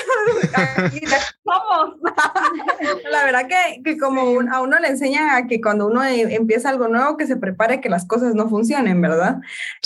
Aquí 0.76 1.00
estamos. 1.02 1.96
la 3.10 3.25
verdad 3.25 3.48
que, 3.48 3.82
que 3.82 3.98
como 3.98 4.40
a 4.50 4.60
uno 4.60 4.78
le 4.78 4.88
enseñan 4.88 5.30
a 5.30 5.46
que 5.46 5.62
cuando 5.62 5.86
uno 5.86 6.04
e, 6.04 6.34
empieza 6.34 6.68
algo 6.68 6.86
nuevo, 6.88 7.16
que 7.16 7.26
se 7.26 7.36
prepare 7.36 7.80
que 7.80 7.88
las 7.88 8.06
cosas 8.06 8.34
no 8.34 8.50
funcionen, 8.50 9.00
¿verdad? 9.00 9.38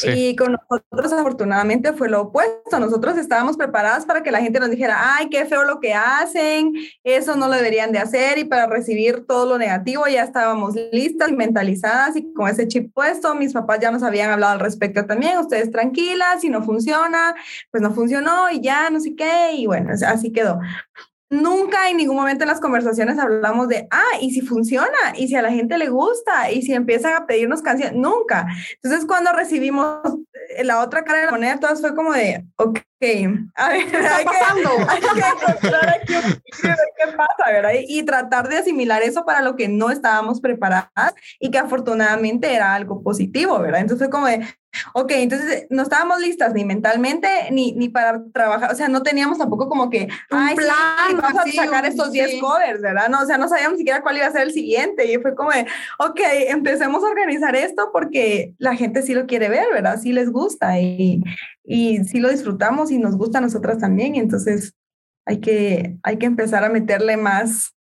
Y 0.02 0.34
con 0.34 0.52
nosotros 0.52 1.12
afortunadamente 1.12 1.92
fue 1.92 2.08
lo 2.08 2.22
opuesto. 2.22 2.80
Nosotros 2.80 3.16
estábamos 3.16 3.56
preparadas 3.56 4.04
para 4.04 4.24
que 4.24 4.32
la 4.32 4.40
gente 4.40 4.58
nos 4.58 4.70
dijera, 4.70 5.14
ay, 5.14 5.28
qué 5.28 5.44
feo 5.44 5.62
lo 5.62 5.78
que 5.78 5.94
hacen, 5.94 6.72
eso 7.04 7.36
no 7.36 7.46
lo 7.46 7.54
deberían 7.54 7.92
de 7.92 8.00
hacer 8.00 8.38
y 8.38 8.44
para 8.44 8.66
recibir 8.66 9.26
todo 9.28 9.46
lo 9.46 9.58
negativo 9.58 10.08
ya 10.08 10.24
estábamos 10.24 10.74
listas 10.90 11.28
y 11.28 11.36
mentalizadas 11.36 12.16
y 12.16 12.32
con 12.32 12.48
ese 12.48 12.66
chip 12.66 12.92
puesto, 12.92 13.32
mis 13.36 13.52
papás 13.52 13.78
ya 13.80 13.92
nos 13.92 14.02
habían 14.02 14.30
hablado 14.30 14.54
al 14.54 14.60
respecto 14.60 15.06
también, 15.06 15.38
ustedes 15.38 15.70
tranquilas, 15.70 16.40
si 16.40 16.48
no 16.48 16.62
funciona, 16.62 17.36
pues 17.71 17.83
no 17.83 17.93
funcionó 17.93 18.50
y 18.50 18.61
ya 18.61 18.90
no 18.90 19.00
sé 19.00 19.14
qué, 19.14 19.52
y 19.55 19.67
bueno, 19.67 19.90
así 20.07 20.33
quedó. 20.33 20.61
Nunca 21.31 21.88
en 21.88 21.97
ningún 21.97 22.17
momento 22.17 22.43
en 22.43 22.49
las 22.49 22.61
conversaciones 22.61 23.19
hablamos 23.19 23.69
de, 23.69 23.87
ah, 23.93 24.19
y 24.21 24.33
si 24.33 24.40
funciona, 24.40 25.14
y 25.17 25.29
si 25.29 25.37
a 25.37 25.43
la 25.43 25.52
gente 25.52 25.79
le 25.79 25.88
gusta, 25.88 26.50
y 26.50 26.62
si 26.62 26.73
empiezan 26.73 27.14
a 27.14 27.26
pedirnos 27.26 27.62
canciones, 27.62 27.95
nunca. 27.95 28.49
Entonces, 28.83 29.07
cuando 29.07 29.33
recibimos 29.33 30.00
eh, 30.57 30.64
la 30.64 30.81
otra 30.83 31.05
cara 31.05 31.21
de 31.21 31.26
la 31.26 31.31
moneda, 31.31 31.61
todas 31.61 31.81
fue 31.81 31.95
como 31.95 32.12
de, 32.12 32.45
ok, 32.57 32.81
a 33.54 33.69
ver, 33.71 33.83
hay 33.97 34.25
que, 34.25 34.37
hay 34.88 35.00
que 35.00 36.21
qué 36.61 37.12
pasa, 37.16 37.50
¿verdad? 37.50 37.73
Y 37.87 38.02
tratar 38.02 38.49
de 38.49 38.59
asimilar 38.59 39.02
eso 39.02 39.25
para 39.25 39.40
lo 39.40 39.57
que 39.57 39.69
no 39.69 39.90
estábamos 39.90 40.40
preparadas 40.40 41.14
y 41.38 41.50
que 41.50 41.59
afortunadamente 41.59 42.52
era 42.52 42.75
algo 42.75 43.02
positivo, 43.02 43.59
¿verdad? 43.59 43.80
Entonces 43.80 44.07
fue 44.07 44.11
como 44.11 44.26
de, 44.26 44.47
Ok, 44.95 45.12
entonces 45.12 45.66
no 45.69 45.83
estábamos 45.83 46.21
listas 46.21 46.54
ni 46.54 46.64
mentalmente 46.64 47.28
ni, 47.50 47.73
ni 47.73 47.88
para 47.88 48.23
trabajar, 48.33 48.71
o 48.71 48.75
sea, 48.75 48.88
no 48.88 49.02
teníamos 49.02 49.38
tampoco 49.38 49.69
como 49.69 49.90
que, 49.90 50.09
un 50.30 50.54
plan, 50.54 51.16
vamos 51.21 51.40
a 51.45 51.50
sacar 51.50 51.85
estos 51.87 52.12
10 52.12 52.40
covers, 52.40 52.80
¿verdad? 52.80 53.09
No, 53.09 53.21
o 53.23 53.26
sea, 53.26 53.37
no 53.37 53.49
sabíamos 53.49 53.78
siquiera 53.78 54.02
cuál 54.02 54.19
iba 54.19 54.26
a 54.26 54.33
ser 54.33 54.42
el 54.42 54.52
siguiente 54.52 55.12
y 55.12 55.19
fue 55.19 55.35
como 55.35 55.50
de, 55.50 55.66
ok, 55.99 56.21
empecemos 56.49 57.02
a 57.02 57.09
organizar 57.09 57.57
esto 57.57 57.90
porque 57.92 58.54
la 58.59 58.76
gente 58.76 59.02
sí 59.02 59.12
lo 59.12 59.26
quiere 59.26 59.49
ver, 59.49 59.66
¿verdad? 59.73 59.99
Sí 60.00 60.12
les 60.12 60.30
gusta 60.30 60.78
y, 60.78 61.21
y 61.64 62.05
sí 62.05 62.21
lo 62.21 62.31
disfrutamos 62.31 62.90
y 62.90 62.99
nos 62.99 63.17
gusta 63.17 63.38
a 63.38 63.43
nosotras 63.43 63.79
también, 63.79 64.17
y 64.17 64.19
entonces 64.19 64.75
hay 65.26 65.40
que, 65.40 65.97
hay 66.02 66.19
que 66.19 66.26
empezar 66.26 66.64
a 66.64 66.69
meterle 66.69 67.17
más, 67.17 67.75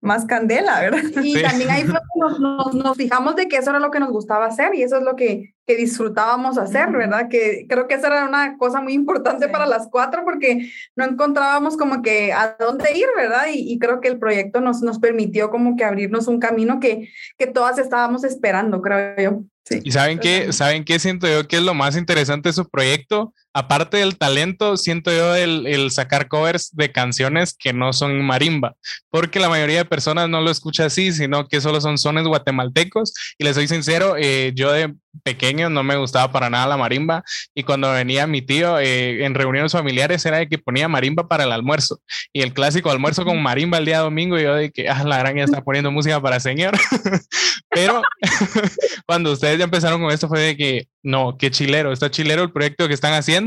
más 0.00 0.24
candela, 0.24 0.80
¿verdad? 0.80 1.02
Y 1.22 1.40
también 1.42 1.70
ahí 1.70 1.84
nos, 1.84 2.40
nos, 2.40 2.74
nos, 2.74 2.96
fijamos 2.96 3.36
de 3.36 3.48
que 3.48 3.56
eso 3.56 3.70
era 3.70 3.78
lo 3.78 3.90
que 3.90 4.00
nos 4.00 4.10
gustaba 4.10 4.46
hacer 4.46 4.74
y 4.74 4.82
eso 4.82 4.96
es 4.96 5.02
lo 5.02 5.14
que, 5.14 5.54
que 5.66 5.76
disfrutábamos 5.76 6.58
hacer, 6.58 6.90
¿verdad? 6.90 7.28
Que 7.28 7.66
creo 7.68 7.86
que 7.86 7.94
esa 7.94 8.08
era 8.08 8.26
una 8.26 8.56
cosa 8.56 8.80
muy 8.80 8.94
importante 8.94 9.48
para 9.48 9.66
las 9.66 9.88
cuatro 9.88 10.24
porque 10.24 10.70
no 10.96 11.04
encontrábamos 11.04 11.76
como 11.76 12.02
que 12.02 12.32
a 12.32 12.56
dónde 12.58 12.96
ir, 12.96 13.06
¿verdad? 13.14 13.46
Y, 13.52 13.72
y, 13.72 13.78
creo 13.78 14.00
que 14.00 14.08
el 14.08 14.18
proyecto 14.18 14.60
nos, 14.60 14.80
nos 14.82 14.98
permitió 14.98 15.50
como 15.50 15.76
que 15.76 15.84
abrirnos 15.84 16.28
un 16.28 16.40
camino 16.40 16.80
que, 16.80 17.10
que 17.36 17.46
todas 17.46 17.78
estábamos 17.78 18.24
esperando, 18.24 18.80
creo 18.80 19.16
yo. 19.16 19.44
Sí. 19.64 19.80
¿Y 19.84 19.92
saben 19.92 20.18
qué? 20.18 20.52
¿Saben 20.52 20.84
qué 20.84 20.98
siento 20.98 21.28
yo 21.28 21.46
que 21.46 21.56
es 21.56 21.62
lo 21.62 21.74
más 21.74 21.96
interesante 21.96 22.48
de 22.48 22.52
su 22.54 22.68
proyecto? 22.68 23.34
Aparte 23.52 23.98
del 23.98 24.16
talento, 24.16 24.76
siento 24.76 25.10
yo 25.10 25.34
el, 25.34 25.66
el, 25.66 25.90
sacar 25.90 26.28
covers 26.28 26.74
de 26.74 26.92
canciones 26.92 27.54
que 27.58 27.72
no 27.72 27.92
son 27.92 28.24
marimba, 28.24 28.74
porque 29.10 29.40
la 29.40 29.48
mayoría 29.48 29.78
de 29.78 29.84
personas 29.84 30.28
no 30.28 30.40
lo 30.40 30.50
escucha 30.50 30.86
así, 30.86 31.12
sino 31.12 31.48
que 31.48 31.60
solo 31.60 31.80
son 31.80 31.98
sones 31.98 32.24
guatemaltecos. 32.24 33.12
Y 33.38 33.44
les 33.44 33.56
soy 33.56 33.68
sincero, 33.68 34.14
eh, 34.18 34.52
yo 34.54 34.70
de 34.70 34.94
pequeño 35.24 35.70
no 35.70 35.82
me 35.82 35.96
gustaba 35.96 36.30
para 36.32 36.50
nada 36.50 36.68
la 36.68 36.76
marimba. 36.76 37.24
Y 37.54 37.64
cuando 37.64 37.92
venía 37.92 38.26
mi 38.26 38.42
tío 38.42 38.78
eh, 38.78 39.24
en 39.24 39.34
reuniones 39.34 39.72
familiares 39.72 40.24
era 40.24 40.38
de 40.38 40.48
que 40.48 40.58
ponía 40.58 40.88
marimba 40.88 41.28
para 41.28 41.44
el 41.44 41.52
almuerzo. 41.52 42.00
Y 42.32 42.42
el 42.42 42.52
clásico 42.52 42.90
almuerzo 42.90 43.24
con 43.24 43.42
marimba 43.42 43.78
el 43.78 43.84
día 43.84 43.98
domingo 43.98 44.38
y 44.38 44.42
yo 44.42 44.54
de 44.54 44.70
que 44.70 44.88
ah, 44.88 45.02
la 45.04 45.18
gran 45.18 45.36
ya 45.36 45.44
está 45.44 45.62
poniendo 45.62 45.90
música 45.90 46.20
para 46.20 46.40
señor 46.40 46.76
pero 47.70 48.02
cuando 49.06 49.32
ustedes 49.32 49.58
ya 49.58 49.64
empezaron 49.64 50.00
con 50.00 50.10
esto 50.10 50.28
fue 50.28 50.40
de 50.40 50.56
que 50.56 50.88
no, 51.02 51.36
qué 51.38 51.50
chilero, 51.50 51.92
está 51.92 52.10
chilero 52.10 52.42
el 52.42 52.52
proyecto 52.52 52.86
que 52.86 52.94
están 52.94 53.14
haciendo 53.14 53.39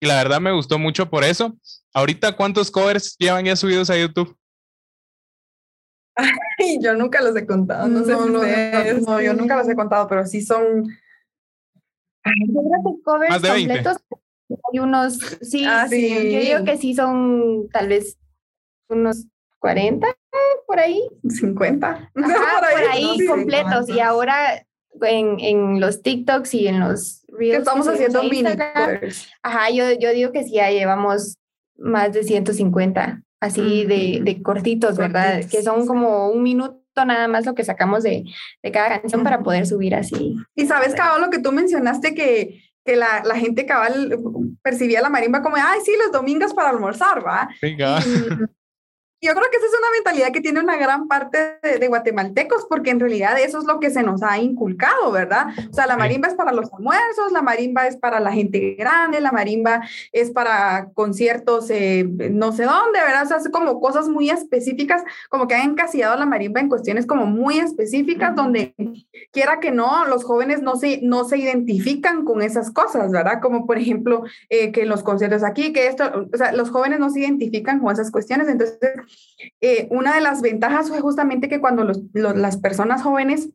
y 0.00 0.06
la 0.06 0.16
verdad 0.16 0.40
me 0.40 0.52
gustó 0.52 0.78
mucho 0.78 1.08
por 1.08 1.24
eso. 1.24 1.56
Ahorita, 1.92 2.36
¿cuántos 2.36 2.70
covers 2.70 3.16
llevan 3.18 3.44
ya 3.44 3.56
subidos 3.56 3.90
a 3.90 3.98
YouTube? 3.98 4.36
Ay, 6.14 6.78
yo 6.82 6.94
nunca 6.94 7.22
los 7.22 7.36
he 7.36 7.46
contado, 7.46 7.86
no, 7.88 8.04
sé 8.04 8.12
no, 8.12 8.26
no, 8.26 9.20
yo 9.20 9.34
nunca 9.34 9.56
los 9.56 9.68
he 9.68 9.76
contado, 9.76 10.08
pero 10.08 10.26
sí 10.26 10.42
son... 10.42 10.88
covers 13.04 13.30
Más 13.30 13.42
de 13.42 13.50
20. 13.50 13.74
completos 13.74 13.96
hay 14.72 14.78
unos, 14.78 15.18
sí, 15.42 15.64
ah, 15.66 15.86
sí, 15.88 16.08
yo 16.08 16.40
digo 16.40 16.64
que 16.64 16.78
sí 16.78 16.94
son 16.94 17.68
tal 17.70 17.88
vez 17.88 18.18
unos 18.88 19.26
40 19.58 20.06
por 20.66 20.78
ahí. 20.78 21.02
50. 21.28 21.86
Ajá, 21.86 22.10
por 22.72 22.90
ahí, 22.90 23.26
completos. 23.26 23.88
Y 23.88 24.00
ahora 24.00 24.66
en, 25.02 25.40
en 25.40 25.80
los 25.80 26.02
TikToks 26.02 26.54
y 26.54 26.68
en 26.68 26.80
los 26.80 27.17
Reels. 27.38 27.58
estamos 27.58 27.88
haciendo 27.88 28.22
mini 28.24 28.50
Ajá, 29.42 29.70
yo, 29.70 29.92
yo 29.98 30.12
digo 30.12 30.32
que 30.32 30.44
sí, 30.44 30.52
ya 30.54 30.70
llevamos 30.70 31.36
más 31.76 32.12
de 32.12 32.24
150, 32.24 33.22
así 33.40 33.84
de, 33.84 34.20
de 34.22 34.42
cortitos, 34.42 34.96
¿verdad? 34.96 35.44
Que 35.48 35.62
son 35.62 35.86
como 35.86 36.28
un 36.28 36.42
minuto 36.42 36.82
nada 37.04 37.28
más 37.28 37.46
lo 37.46 37.54
que 37.54 37.64
sacamos 37.64 38.02
de, 38.02 38.24
de 38.62 38.72
cada 38.72 39.00
canción 39.00 39.22
para 39.22 39.42
poder 39.42 39.66
subir 39.66 39.94
así. 39.94 40.36
Y 40.56 40.66
sabes, 40.66 40.94
Cabal, 40.94 41.20
lo 41.20 41.30
que 41.30 41.38
tú 41.38 41.52
mencionaste 41.52 42.14
que, 42.14 42.60
que 42.84 42.96
la, 42.96 43.22
la, 43.24 43.36
gente 43.36 43.66
cabal 43.66 44.18
percibía 44.62 45.00
la 45.00 45.10
marimba 45.10 45.42
como, 45.42 45.56
ay, 45.56 45.80
sí, 45.84 45.92
los 46.02 46.10
domingos 46.10 46.54
para 46.54 46.70
almorzar, 46.70 47.24
¿va? 47.24 47.48
Venga. 47.62 48.00
Yo 49.20 49.32
creo 49.32 49.50
que 49.50 49.56
esa 49.56 49.66
es 49.66 49.72
una 49.72 49.90
mentalidad 49.92 50.32
que 50.32 50.40
tiene 50.40 50.60
una 50.60 50.76
gran 50.76 51.08
parte 51.08 51.58
de, 51.62 51.88
guatemaltecos, 51.88 52.66
porque 52.68 52.90
en 52.90 53.00
realidad 53.00 53.36
eso 53.40 53.58
es 53.58 53.64
lo 53.64 53.80
que 53.80 53.90
se 53.90 54.04
nos 54.04 54.22
ha 54.22 54.38
inculcado, 54.38 55.10
¿verdad? 55.10 55.48
O 55.70 55.74
sea, 55.74 55.88
la 55.88 55.96
marimba 55.96 56.28
es 56.28 56.34
para 56.34 56.52
los 56.52 56.72
almuerzos, 56.72 57.32
la 57.32 57.42
marimba 57.42 57.88
es 57.88 57.96
para 57.96 58.20
la 58.20 58.30
gente 58.30 58.76
grande, 58.78 59.20
la 59.20 59.32
marimba 59.32 59.82
es 60.12 60.30
para 60.30 60.90
conciertos 60.94 61.68
eh, 61.70 62.06
no 62.30 62.52
sé 62.52 62.62
dónde, 62.62 63.00
¿verdad? 63.00 63.24
O 63.24 63.26
sea, 63.26 63.36
es 63.38 63.48
como 63.48 63.80
cosas 63.80 64.08
muy 64.08 64.30
específicas, 64.30 65.02
como 65.30 65.48
que 65.48 65.56
han 65.56 65.70
encasillado 65.70 66.16
la 66.16 66.26
marimba 66.26 66.60
en 66.60 66.68
cuestiones 66.68 67.04
como 67.04 67.26
muy 67.26 67.58
específicas, 67.58 68.36
donde 68.36 68.74
quiera 69.32 69.58
que 69.58 69.72
no, 69.72 70.06
los 70.06 70.22
jóvenes 70.22 70.62
no 70.62 70.76
se, 70.76 71.00
no 71.02 71.24
se 71.24 71.38
identifican 71.38 72.24
con 72.24 72.40
esas 72.40 72.70
cosas, 72.70 73.10
¿verdad? 73.10 73.40
Como 73.42 73.66
por 73.66 73.78
ejemplo, 73.78 74.22
eh, 74.48 74.70
que 74.70 74.86
los 74.86 75.02
conciertos 75.02 75.42
aquí, 75.42 75.72
que 75.72 75.88
esto, 75.88 76.28
o 76.32 76.36
sea, 76.36 76.52
los 76.52 76.70
jóvenes 76.70 77.00
no 77.00 77.10
se 77.10 77.20
identifican 77.20 77.80
con 77.80 77.92
esas 77.92 78.12
cuestiones, 78.12 78.46
entonces 78.46 78.78
eh, 79.60 79.86
una 79.90 80.14
de 80.14 80.20
las 80.20 80.42
ventajas 80.42 80.88
fue 80.88 81.00
justamente 81.00 81.48
que 81.48 81.60
cuando 81.60 81.84
las 82.12 82.56
personas 82.56 83.02
jóvenes 83.02 83.50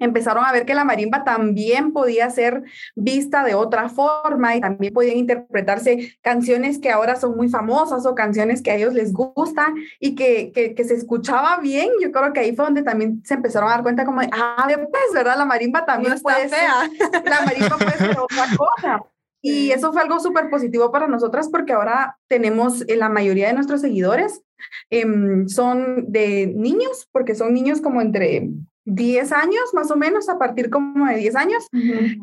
empezaron 0.00 0.44
a 0.44 0.52
ver 0.52 0.66
que 0.66 0.74
la 0.74 0.84
marimba 0.84 1.24
también 1.24 1.92
podía 1.92 2.28
ser 2.30 2.64
vista 2.96 3.44
de 3.44 3.54
otra 3.54 3.88
forma 3.88 4.56
y 4.56 4.60
también 4.60 4.92
podían 4.92 5.18
interpretarse 5.18 6.16
canciones 6.22 6.78
que 6.78 6.90
ahora 6.90 7.16
son 7.16 7.36
muy 7.36 7.48
famosas 7.48 8.06
o 8.06 8.14
canciones 8.14 8.62
que 8.62 8.70
a 8.72 8.76
ellos 8.76 8.94
les 8.94 9.12
gustan 9.12 9.74
y 10.00 10.14
que, 10.14 10.50
que, 10.52 10.84
se 10.84 10.94
escuchaba 10.94 11.58
bien. 11.58 11.90
Yo 12.00 12.10
creo 12.10 12.32
que 12.32 12.40
ahí 12.40 12.56
fue 12.56 12.64
donde 12.64 12.82
también 12.82 13.22
se 13.24 13.34
empezaron 13.34 13.68
a 13.68 13.72
dar 13.72 13.82
cuenta 13.82 14.06
como 14.06 14.22
de, 14.22 14.30
ah, 14.32 14.66
pues, 14.66 15.04
¿verdad? 15.12 15.36
La 15.36 15.44
marimba 15.44 15.84
también 15.84 16.18
puede 16.20 16.48
fea. 16.48 16.88
ser, 16.88 17.22
la 17.24 17.42
marimba 17.42 17.76
puede 17.76 17.98
ser 17.98 18.18
otra 18.18 18.46
cosa. 18.56 19.02
Y 19.42 19.70
eso 19.70 19.92
fue 19.92 20.02
algo 20.02 20.20
súper 20.20 20.50
positivo 20.50 20.90
para 20.90 21.06
nosotras 21.06 21.48
porque 21.50 21.72
ahora 21.72 22.18
tenemos 22.28 22.82
eh, 22.88 22.96
la 22.96 23.08
mayoría 23.08 23.48
de 23.48 23.54
nuestros 23.54 23.80
seguidores 23.80 24.42
em, 24.90 25.48
son 25.48 26.10
de 26.10 26.46
niños, 26.46 27.08
porque 27.12 27.34
son 27.34 27.52
niños 27.54 27.80
como 27.80 28.00
entre 28.00 28.50
10 28.84 29.32
años 29.32 29.62
más 29.72 29.90
o 29.90 29.96
menos, 29.96 30.28
a 30.28 30.38
partir 30.38 30.70
como 30.70 31.06
de 31.06 31.16
10 31.16 31.36
años, 31.36 31.66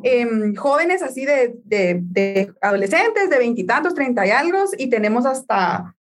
em, 0.04 0.56
jóvenes 0.56 1.02
así 1.02 1.26
de, 1.26 1.56
de, 1.64 2.00
de 2.02 2.54
adolescentes, 2.62 3.30
de 3.30 3.38
veintitantos, 3.38 3.94
treinta 3.94 4.26
y 4.26 4.32
algo, 4.32 4.60
y 4.78 4.90
tenemos 4.90 5.26
hasta 5.26 5.96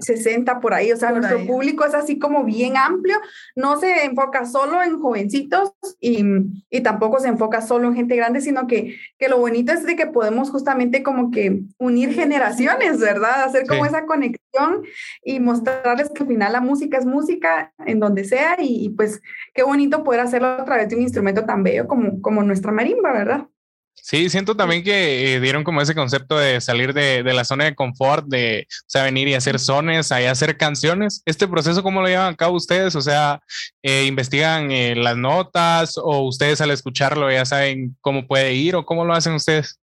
60 0.00 0.60
por 0.60 0.74
ahí, 0.74 0.92
o 0.92 0.96
sea, 0.96 1.12
nuestro 1.12 1.46
público 1.46 1.84
es 1.84 1.94
así 1.94 2.18
como 2.18 2.44
bien 2.44 2.76
amplio, 2.76 3.16
no 3.56 3.78
se 3.78 4.04
enfoca 4.04 4.46
solo 4.46 4.82
en 4.82 5.00
jovencitos 5.00 5.72
y, 6.00 6.24
y, 6.70 6.80
tampoco 6.80 7.20
se 7.20 7.28
enfoca 7.28 7.60
solo 7.60 7.88
en 7.88 7.94
gente 7.94 8.16
grande, 8.16 8.40
sino 8.40 8.66
que, 8.66 8.96
que 9.18 9.28
lo 9.28 9.38
bonito 9.38 9.72
es 9.72 9.84
de 9.84 9.96
que 9.96 10.06
podemos 10.06 10.50
justamente 10.50 11.02
como 11.02 11.30
que 11.30 11.62
unir 11.78 12.12
generaciones, 12.12 12.98
¿verdad? 12.98 13.44
Hacer 13.44 13.66
como 13.66 13.86
esa 13.86 14.06
conexión 14.06 14.82
y 15.24 15.40
mostrarles 15.40 16.10
que 16.10 16.22
al 16.22 16.28
final 16.28 16.52
la 16.52 16.60
música 16.60 16.98
es 16.98 17.06
música 17.06 17.72
en 17.86 18.00
donde 18.00 18.24
sea 18.24 18.56
y, 18.58 18.86
y, 18.86 18.88
pues 18.90 19.22
qué 19.54 19.62
bonito 19.62 20.04
poder 20.04 20.20
hacerlo 20.20 20.48
a 20.48 20.64
través 20.64 20.88
de 20.88 20.96
un 20.96 21.02
instrumento 21.02 21.44
tan 21.44 21.62
bello 21.62 21.86
como, 21.86 22.20
como 22.20 22.42
nuestra 22.42 22.72
marimba, 22.72 23.12
¿verdad? 23.12 23.46
Sí, 23.94 24.28
siento 24.30 24.56
también 24.56 24.82
que 24.82 25.34
eh, 25.34 25.40
dieron 25.40 25.62
como 25.62 25.80
ese 25.80 25.94
concepto 25.94 26.36
de 26.36 26.60
salir 26.60 26.92
de, 26.92 27.22
de, 27.22 27.32
la 27.32 27.44
zona 27.44 27.64
de 27.64 27.74
confort, 27.74 28.26
de, 28.26 28.66
o 28.68 28.84
sea, 28.88 29.04
venir 29.04 29.28
y 29.28 29.34
hacer 29.34 29.60
sones, 29.60 30.10
ahí 30.10 30.26
hacer 30.26 30.56
canciones. 30.56 31.22
¿Este 31.24 31.46
proceso 31.46 31.82
cómo 31.82 32.00
lo 32.00 32.08
llevan 32.08 32.34
a 32.34 32.36
cabo 32.36 32.56
ustedes? 32.56 32.96
O 32.96 33.00
sea, 33.00 33.40
eh, 33.82 34.06
¿investigan 34.06 34.72
eh, 34.72 34.96
las 34.96 35.16
notas 35.16 35.96
o 35.96 36.26
ustedes 36.26 36.60
al 36.60 36.72
escucharlo 36.72 37.30
ya 37.30 37.44
saben 37.44 37.96
cómo 38.00 38.26
puede 38.26 38.54
ir 38.54 38.74
o 38.74 38.84
cómo 38.84 39.04
lo 39.04 39.14
hacen 39.14 39.34
ustedes? 39.34 39.78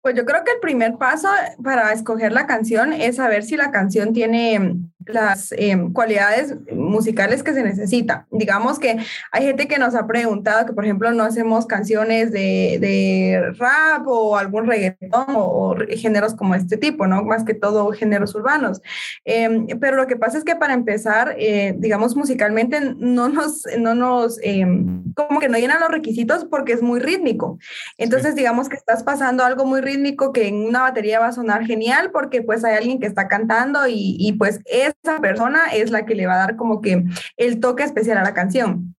Pues 0.00 0.16
yo 0.16 0.24
creo 0.24 0.42
que 0.42 0.52
el 0.52 0.60
primer 0.60 0.96
paso 0.96 1.28
para 1.62 1.92
escoger 1.92 2.32
la 2.32 2.46
canción 2.46 2.92
es 2.92 3.16
saber 3.16 3.44
si 3.44 3.56
la 3.56 3.70
canción 3.70 4.12
tiene 4.12 4.74
las 5.06 5.52
em, 5.52 5.92
cualidades 5.92 6.54
musicales 6.72 7.42
que 7.42 7.54
se 7.54 7.62
necesita. 7.62 8.26
Digamos 8.30 8.78
que 8.78 8.98
hay 9.30 9.44
gente 9.44 9.68
que 9.68 9.78
nos 9.78 9.94
ha 9.94 10.06
preguntado 10.06 10.66
que, 10.66 10.72
por 10.72 10.84
ejemplo, 10.84 11.12
no 11.12 11.24
hacemos 11.24 11.66
canciones 11.66 12.32
de, 12.32 12.78
de 12.80 13.52
rap 13.58 14.06
o 14.06 14.36
algún 14.36 14.66
reggaetón 14.66 15.26
o, 15.28 15.76
géneros 15.96 16.34
como 16.34 16.54
este 16.54 16.76
tipo, 16.76 17.06
¿no? 17.06 17.22
Más 17.24 17.44
que 17.44 17.54
todo 17.54 17.90
géneros 17.92 18.34
urbanos. 18.34 18.80
Em, 19.24 19.66
pero 19.80 19.96
lo 19.96 20.06
que 20.06 20.16
pasa 20.16 20.38
es 20.38 20.44
que 20.44 20.56
para 20.56 20.74
empezar, 20.74 21.34
eh, 21.38 21.74
digamos, 21.78 22.16
musicalmente 22.16 22.80
no 22.96 23.28
nos, 23.28 23.64
no 23.78 23.94
nos, 23.94 24.38
em, 24.42 25.02
como 25.14 25.40
que 25.40 25.48
no 25.48 25.58
llenan 25.58 25.80
los 25.80 25.90
requisitos 25.90 26.44
porque 26.44 26.72
es 26.72 26.82
muy 26.82 27.00
rítmico. 27.00 27.58
Entonces, 27.98 28.34
digamos 28.34 28.68
que 28.68 28.76
estás 28.76 29.02
pasando 29.02 29.44
algo 29.44 29.64
muy 29.64 29.80
rítmico 29.80 30.32
que 30.32 30.48
en 30.48 30.66
una 30.66 30.82
batería 30.82 31.20
va 31.20 31.28
a 31.28 31.32
sonar 31.32 31.64
genial 31.64 32.10
porque 32.12 32.42
pues 32.42 32.64
hay 32.64 32.76
alguien 32.76 33.00
que 33.00 33.06
está 33.06 33.28
cantando 33.28 33.86
y, 33.86 34.16
y 34.18 34.32
pues 34.34 34.60
esa 35.02 35.20
persona 35.20 35.66
es 35.72 35.90
la 35.90 36.04
que 36.04 36.14
le 36.14 36.26
va 36.26 36.34
a 36.34 36.46
dar 36.46 36.56
como 36.56 36.80
que 36.80 37.04
el 37.36 37.60
toque 37.60 37.82
especial 37.82 38.18
a 38.18 38.22
la 38.22 38.34
canción 38.34 38.94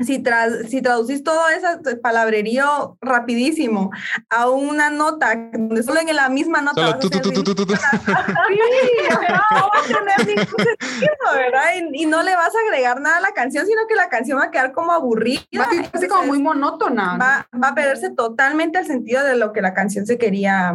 si, 0.00 0.22
si 0.68 0.82
traducís 0.82 1.22
todo 1.22 1.40
ese 1.48 1.96
palabrerío 1.96 2.98
rapidísimo 3.00 3.90
a 4.28 4.48
una 4.48 4.90
nota, 4.90 5.34
donde 5.52 5.82
solo 5.82 6.00
en 6.00 6.16
la 6.16 6.28
misma 6.28 6.60
nota. 6.60 6.80
Solo 6.80 6.98
tú, 6.98 7.10
tú, 7.10 7.20
tú, 7.20 7.32
tú, 7.32 7.42
tú, 7.54 7.66
tú. 7.66 7.66
no 7.66 7.74
va 7.74 7.78
a 9.78 9.82
tener 9.86 10.26
ningún 10.26 10.46
sentido, 10.46 11.16
¿verdad? 11.34 11.62
Y, 11.92 12.06
no 12.06 12.22
le 12.22 12.34
vas 12.34 12.54
a 12.54 12.58
agregar 12.66 13.00
nada 13.00 13.18
a 13.18 13.20
la 13.20 13.32
canción, 13.32 13.66
sino 13.66 13.82
que 13.88 13.94
la 13.94 14.08
canción 14.08 14.38
va 14.38 14.44
a 14.44 14.50
quedar 14.50 14.72
como 14.72 14.92
aburrida. 14.92 15.42
Va 15.58 15.68
a 15.92 15.98
ser 15.98 16.08
como 16.08 16.24
muy 16.24 16.42
monótona. 16.42 17.16
Va, 17.16 17.46
va, 17.62 17.68
a 17.68 17.74
perderse 17.74 18.10
totalmente 18.10 18.78
el 18.78 18.86
sentido 18.86 19.22
de 19.22 19.36
lo 19.36 19.52
que 19.52 19.62
la 19.62 19.74
canción 19.74 20.06
se 20.06 20.18
quería 20.18 20.74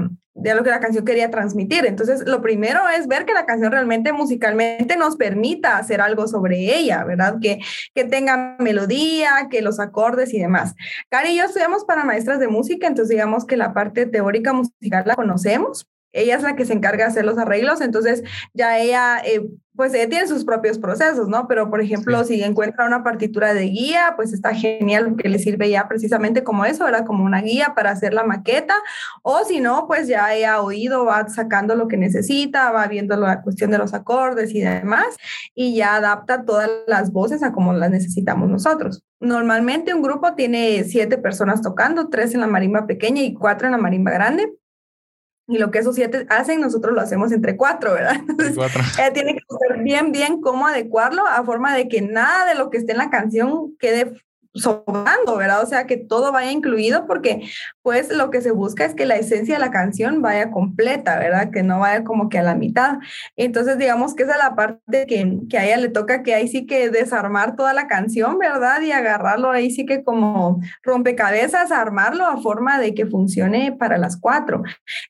de 0.49 0.55
lo 0.55 0.63
que 0.63 0.69
la 0.69 0.79
canción 0.79 1.05
quería 1.05 1.31
transmitir. 1.31 1.86
Entonces, 1.86 2.23
lo 2.25 2.41
primero 2.41 2.81
es 2.89 3.08
ver 3.08 3.25
que 3.25 3.34
la 3.34 3.45
canción 3.45 3.71
realmente 3.71 4.13
musicalmente 4.13 4.95
nos 4.95 5.15
permita 5.15 5.77
hacer 5.77 6.01
algo 6.01 6.27
sobre 6.27 6.75
ella, 6.75 7.03
¿verdad? 7.03 7.38
Que, 7.41 7.60
que 7.93 8.03
tenga 8.03 8.55
melodía, 8.60 9.47
que 9.49 9.62
los 9.62 9.79
acordes 9.79 10.34
y 10.34 10.39
demás. 10.39 10.75
Cari 11.10 11.29
y 11.29 11.38
yo 11.38 11.45
estudiamos 11.45 11.86
para 11.86 12.03
maestras 12.03 12.39
de 12.39 12.47
música, 12.47 12.88
entonces 12.88 13.10
digamos 13.10 13.45
que 13.45 13.58
la 13.58 13.73
parte 13.73 14.05
teórica 14.05 14.53
musical 14.53 15.03
la 15.05 15.15
conocemos, 15.15 15.88
ella 16.13 16.38
es 16.38 16.43
la 16.43 16.55
que 16.55 16.65
se 16.65 16.73
encarga 16.73 17.05
de 17.05 17.12
hacer 17.12 17.25
los 17.25 17.38
arreglos, 17.38 17.81
entonces 17.81 18.23
ya 18.53 18.79
ella, 18.79 19.17
eh, 19.25 19.41
pues 19.76 19.94
ella 19.94 20.10
tiene 20.10 20.28
sus 20.28 20.46
propios 20.46 20.80
procesos, 20.80 21.28
¿no? 21.28 21.48
Pero, 21.48 21.70
por 21.70 21.82
ejemplo, 21.82 22.24
si 22.24 22.42
encuentra 22.42 22.86
una 22.86 23.04
partitura 23.04 23.54
de 23.54 23.64
guía, 23.64 24.14
pues 24.16 24.34
está 24.34 24.54
genial 24.54 25.16
que 25.18 25.30
le 25.30 25.40
sirve 25.40 25.70
ya 25.70 25.88
precisamente 25.88 26.44
como 26.44 26.66
eso, 26.66 26.88
era 26.88 27.06
como 27.06 27.24
una 27.24 27.42
guía 27.42 27.74
para 27.76 27.92
hacer 27.92 28.14
la 28.14 28.24
maqueta, 28.24 28.76
o 29.22 29.44
si 29.44 29.60
no, 29.60 29.88
pues 29.88 30.08
ya 30.08 30.34
ella 30.34 30.62
oído, 30.62 31.06
va 31.06 31.28
sacando 31.28 31.76
lo 31.76 31.88
que 31.88 31.98
necesita, 31.98 32.72
va 32.72 32.88
viendo 32.88 33.16
la 33.16 33.42
cuestión 33.42 33.72
de 33.72 33.78
los 33.78 33.94
acordes 33.94 34.54
y 34.54 34.62
demás, 34.62 35.18
y 35.54 35.76
ya 35.76 35.96
adapta 35.96 36.44
todas 36.46 36.70
las 36.88 37.12
voces 37.12 37.44
a 37.44 37.52
como 37.52 37.74
las 37.74 37.92
necesitamos 37.92 38.50
nosotros. 38.50 39.04
Normalmente 39.20 39.94
un 39.94 40.02
grupo 40.02 40.36
tiene 40.36 40.84
siete 40.84 41.18
personas 41.18 41.62
tocando, 41.62 42.10
tres 42.10 42.34
en 42.34 42.42
la 42.42 42.48
marimba 42.48 42.86
pequeña 42.86 43.22
y 43.22 43.34
cuatro 43.34 43.68
en 43.68 43.72
la 43.72 43.78
marimba 43.78 44.12
grande 44.12 44.54
y 45.47 45.58
lo 45.58 45.71
que 45.71 45.79
esos 45.79 45.95
siete 45.95 46.25
hacen, 46.29 46.60
nosotros 46.60 46.93
lo 46.93 47.01
hacemos 47.01 47.31
entre 47.31 47.55
cuatro, 47.55 47.93
¿verdad? 47.93 48.15
Entonces, 48.27 48.58
ella 48.99 49.13
tiene 49.13 49.34
que 49.34 49.41
saber 49.47 49.84
bien, 49.84 50.12
bien 50.12 50.41
cómo 50.41 50.67
adecuarlo 50.67 51.25
a 51.27 51.43
forma 51.43 51.75
de 51.75 51.88
que 51.88 52.01
nada 52.01 52.45
de 52.45 52.55
lo 52.55 52.69
que 52.69 52.77
esté 52.77 52.93
en 52.93 52.97
la 52.97 53.10
canción 53.10 53.75
quede 53.77 54.13
sobrando, 54.53 55.36
¿verdad? 55.38 55.62
O 55.62 55.65
sea, 55.67 55.86
que 55.86 55.97
todo 55.97 56.31
vaya 56.31 56.51
incluido 56.51 57.05
porque 57.08 57.47
pues 57.86 58.12
lo 58.12 58.32
que 58.32 58.41
se 58.41 58.50
busca 58.50 58.84
es 58.84 58.95
que 58.95 59.06
la 59.06 59.15
esencia 59.15 59.54
de 59.54 59.62
la 59.62 59.69
canción 59.69 60.24
vaya 60.24 60.50
completa, 60.50 61.19
¿verdad? 61.19 61.52
Que 61.52 61.62
no 61.62 61.82
vaya 61.82 62.04
como 62.04 62.30
que 62.30 62.39
a 62.39 62.41
la 62.41 62.56
mitad. 62.56 62.95
Entonces, 63.36 63.78
digamos 63.78 64.15
que 64.15 64.24
esa 64.24 64.32
es 64.32 64.39
la 64.39 64.56
parte 64.56 65.06
que, 65.06 65.38
que 65.48 65.60
a 65.60 65.65
ella 65.65 65.78
le 65.78 65.89
toca 65.89 66.24
que 66.24 66.34
ahí 66.34 66.48
sí 66.48 66.65
que 66.65 66.89
desarmar 66.89 67.56
toda 67.56 67.74
la 67.74 67.86
canción, 67.86 68.39
¿verdad? 68.39 68.82
Y 68.82 68.91
agarrarlo 68.91 69.52
ahí 69.52 69.69
sí 69.69 69.86
que 69.86 70.04
como 70.04 70.62
rompecabezas, 70.82 71.71
armarlo 71.71 72.26
a 72.26 72.41
forma 72.41 72.80
de 72.80 72.95
que 72.95 73.06
funcione 73.06 73.71
para 73.71 74.00
las 74.00 74.17
cuatro. 74.17 74.63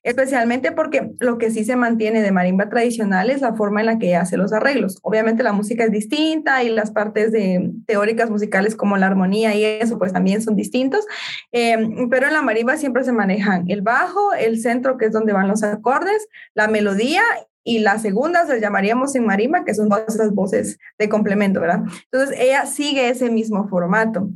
Especialmente 0.04 0.74
porque 0.74 1.14
lo 1.22 1.38
que 1.38 1.52
sí 1.52 1.64
se 1.64 1.78
mantiene 1.78 2.22
de 2.22 2.34
marimba 2.34 2.68
tradicional 2.68 3.30
es 3.30 3.40
la 3.40 3.54
forma 3.54 3.80
en 3.80 3.86
la 3.86 4.00
que 4.00 4.18
hace 4.18 4.36
los 4.36 4.52
arreglos. 4.52 5.00
Obviamente 5.02 5.44
la 5.44 5.54
música 5.54 5.86
es 5.86 5.92
distinta 5.92 6.62
y 6.62 6.68
las 6.68 6.92
partes 6.92 7.32
de, 7.32 7.72
teóricas 7.88 8.30
musicales 8.30 8.76
como 8.76 8.98
la 8.98 9.08
armonía 9.08 9.56
y 9.56 9.64
eso 9.64 9.98
pues 9.98 10.12
también 10.12 10.42
son 10.42 10.58
distintos, 10.58 11.06
em, 11.54 12.10
pero 12.10 12.28
en 12.28 12.34
la 12.34 12.42
marimba 12.42 12.65
siempre 12.78 13.04
se 13.04 13.12
manejan 13.12 13.70
el 13.70 13.82
bajo, 13.82 14.34
el 14.34 14.60
centro 14.60 14.98
que 14.98 15.06
es 15.06 15.12
donde 15.12 15.34
van 15.34 15.48
los 15.48 15.64
acordes, 15.64 16.28
la 16.54 16.68
melodía 16.68 17.22
y 17.64 17.80
las 17.80 18.04
segundas 18.04 18.48
las 18.48 18.62
llamaríamos 18.62 19.16
en 19.16 19.26
marimba, 19.26 19.66
que 19.66 19.74
son 19.74 19.90
esas 20.08 20.34
voces 20.34 20.78
de 21.00 21.10
complemento, 21.10 21.60
¿verdad? 21.60 21.82
Entonces 22.12 22.38
ella 22.40 22.66
sigue 22.66 23.10
ese 23.10 23.30
mismo 23.30 23.68
formato. 23.68 24.30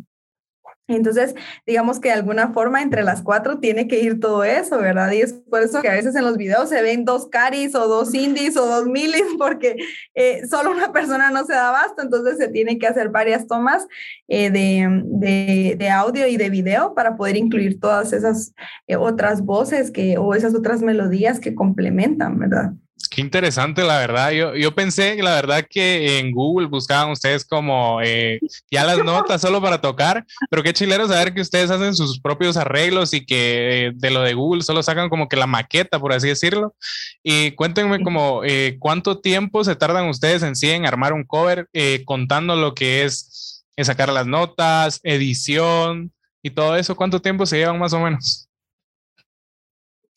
Entonces, 0.96 1.36
digamos 1.66 2.00
que 2.00 2.10
de 2.10 2.16
alguna 2.16 2.52
forma 2.54 2.82
entre 2.82 3.04
las 3.04 3.22
cuatro 3.22 3.60
tiene 3.60 3.88
que 3.88 4.00
ir 4.00 4.20
todo 4.20 4.44
eso, 4.44 4.80
¿verdad? 4.80 5.12
Y 5.12 5.22
es 5.22 5.34
por 5.34 5.62
eso 5.62 5.82
que 5.82 5.90
a 5.90 5.94
veces 5.94 6.16
en 6.16 6.24
los 6.24 6.38
videos 6.38 6.70
se 6.70 6.82
ven 6.82 7.06
dos 7.06 7.28
caris 7.28 7.76
o 7.76 7.88
dos 7.88 8.14
indies 8.14 8.58
o 8.58 8.66
dos 8.66 8.86
milis, 8.86 9.24
porque 9.38 9.76
eh, 10.16 10.46
solo 10.48 10.72
una 10.72 10.92
persona 10.92 11.32
no 11.32 11.46
se 11.46 11.54
da 11.54 11.70
abasto, 11.70 12.02
entonces 12.02 12.38
se 12.38 12.48
tiene 12.50 12.78
que 12.78 12.88
hacer 12.88 13.10
varias 13.10 13.48
tomas 13.48 13.88
eh, 14.28 14.50
de, 14.50 15.76
de, 15.78 15.90
audio 15.90 16.28
y 16.28 16.38
de 16.38 16.50
video 16.50 16.94
para 16.94 17.16
poder 17.16 17.36
incluir 17.36 17.80
todas 17.80 18.14
esas 18.14 18.54
eh, 18.88 18.96
otras 18.96 19.42
voces 19.44 19.92
que, 19.92 20.18
o 20.18 20.34
esas 20.34 20.56
otras 20.56 20.82
melodías 20.82 21.40
que 21.40 21.56
complementan, 21.56 22.38
¿verdad? 22.40 22.74
Qué 23.20 23.26
interesante, 23.26 23.84
la 23.84 23.98
verdad. 23.98 24.32
Yo, 24.32 24.56
yo 24.56 24.74
pensé, 24.74 25.22
la 25.22 25.32
verdad, 25.36 25.68
que 25.70 26.20
en 26.20 26.32
Google 26.32 26.68
buscaban 26.68 27.12
ustedes 27.12 27.44
como 27.44 28.00
eh, 28.02 28.40
ya 28.72 28.86
las 28.86 29.04
notas 29.04 29.42
solo 29.42 29.62
para 29.62 29.82
tocar, 29.82 30.26
pero 30.50 30.64
qué 30.64 30.72
chilero 30.72 31.06
saber 31.06 31.34
que 31.34 31.42
ustedes 31.42 31.70
hacen 31.70 31.94
sus 31.96 32.22
propios 32.22 32.56
arreglos 32.56 33.14
y 33.14 33.26
que 33.26 33.88
eh, 33.88 33.92
de 33.94 34.10
lo 34.10 34.22
de 34.22 34.36
Google 34.36 34.62
solo 34.62 34.82
sacan 34.82 35.10
como 35.10 35.28
que 35.28 35.36
la 35.36 35.48
maqueta, 35.48 36.00
por 36.00 36.14
así 36.14 36.30
decirlo. 36.30 36.74
Y 37.22 37.52
cuéntenme 37.52 38.02
como 38.04 38.46
eh, 38.46 38.78
cuánto 38.80 39.20
tiempo 39.20 39.66
se 39.66 39.76
tardan 39.76 40.08
ustedes 40.08 40.42
en 40.42 40.56
sí 40.56 40.70
en 40.70 40.86
armar 40.86 41.12
un 41.12 41.26
cover, 41.26 41.68
contando 42.06 42.56
lo 42.56 42.74
que 42.74 43.04
es 43.04 43.66
sacar 43.82 44.14
las 44.14 44.28
notas, 44.28 45.02
edición 45.04 46.14
y 46.42 46.52
todo 46.52 46.78
eso. 46.78 46.96
¿Cuánto 46.96 47.22
tiempo 47.22 47.46
se 47.46 47.58
llevan 47.58 47.80
más 47.80 47.92
o 47.92 48.00
menos? 48.00 48.49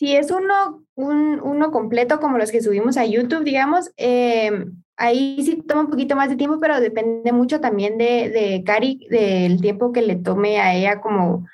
Si 0.03 0.17
es 0.17 0.33
uno, 0.33 0.85
un, 0.97 1.39
uno 1.41 1.71
completo 1.71 2.19
como 2.19 2.37
los 2.37 2.51
que 2.51 2.61
subimos 2.61 2.97
a 2.97 3.07
YouTube, 3.07 3.45
digamos, 3.45 3.93
em, 3.97 4.83
ahí 4.97 5.41
sí 5.45 5.63
toma 5.63 5.83
un 5.83 5.91
poquito 5.91 6.17
más 6.17 6.29
de 6.29 6.35
tiempo, 6.35 6.59
pero 6.61 6.81
depende 6.81 7.31
mucho 7.31 7.61
también 7.61 7.99
de, 7.99 8.29
de 8.29 8.65
Cari, 8.67 9.07
del 9.09 9.61
tiempo 9.61 9.93
que 9.93 10.03
le 10.03 10.17
tome 10.17 10.59
a 10.59 10.75
ella 10.75 11.01
como 11.01 11.47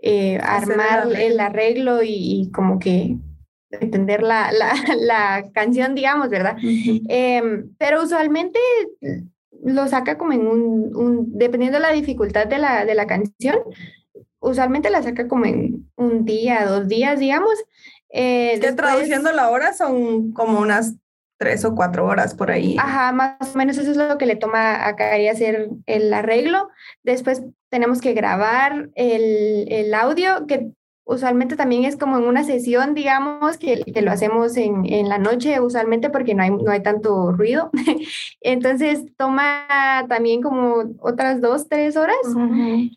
eh, 0.00 0.38
armar 0.42 1.14
el 1.18 1.40
arreglo, 1.40 2.02
y, 2.02 2.50
como 2.52 2.78
que 2.78 3.16
entender 3.70 4.22
la, 4.22 4.52
la, 4.52 4.74
la 5.00 5.50
canción, 5.54 5.94
digamos, 5.94 6.28
¿verdad? 6.28 6.58
Em, 7.08 7.70
pero 7.78 8.02
usualmente 8.02 8.58
lo 9.62 9.88
saca 9.88 10.18
como 10.18 10.34
en 10.34 10.46
un, 10.46 10.94
un, 10.94 11.38
dependiendo 11.38 11.78
de 11.78 11.82
la 11.84 11.92
dificultad 11.92 12.48
de 12.48 12.58
la, 12.58 12.84
de 12.84 12.94
la 12.94 13.06
canción, 13.06 13.60
usualmente 14.40 14.90
la 14.90 15.02
saca 15.02 15.26
como 15.26 15.46
en 15.46 15.90
un 15.96 16.26
día, 16.26 16.66
dos 16.66 16.86
días, 16.86 17.18
digamos. 17.18 17.54
Eh, 18.16 18.60
traduciendo 18.76 19.32
la 19.32 19.50
hora 19.50 19.72
son 19.72 20.32
como 20.32 20.60
unas 20.60 20.94
tres 21.36 21.64
o 21.64 21.74
cuatro 21.74 22.06
horas 22.06 22.32
por 22.34 22.52
ahí. 22.52 22.76
Ajá, 22.78 23.10
más 23.10 23.54
o 23.54 23.58
menos 23.58 23.76
eso 23.76 23.90
es 23.90 23.96
lo 23.96 24.18
que 24.18 24.26
le 24.26 24.36
toma 24.36 24.86
a 24.86 24.94
Cari 24.94 25.26
hacer 25.26 25.68
el 25.86 26.14
arreglo. 26.14 26.70
Después 27.02 27.42
tenemos 27.70 28.00
que 28.00 28.14
grabar 28.14 28.90
el, 28.94 29.66
el 29.68 29.92
audio, 29.94 30.46
que 30.46 30.70
usualmente 31.04 31.56
también 31.56 31.84
es 31.84 31.96
como 31.96 32.16
en 32.16 32.24
una 32.24 32.44
sesión, 32.44 32.94
digamos, 32.94 33.58
que, 33.58 33.82
que 33.82 34.02
lo 34.02 34.10
hacemos 34.10 34.56
en, 34.56 34.86
en, 34.86 35.08
la 35.08 35.18
noche 35.18 35.60
usualmente 35.60 36.08
porque 36.08 36.34
no 36.34 36.42
hay, 36.42 36.50
no 36.50 36.70
hay 36.70 36.82
tanto 36.82 37.32
ruido. 37.32 37.70
Entonces 38.40 39.04
toma 39.16 40.06
también 40.08 40.40
como 40.40 40.94
otras 41.00 41.40
dos, 41.40 41.68
tres 41.68 41.96
horas 41.96 42.16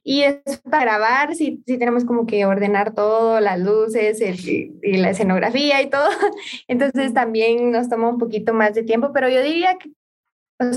y 0.04 0.22
es 0.22 0.38
para 0.70 0.84
grabar, 0.84 1.36
si, 1.36 1.62
si 1.66 1.78
tenemos 1.78 2.06
como 2.06 2.26
que 2.26 2.46
ordenar 2.46 2.94
todo, 2.94 3.40
las 3.42 3.60
luces 3.60 4.22
y 4.22 4.98
la 4.98 5.10
escenografía 5.10 5.82
y 5.82 5.90
todo. 5.90 6.08
Entonces 6.68 7.14
también 7.14 7.72
nos 7.72 7.90
toma 7.90 8.10
un 8.10 8.18
poquito 8.18 8.54
más 8.54 8.74
de 8.74 8.84
tiempo, 8.84 9.12
pero 9.14 9.30
yo 9.30 9.44
diría 9.44 9.78
que 9.78 9.92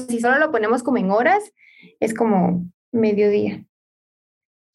si 0.09 0.21
solo 0.21 0.39
lo 0.39 0.51
ponemos 0.51 0.83
como 0.83 0.99
en 0.99 1.11
horas, 1.11 1.53
es 2.01 2.13
como 2.13 2.67
mediodía. 2.93 3.65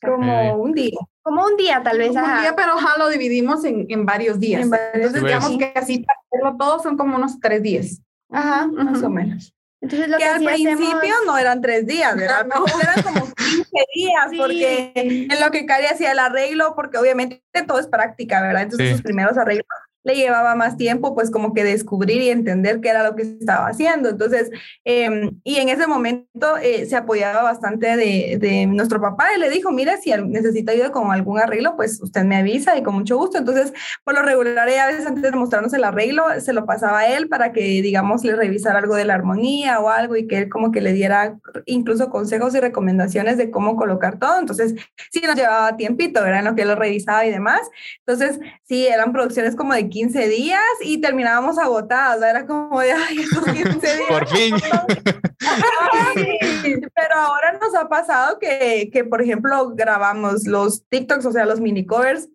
Como 0.01 0.55
un 0.55 0.73
día. 0.73 0.97
Como 1.25 1.43
un 1.43 1.57
día, 1.57 1.81
tal 1.83 1.97
vez. 1.97 2.09
un 2.09 2.41
día, 2.41 2.53
pero 2.55 2.75
ojalá 2.75 3.03
lo 3.03 3.09
dividimos 3.09 3.65
en, 3.65 3.87
en 3.89 4.05
varios 4.05 4.39
días. 4.39 4.61
Entonces, 4.93 5.23
digamos 5.23 5.57
que 5.57 5.73
así 5.75 6.05
para 6.05 6.19
hacerlo 6.29 6.55
todo 6.55 6.79
son 6.83 6.97
como 6.97 7.15
unos 7.15 7.39
tres 7.39 7.63
días. 7.63 7.99
Ajá, 8.29 8.67
más 8.67 9.01
o 9.01 9.09
menos. 9.09 9.51
Entonces, 9.81 10.07
lo 10.07 10.17
que, 10.17 10.23
al 10.23 10.43
principio 10.43 11.15
no 11.25 11.35
eran 11.35 11.61
tres 11.61 11.87
días, 11.87 12.15
¿verdad? 12.15 12.45
No. 12.45 12.63
eran 12.79 13.01
como 13.01 13.25
15 13.35 13.69
días, 13.95 14.25
porque 14.37 14.91
en 14.95 15.39
lo 15.41 15.49
que 15.49 15.65
Cari 15.65 15.87
hacía 15.87 16.11
el 16.11 16.19
arreglo, 16.19 16.75
porque 16.75 16.99
obviamente 16.99 17.41
todo 17.67 17.79
es 17.79 17.87
práctica, 17.87 18.41
¿verdad? 18.43 18.61
Entonces, 18.61 18.91
sus 18.91 19.01
primeros 19.01 19.35
arreglos 19.35 19.65
le 20.05 20.15
llevaba 20.15 20.55
más 20.55 20.77
tiempo, 20.77 21.15
pues 21.15 21.31
como 21.31 21.53
que 21.53 21.63
descubrir 21.63 22.21
y 22.21 22.29
entender 22.29 22.79
qué 22.79 22.89
era 22.89 23.03
lo 23.03 23.15
que 23.15 23.23
estaba 23.23 23.67
haciendo. 23.67 24.09
Entonces, 24.09 24.51
em, 24.85 25.31
y 25.43 25.57
en 25.57 25.69
ese 25.69 25.87
momento 25.87 26.57
eh, 26.61 26.85
se 26.85 26.95
apoyaba 26.95 27.41
bastante 27.41 27.97
de, 27.97 28.37
de, 28.39 28.67
nuestro 28.67 29.01
papá 29.01 29.35
y 29.35 29.39
le 29.39 29.49
dijo, 29.49 29.71
mira, 29.71 29.97
si 29.97 30.11
necesita 30.11 30.71
ayuda 30.71 30.91
con 30.91 31.11
algún 31.11 31.39
arreglo, 31.39 31.75
pues 31.75 31.99
usted 32.01 32.23
me 32.23 32.37
avisa 32.37 32.77
y 32.77 32.83
con 32.83 32.93
mucho 32.93 33.17
gusto. 33.17 33.39
Entonces, 33.39 33.73
por 34.03 34.13
lo 34.13 34.21
regular, 34.21 34.69
a 34.69 34.87
veces 34.87 35.07
antes 35.07 35.23
de 35.23 35.31
mostrarnos 35.31 35.73
el 35.73 35.83
arreglo, 35.83 36.25
se 36.39 36.53
lo 36.53 36.65
pasaba 36.65 36.99
a 36.99 37.07
él 37.07 37.27
para 37.27 37.51
que, 37.51 37.61
digamos, 37.61 38.23
le 38.23 38.35
revisara 38.35 38.79
algo 38.79 38.95
de 38.95 39.05
la 39.05 39.15
armonía 39.15 39.79
o 39.79 39.89
algo 39.89 40.15
y 40.15 40.27
que 40.27 40.37
él 40.37 40.49
como 40.49 40.71
que 40.71 40.81
le 40.81 40.93
diera 40.93 41.39
incluso 41.65 42.11
consejos 42.11 42.53
y 42.53 42.59
recomendaciones 42.59 43.37
de 43.37 43.49
cómo 43.49 43.75
colocar 43.75 44.19
todo. 44.19 44.39
Entonces, 44.39 44.75
sí 45.11 45.21
nos 45.25 45.35
llevaba 45.35 45.75
tiempito, 45.77 46.21
¿verdad? 46.21 46.39
En 46.39 46.45
lo 46.45 46.55
que 46.55 46.65
lo 46.65 46.75
revisaba 46.75 47.25
y 47.25 47.31
demás. 47.31 47.61
Entonces, 48.05 48.39
sí, 48.63 48.85
eran 48.85 49.11
producciones 49.11 49.55
como 49.55 49.73
de 49.73 49.89
15 49.95 50.27
días 50.27 50.59
y 50.81 50.99
terminábamos 50.99 51.57
agotadas, 51.57 52.21
Era 52.21 52.45
como 52.45 52.81
de, 52.81 52.91
ay, 52.91 53.19
estos 53.19 53.45
15 53.45 53.63
días. 53.79 54.01
Por 54.09 54.27
fin. 54.27 54.53
pero 56.93 57.15
ahora 57.15 57.57
nos 57.61 57.73
ha 57.75 57.87
pasado 57.87 58.37
que, 58.37 58.89
que, 58.91 59.05
por 59.05 59.21
ejemplo, 59.21 59.71
grabamos 59.73 60.45
los 60.47 60.85
TikToks, 60.89 61.25
o 61.27 61.31
sea, 61.31 61.45
los 61.45 61.61
mini 61.61 61.85
covers 61.85 62.27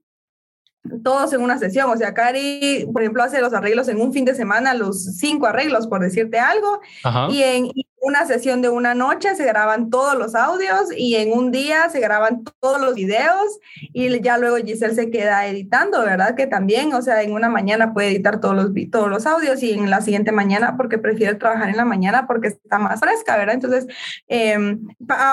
todos 1.05 1.35
en 1.35 1.43
una 1.43 1.59
sesión. 1.59 1.91
O 1.91 1.97
sea, 1.99 2.15
Cari, 2.15 2.89
por 2.95 3.03
ejemplo, 3.03 3.23
hace 3.23 3.43
los 3.43 3.53
arreglos 3.53 3.89
en 3.89 4.01
un 4.01 4.15
fin 4.15 4.25
de 4.25 4.35
semana, 4.35 4.73
los 4.73 5.19
cinco 5.19 5.47
arreglos, 5.47 5.87
por 5.87 6.01
decirte 6.01 6.39
algo, 6.39 6.81
y 7.29 7.43
en 7.43 7.71
una 8.01 8.27
sesión 8.27 8.63
de 8.63 8.69
una 8.71 8.95
noche 8.95 9.35
se 9.37 9.45
graban 9.45 9.91
todos 9.91 10.17
los 10.17 10.35
audios 10.35 10.89
y 10.97 11.17
en 11.17 11.33
un 11.33 11.51
día 11.51 11.89
se 11.91 12.01
graban 12.01 12.45
todos 12.61 12.81
los 12.81 12.95
videos 12.95 13.61
y 13.93 14.21
ya 14.23 14.39
luego 14.39 14.57
Giselle 14.57 14.95
se 14.95 15.11
queda 15.11 15.47
editando, 15.47 16.01
¿verdad? 16.01 16.35
Que 16.35 16.47
también, 16.47 16.95
o 16.95 17.03
sea, 17.03 17.23
en 17.23 17.33
una 17.33 17.51
mañana 17.51 17.93
puede 17.93 18.09
editar 18.09 18.41
todos 18.41 18.57
los, 18.57 18.71
todos 18.91 19.09
los 19.09 19.27
audios 19.27 19.63
y 19.63 19.73
en 19.73 19.91
la 19.91 20.01
siguiente 20.01 20.33
mañana 20.33 20.77
porque 20.77 20.99
prefiere 20.99 21.35
trabajar 21.35 21.69
en 21.69 21.77
la 21.77 21.85
mañana 21.85 22.27
porque 22.27 22.49
está 22.49 22.79
más 22.79 23.01
fresca, 23.01 23.37
¿verdad? 23.37 23.55
Entonces, 23.55 23.87
em, 24.29 24.81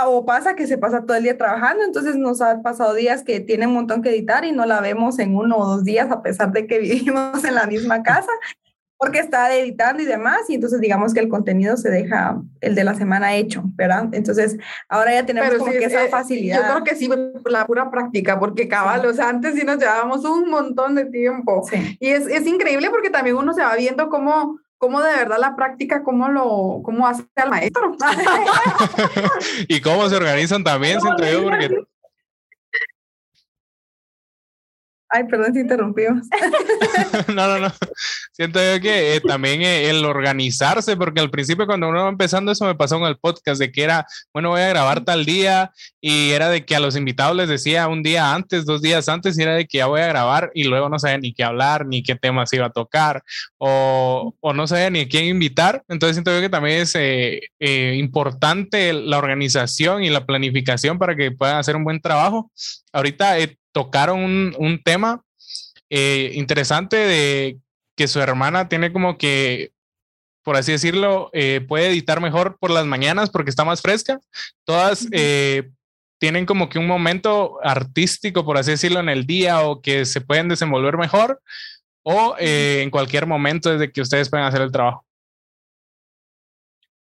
o 0.06 0.25
pasa 0.25 0.56
que 0.56 0.67
se 0.67 0.77
pasa 0.77 1.06
todo 1.06 1.15
el 1.15 1.23
día 1.23 1.38
trabajando, 1.38 1.84
entonces 1.84 2.17
nos 2.17 2.41
ha 2.41 2.62
pasado 2.62 2.93
días 2.93 3.23
que 3.23 3.39
tiene 3.39 3.67
un 3.67 3.73
montón 3.73 4.01
que 4.01 4.10
editar 4.10 4.43
y 4.43 4.51
no 4.51 4.65
la 4.65 4.82
vemos 4.82 5.19
en 5.19 5.36
uno 5.36 5.58
o 5.58 5.65
dos 5.67 5.84
días 5.86 6.12
a 6.12 6.21
pesar 6.21 6.51
de 6.51 6.67
que 6.67 6.80
vivimos 6.80 7.43
en 7.45 7.56
la 7.56 7.65
misma 7.65 8.03
casa 8.03 8.32
porque 8.98 9.20
está 9.20 9.54
editando 9.56 10.02
y 10.02 10.06
demás, 10.06 10.50
y 10.50 10.56
entonces 10.56 10.82
digamos 10.82 11.14
que 11.14 11.20
el 11.20 11.30
contenido 11.30 11.78
se 11.78 11.90
deja 11.90 12.42
el 12.62 12.74
de 12.74 12.84
la 12.84 12.96
semana 12.96 13.36
hecho, 13.36 13.62
¿verdad? 13.76 14.10
Entonces, 14.12 14.58
ahora 14.90 15.14
ya 15.14 15.26
tenemos 15.26 15.54
como 15.56 15.72
que 15.72 15.86
esa 15.86 16.08
facilidad. 16.08 16.58
Yo 16.58 16.74
creo 16.74 16.84
que 16.84 16.96
sí, 16.96 17.10
la 17.46 17.66
pura 17.68 17.92
práctica, 17.92 18.40
porque 18.40 18.68
cabal, 18.68 19.06
o 19.06 19.14
sea, 19.14 19.30
antes 19.30 19.56
sí 19.56 19.64
nos 19.64 19.78
llevábamos 19.78 20.26
un 20.26 20.50
montón 20.50 20.96
de 20.96 21.06
tiempo. 21.06 21.68
Y 22.00 22.08
es, 22.08 22.26
es, 22.28 22.48
increíble 22.48 22.90
porque 22.90 23.10
también 23.10 23.36
uno 23.36 23.54
se 23.54 23.62
va 23.62 23.76
viendo 23.76 24.10
cómo, 24.10 24.60
cómo 24.80 25.02
de 25.02 25.16
verdad 25.16 25.38
la 25.40 25.56
práctica, 25.56 26.02
cómo 26.04 26.30
lo 26.30 26.82
cómo 26.84 27.08
hace 27.08 27.24
al 27.36 27.50
maestro. 27.50 27.96
y 29.68 29.80
cómo 29.82 30.10
se 30.10 30.16
organizan 30.16 30.64
también, 30.64 31.00
siento 31.02 31.24
yo, 31.24 31.44
porque 31.44 31.70
Ay, 35.10 35.24
perdón 35.24 35.54
si 35.54 35.62
interrumpimos. 35.62 36.28
no, 37.30 37.48
no, 37.48 37.60
no. 37.60 37.74
Siento 38.34 38.60
yo 38.60 38.82
que 38.82 39.15
eh, 39.15 39.22
también 39.22 39.62
eh, 39.62 39.89
el 39.89 40.04
organizarse, 40.04 40.98
porque 40.98 41.22
al 41.22 41.30
principio 41.30 41.65
cuando 41.65 41.88
uno 41.88 42.04
va 42.04 42.10
empezando 42.10 42.52
eso 42.52 42.65
me 42.65 42.76
pasó 42.76 43.00
con 43.00 43.08
el 43.08 43.17
podcast, 43.17 43.60
de 43.60 43.72
que 43.72 43.84
era, 43.84 44.06
bueno, 44.34 44.50
voy 44.50 44.62
a 44.62 44.70
grabar 44.70 45.06
tal 45.06 45.26
día 45.26 45.72
y 46.02 46.32
era 46.32 46.50
de 46.50 46.65
que 46.65 46.76
a 46.76 46.82
los 46.82 46.98
invitados 46.98 47.38
les 47.38 47.48
decía 47.48 47.88
un 47.88 48.04
día 48.04 48.34
antes, 48.34 48.65
dos 48.65 48.82
días 48.82 49.08
antes, 49.08 49.38
y 49.39 49.43
era 49.43 49.56
de 49.56 49.65
que 49.65 49.78
ya 49.78 49.88
voy 49.88 50.02
a 50.02 50.08
grabar 50.08 50.52
y 50.54 50.65
luego 50.65 50.89
no 50.89 51.00
sabía 51.00 51.17
ni 51.20 51.34
qué 51.34 51.43
hablar, 51.43 51.86
ni 51.86 52.04
qué 52.04 52.15
temas 52.15 52.52
iba 52.52 52.65
a 52.65 52.72
tocar, 52.72 53.24
o, 53.58 54.36
o 54.41 54.54
no 54.54 54.67
sabía 54.67 54.89
ni 54.89 55.02
a 55.02 55.08
quién 55.08 55.26
invitar. 55.26 55.84
Entonces 55.88 56.17
siento 56.17 56.36
yo 56.36 56.41
que 56.41 56.50
también 56.50 56.82
es 56.82 56.93
eh, 56.96 57.39
importante 57.96 58.91
la 58.91 59.17
organización 59.17 60.04
y 60.04 60.10
la 60.10 60.26
planificación 60.26 61.00
para 61.00 61.15
que 61.15 61.32
puedan 61.32 61.58
hacer 61.58 61.78
un 61.78 61.86
buen 61.86 62.02
trabajo. 62.02 62.52
Ahorita 62.91 63.38
tocaron 63.78 64.56
un, 64.58 64.82
tema 64.84 65.22
eh, 65.92 66.32
interesante 66.34 66.98
de 66.98 67.60
que 67.96 68.08
su 68.08 68.20
hermana 68.20 68.70
tiene 68.70 68.92
como 68.92 69.20
que, 69.20 69.72
por 70.44 70.58
así 70.58 70.72
decirlo, 70.72 71.30
eh, 71.32 71.63
puede 71.68 71.90
editar 71.90 72.20
mejor 72.20 72.58
por 72.58 72.72
las 72.72 72.88
mañanas 72.88 73.30
porque 73.30 73.52
está 73.52 73.66
más 73.66 73.84
fresca. 73.84 74.20
Todas 74.66 75.08
eh, 75.12 75.70
tienen 76.20 76.48
como 76.48 76.70
que 76.70 76.80
un 76.80 76.88
momento 76.88 77.60
artístico, 77.62 78.44
por 78.44 78.58
así 78.58 78.72
decirlo, 78.72 79.00
en 79.00 79.10
el 79.10 79.28
día 79.28 79.62
o 79.62 79.80
que 79.80 80.06
se 80.06 80.22
pueden 80.22 80.48
desenvolver 80.48 80.98
mejor 80.98 81.40
o 82.02 82.36
en 82.40 82.90
cualquier 82.90 83.28
momento 83.28 83.70
desde 83.70 83.92
que 83.92 84.02
ustedes 84.02 84.28
pueden 84.28 84.48
hacer 84.48 84.63
el 84.63 84.72
trabajo. 84.72 85.06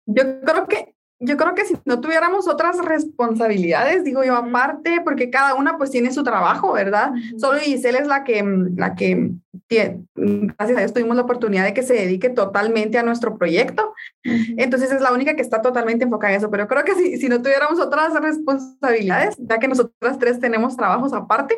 Yo 0.05 0.25
creo 0.43 0.69
que 0.69 0.86
yo 1.19 1.37
creo 1.37 1.55
que 1.55 1.65
si 1.65 1.75
no 1.85 2.01
tuviéramos 2.01 2.47
otras 2.47 2.79
responsabilidades, 2.79 4.05
digo 4.05 4.23
yo 4.23 4.37
aparte, 4.37 5.01
porque 5.03 5.31
cada 5.31 5.55
una 5.55 5.79
pues 5.79 5.91
tiene 5.91 6.13
su 6.13 6.23
trabajo, 6.23 6.73
¿verdad? 6.73 7.13
Solo 7.39 7.59
Giselle 7.59 7.99
es 7.99 8.07
la 8.07 8.23
que, 8.23 8.45
la 8.77 8.95
que 8.95 9.31
tiene, 9.67 10.05
gracias 10.15 10.77
a 10.77 10.81
Dios 10.81 10.93
tuvimos 10.93 11.17
la 11.17 11.23
oportunidad 11.23 11.65
de 11.65 11.73
que 11.73 11.83
se 11.83 11.95
dedique 11.95 12.29
totalmente 12.29 12.99
a 12.99 13.03
nuestro 13.03 13.39
proyecto. 13.39 13.95
Entonces 14.25 14.93
es 14.93 15.01
la 15.01 15.13
única 15.13 15.35
que 15.35 15.43
está 15.43 15.63
totalmente 15.63 16.05
enfocada 16.05 16.35
en 16.35 16.39
eso, 16.39 16.51
pero 16.51 16.69
creo 16.69 16.85
que 16.85 16.95
si, 16.95 17.17
si 17.17 17.29
no 17.29 17.41
tuviéramos 17.41 17.81
otras 17.81 18.13
responsabilidades, 18.21 19.37
ya 19.39 19.59
que 19.59 19.69
nosotras 19.69 20.19
tres 20.19 20.39
tenemos 20.39 20.77
trabajos 20.77 21.15
aparte, 21.15 21.57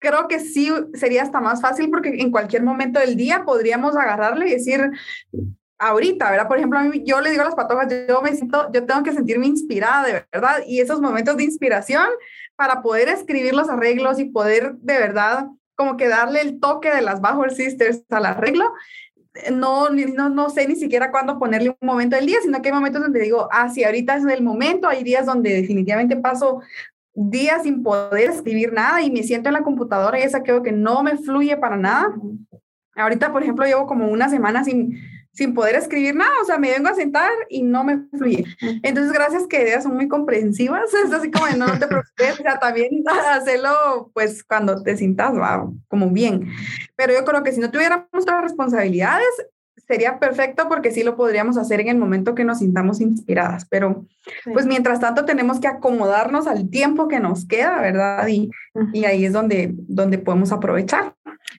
creo 0.00 0.26
que 0.26 0.40
sí 0.40 0.72
sería 0.94 1.22
hasta 1.22 1.40
más 1.40 1.60
fácil 1.60 1.90
porque 1.90 2.08
en 2.08 2.30
cualquier 2.30 2.62
momento 2.62 2.98
del 2.98 3.16
día 3.16 3.44
podríamos 3.44 3.94
agarrarle 3.96 4.48
y 4.48 4.52
decir, 4.52 4.90
ahorita, 5.80 6.30
¿verdad? 6.30 6.46
Por 6.46 6.58
ejemplo, 6.58 6.78
a 6.78 6.82
mí, 6.82 7.02
yo 7.04 7.20
le 7.20 7.30
digo 7.30 7.42
a 7.42 7.46
las 7.46 7.54
patojas, 7.54 7.88
yo 8.06 8.20
me 8.20 8.36
siento, 8.36 8.70
yo 8.72 8.84
tengo 8.84 9.02
que 9.02 9.12
sentirme 9.12 9.46
inspirada 9.46 10.06
de 10.06 10.24
verdad 10.30 10.58
y 10.66 10.80
esos 10.80 11.00
momentos 11.00 11.36
de 11.38 11.44
inspiración 11.44 12.06
para 12.54 12.82
poder 12.82 13.08
escribir 13.08 13.54
los 13.54 13.70
arreglos 13.70 14.18
y 14.20 14.26
poder 14.26 14.74
de 14.74 14.98
verdad 14.98 15.46
como 15.74 15.96
que 15.96 16.08
darle 16.08 16.42
el 16.42 16.60
toque 16.60 16.94
de 16.94 17.00
las 17.00 17.22
Bauer 17.22 17.52
Sisters 17.52 18.04
al 18.10 18.26
arreglo. 18.26 18.70
No, 19.50 19.88
no, 19.88 20.28
no 20.28 20.50
sé 20.50 20.68
ni 20.68 20.76
siquiera 20.76 21.10
cuándo 21.10 21.38
ponerle 21.38 21.70
un 21.70 21.86
momento 21.86 22.16
del 22.16 22.26
día, 22.26 22.38
sino 22.42 22.60
que 22.60 22.68
hay 22.68 22.74
momentos 22.74 23.00
donde 23.00 23.20
digo, 23.20 23.48
ah, 23.50 23.70
sí, 23.70 23.82
ahorita 23.82 24.16
es 24.16 24.24
el 24.26 24.42
momento, 24.42 24.86
hay 24.86 25.02
días 25.02 25.24
donde 25.24 25.54
definitivamente 25.54 26.16
paso 26.16 26.60
días 27.14 27.62
sin 27.62 27.82
poder 27.82 28.30
escribir 28.30 28.72
nada 28.74 29.00
y 29.02 29.10
me 29.10 29.22
siento 29.22 29.48
en 29.48 29.54
la 29.54 29.62
computadora 29.62 30.18
y 30.18 30.24
esa 30.24 30.42
creo 30.42 30.62
que 30.62 30.72
no 30.72 31.02
me 31.02 31.16
fluye 31.16 31.56
para 31.56 31.78
nada. 31.78 32.14
Ahorita, 32.96 33.32
por 33.32 33.42
ejemplo, 33.42 33.64
llevo 33.64 33.86
como 33.86 34.08
una 34.08 34.28
semana 34.28 34.62
sin, 34.62 35.00
sin 35.32 35.54
poder 35.54 35.76
escribir 35.76 36.14
nada, 36.14 36.32
o 36.42 36.44
sea, 36.44 36.58
me 36.58 36.70
vengo 36.70 36.88
a 36.88 36.94
sentar 36.94 37.30
y 37.48 37.62
no 37.62 37.84
me 37.84 38.00
fluye. 38.16 38.44
Entonces, 38.82 39.12
gracias 39.12 39.46
que 39.46 39.62
ideas 39.62 39.84
son 39.84 39.94
muy 39.94 40.08
comprensivas, 40.08 40.92
es 41.04 41.12
así 41.12 41.30
como 41.30 41.46
no, 41.56 41.66
te 41.78 41.86
preocupes, 41.86 42.40
o 42.40 42.42
sea, 42.42 42.58
también 42.58 43.04
hacerlo 43.30 44.10
pues 44.12 44.44
cuando 44.44 44.82
te 44.82 44.96
sientas 44.96 45.32
wow, 45.32 45.76
como 45.88 46.10
bien. 46.10 46.50
Pero 46.96 47.12
yo 47.12 47.24
creo 47.24 47.42
que 47.42 47.52
si 47.52 47.60
no 47.60 47.70
tuviéramos 47.70 48.06
otras 48.12 48.42
responsabilidades, 48.42 49.28
sería 49.86 50.18
perfecto 50.18 50.68
porque 50.68 50.90
sí 50.90 51.02
lo 51.02 51.16
podríamos 51.16 51.56
hacer 51.56 51.80
en 51.80 51.88
el 51.88 51.98
momento 51.98 52.34
que 52.34 52.44
nos 52.44 52.58
sintamos 52.58 53.00
inspiradas, 53.00 53.66
pero 53.68 54.06
pues 54.52 54.66
mientras 54.66 55.00
tanto 55.00 55.24
tenemos 55.24 55.60
que 55.60 55.68
acomodarnos 55.68 56.46
al 56.46 56.70
tiempo 56.70 57.08
que 57.08 57.20
nos 57.20 57.46
queda, 57.46 57.80
¿verdad? 57.80 58.26
Y, 58.28 58.50
y 58.92 59.04
ahí 59.04 59.24
es 59.24 59.32
donde, 59.32 59.74
donde 59.74 60.18
podemos 60.18 60.52
aprovechar. 60.52 61.14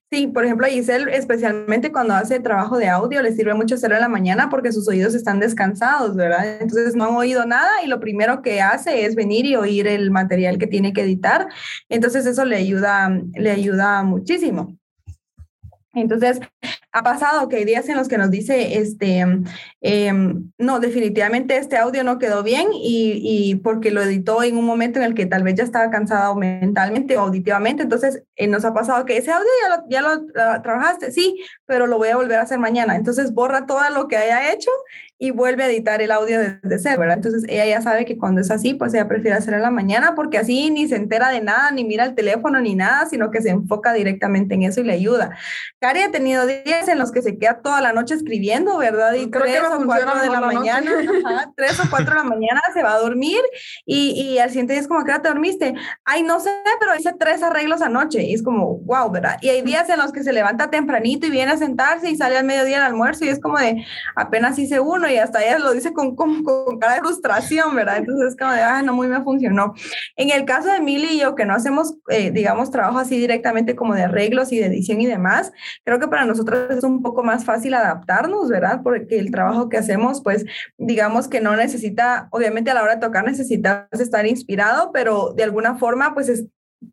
Sí, 0.10 0.28
por 0.28 0.46
ejemplo, 0.46 0.68
a 0.68 0.70
Giselle, 0.70 1.16
especialmente 1.16 1.92
cuando 1.92 2.14
hace 2.14 2.40
trabajo 2.40 2.78
de 2.78 2.88
audio, 2.88 3.22
le 3.22 3.32
sirve 3.34 3.54
mucho 3.54 3.76
hacerlo 3.76 3.96
en 3.96 4.02
la 4.02 4.10
mañana 4.10 4.50
porque 4.50 4.72
sus 4.72 4.88
oídos 4.88 5.16
están 5.16 5.40
descansados, 5.40 6.16
¿verdad? 6.16 6.62
Entonces 6.62 6.96
no 6.96 7.06
han 7.06 7.16
oído 7.16 7.46
nada 7.46 7.84
y 7.84 7.88
lo 7.88 8.00
primero 8.00 8.42
que 8.42 8.62
hace 8.62 9.06
es 9.06 9.16
venir 9.16 9.46
y 9.46 9.56
oír 9.56 9.88
el 9.88 10.12
material 10.12 10.58
que 10.58 10.68
tiene 10.68 10.94
que 10.94 11.02
editar. 11.02 11.48
Entonces 11.90 12.26
eso 12.26 12.46
le 12.46 12.58
ayuda, 12.58 13.10
le 13.34 13.52
ayuda 13.52 14.04
muchísimo. 14.04 14.78
Entonces, 15.94 16.40
ha 16.94 17.04
pasado 17.04 17.48
que 17.48 17.58
hay 17.58 17.66
días 17.66 17.88
en 17.88 17.96
los 17.96 18.08
que 18.08 18.18
nos 18.18 18.32
dice, 18.32 18.78
este, 18.78 19.20
em, 19.82 20.52
no, 20.58 20.80
definitivamente 20.80 21.56
este 21.58 21.78
audio 21.78 22.04
no 22.04 22.20
quedó 22.20 22.44
bien 22.44 22.68
y, 22.74 23.22
y, 23.24 23.56
porque 23.56 23.92
lo 23.92 24.02
editó 24.02 24.44
en 24.44 24.58
un 24.58 24.66
momento 24.66 25.00
en 25.00 25.06
el 25.06 25.14
que 25.14 25.26
tal 25.26 25.44
vez 25.44 25.56
ya 25.56 25.64
estaba 25.64 25.90
cansado 25.90 26.36
mentalmente 26.36 27.16
o 27.18 27.22
auditivamente. 27.22 27.84
Entonces, 27.84 28.24
eh, 28.36 28.48
nos 28.48 28.66
ha 28.66 28.74
pasado 28.74 29.06
que 29.06 29.18
ese 29.18 29.32
audio 29.32 29.48
ya 29.62 29.78
lo, 29.78 29.90
ya 29.90 30.02
lo 30.02 30.62
trabajaste, 30.62 31.12
sí, 31.12 31.42
pero 31.66 31.88
lo 31.88 31.98
voy 31.98 32.10
a 32.10 32.18
volver 32.18 32.40
a 32.40 32.44
hacer 32.44 32.60
mañana. 32.60 32.96
Entonces, 32.96 33.34
borra 33.34 33.66
todo 33.66 33.82
lo 33.94 34.08
que 34.08 34.18
haya 34.18 34.52
hecho 34.52 34.72
y 35.24 35.30
vuelve 35.30 35.64
a 35.64 35.68
editar 35.68 36.02
el 36.02 36.10
audio 36.10 36.40
desde 36.40 36.80
cero. 36.80 37.04
Entonces 37.08 37.44
ella 37.48 37.68
ya 37.68 37.82
sabe 37.84 38.06
que 38.06 38.18
cuando 38.18 38.42
es 38.42 38.50
así, 38.50 38.74
pues 38.74 38.92
ella 38.96 39.08
prefiere 39.08 39.38
hacerlo 39.38 39.58
en 39.58 39.62
la 39.62 39.70
mañana 39.70 40.16
porque 40.16 40.40
así 40.40 40.72
ni 40.72 40.88
se 40.88 40.96
entera 40.96 41.30
de 41.30 41.42
nada, 41.42 41.70
ni 41.70 41.84
mira 41.84 42.06
el 42.06 42.16
teléfono, 42.16 42.60
ni 42.60 42.74
nada, 42.74 43.06
sino 43.06 43.30
que 43.30 43.40
se 43.40 43.52
enfoca 43.52 43.94
directamente 43.94 44.56
en 44.56 44.64
eso 44.64 44.82
y 44.82 44.84
le 44.84 44.94
ayuda. 44.94 45.38
Cari 45.80 46.02
ha 46.02 46.10
tenido 46.10 46.48
días 46.48 46.81
días 46.82 46.88
en 46.90 47.00
los 47.00 47.12
que 47.12 47.22
se 47.22 47.38
queda 47.38 47.62
toda 47.62 47.82
la 47.82 47.94
noche 47.94 48.16
escribiendo, 48.16 48.78
¿verdad? 48.78 49.14
Y 49.14 49.30
Creo 49.30 49.44
tres 49.44 49.62
no 49.62 49.78
o 49.78 49.86
cuatro 49.86 50.20
de 50.20 50.28
la 50.28 50.40
la 50.40 50.48
mañana, 50.48 50.92
ajá, 51.26 51.52
tres 51.56 51.80
o 51.80 51.90
cuatro 51.90 52.12
de 52.12 52.16
la 52.16 52.24
mañana 52.24 52.62
se 52.74 52.84
va 52.84 52.94
a 52.94 53.00
dormir 53.00 53.40
y, 53.86 54.12
y 54.12 54.40
al 54.40 54.50
siguiente 54.50 54.74
día 54.74 54.82
es 54.82 54.88
como, 54.88 55.04
¿qué 55.04 55.12
hora 55.12 55.22
te 55.22 55.30
dormiste? 55.30 55.74
Ay, 56.06 56.24
no 56.24 56.40
sé, 56.40 56.52
pero 56.80 56.96
hice 56.96 57.14
tres 57.20 57.44
arreglos 57.44 57.82
anoche 57.82 58.24
y 58.24 58.34
es 58.34 58.44
como, 58.44 58.78
wow, 58.80 59.12
¿verdad? 59.12 59.38
Y 59.42 59.50
hay 59.50 59.62
días 59.62 59.90
en 59.90 60.00
los 60.00 60.12
que 60.12 60.24
se 60.24 60.34
levanta 60.34 60.70
tempranito 60.70 61.28
y 61.28 61.30
viene 61.30 61.52
a 61.52 61.58
sentarse 61.58 62.10
y 62.10 62.16
sale 62.16 62.38
al 62.38 62.46
mediodía 62.46 62.78
al 62.78 62.92
almuerzo 62.92 63.26
y 63.26 63.30
es 63.30 63.40
como 63.40 63.58
de, 63.58 63.86
apenas 64.16 64.58
hice 64.60 64.80
uno 64.80 65.10
y 65.10 65.18
hasta 65.18 65.44
ella 65.44 65.60
lo 65.60 65.72
dice 65.74 65.94
con, 65.94 66.16
con, 66.16 66.44
con 66.44 66.80
cara 66.80 66.96
de 66.96 67.02
frustración, 67.02 67.76
¿verdad? 67.76 67.98
Entonces 67.98 68.30
es 68.30 68.38
como 68.38 68.52
de, 68.52 68.62
ah, 68.62 68.82
no 68.82 68.94
muy 68.94 69.08
me 69.08 69.22
funcionó. 69.22 69.74
En 70.16 70.32
el 70.32 70.46
caso 70.46 70.70
de 70.70 70.80
Mili 70.80 71.16
y 71.16 71.20
yo, 71.20 71.36
que 71.36 71.46
no 71.46 71.54
hacemos, 71.54 71.96
eh, 72.10 72.32
digamos, 72.32 72.72
trabajo 72.72 73.00
así 73.00 73.18
directamente 73.18 73.76
como 73.76 73.96
de 73.96 74.04
arreglos 74.04 74.52
y 74.52 74.60
de 74.60 74.68
edición 74.68 75.02
y 75.02 75.06
demás, 75.06 75.52
creo 75.84 76.00
que 76.00 76.08
para 76.08 76.26
nosotros 76.26 76.71
es 76.72 76.84
un 76.84 77.02
poco 77.02 77.24
más 77.24 77.46
fácil 77.46 77.74
adaptarnos, 77.74 78.50
¿verdad? 78.50 78.82
Porque 78.84 79.20
el 79.20 79.32
trabajo 79.32 79.70
que 79.70 79.78
hacemos, 79.78 80.22
pues, 80.22 80.46
digamos 80.78 81.28
que 81.28 81.42
no 81.42 81.56
necesita, 81.56 82.28
obviamente 82.32 82.72
a 82.72 82.74
la 82.74 82.84
hora 82.84 82.96
de 82.96 83.02
tocar 83.02 83.26
necesitas 83.26 83.88
estar 83.92 84.26
inspirado, 84.26 84.92
pero 84.92 85.34
de 85.36 85.44
alguna 85.44 85.76
forma, 85.76 86.14
pues, 86.14 86.30
es, 86.30 86.46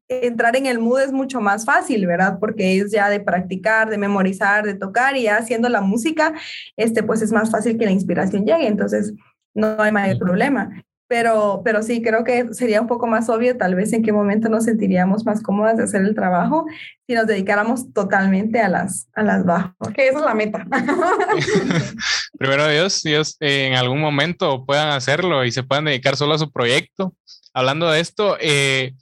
entrar 0.08 0.56
en 0.56 0.66
el 0.66 0.78
mood 0.78 1.00
es 1.00 1.12
mucho 1.12 1.40
más 1.40 1.64
fácil, 1.64 2.06
¿verdad? 2.06 2.38
Porque 2.38 2.78
es 2.78 2.90
ya 2.92 3.08
de 3.08 3.20
practicar, 3.20 3.88
de 3.88 3.98
memorizar, 3.98 4.64
de 4.64 4.74
tocar 4.74 5.16
y 5.16 5.22
ya 5.22 5.38
haciendo 5.38 5.68
la 5.68 5.80
música, 5.80 6.34
este, 6.76 7.02
pues 7.02 7.22
es 7.22 7.32
más 7.32 7.50
fácil 7.50 7.78
que 7.78 7.86
la 7.86 7.92
inspiración 7.92 8.44
llegue. 8.44 8.66
Entonces, 8.66 9.14
no 9.54 9.76
hay 9.78 9.92
mayor 9.92 10.18
problema. 10.18 10.84
Pero, 11.08 11.62
pero 11.64 11.82
sí, 11.82 12.02
creo 12.02 12.22
que 12.22 12.52
sería 12.52 12.82
un 12.82 12.86
poco 12.86 13.06
más 13.06 13.30
obvio 13.30 13.56
tal 13.56 13.74
vez 13.74 13.94
en 13.94 14.02
qué 14.02 14.12
momento 14.12 14.50
nos 14.50 14.64
sentiríamos 14.64 15.24
más 15.24 15.42
cómodas 15.42 15.78
de 15.78 15.84
hacer 15.84 16.02
el 16.02 16.14
trabajo 16.14 16.66
si 17.06 17.14
nos 17.14 17.26
dedicáramos 17.26 17.92
totalmente 17.94 18.60
a 18.60 18.68
las, 18.68 19.08
a 19.14 19.22
las 19.22 19.46
bajos. 19.46 19.74
Que 19.94 20.08
esa 20.08 20.18
es 20.18 20.24
la 20.24 20.34
meta. 20.34 20.66
Primero 22.38 22.68
Dios, 22.68 23.02
Dios 23.02 23.38
en 23.40 23.74
algún 23.74 24.00
momento 24.00 24.66
puedan 24.66 24.90
hacerlo 24.90 25.46
y 25.46 25.50
se 25.50 25.62
puedan 25.62 25.86
dedicar 25.86 26.16
solo 26.16 26.34
a 26.34 26.38
su 26.38 26.52
proyecto. 26.52 27.14
Hablando 27.54 27.90
de 27.90 28.00
esto, 28.00 28.36
eh, 28.38 28.92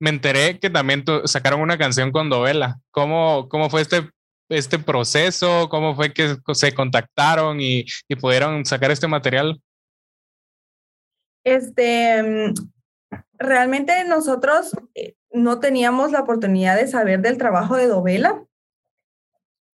me 0.00 0.10
enteré 0.10 0.58
que 0.58 0.68
también 0.68 1.04
sacaron 1.26 1.60
una 1.60 1.78
canción 1.78 2.10
con 2.10 2.28
Dovela. 2.28 2.80
¿Cómo, 2.90 3.48
cómo 3.48 3.70
fue 3.70 3.82
este, 3.82 4.10
este 4.48 4.80
proceso? 4.80 5.68
¿Cómo 5.68 5.94
fue 5.94 6.12
que 6.12 6.36
se 6.54 6.72
contactaron 6.72 7.60
y, 7.60 7.86
y 8.08 8.16
pudieron 8.16 8.66
sacar 8.66 8.90
este 8.90 9.06
material? 9.06 9.60
Este, 11.46 12.52
realmente 13.38 14.02
nosotros 14.04 14.72
eh, 14.96 15.14
no 15.30 15.60
teníamos 15.60 16.10
la 16.10 16.20
oportunidad 16.20 16.74
de 16.74 16.88
saber 16.88 17.20
del 17.22 17.38
trabajo 17.38 17.76
de 17.76 17.86
Dovela. 17.86 18.44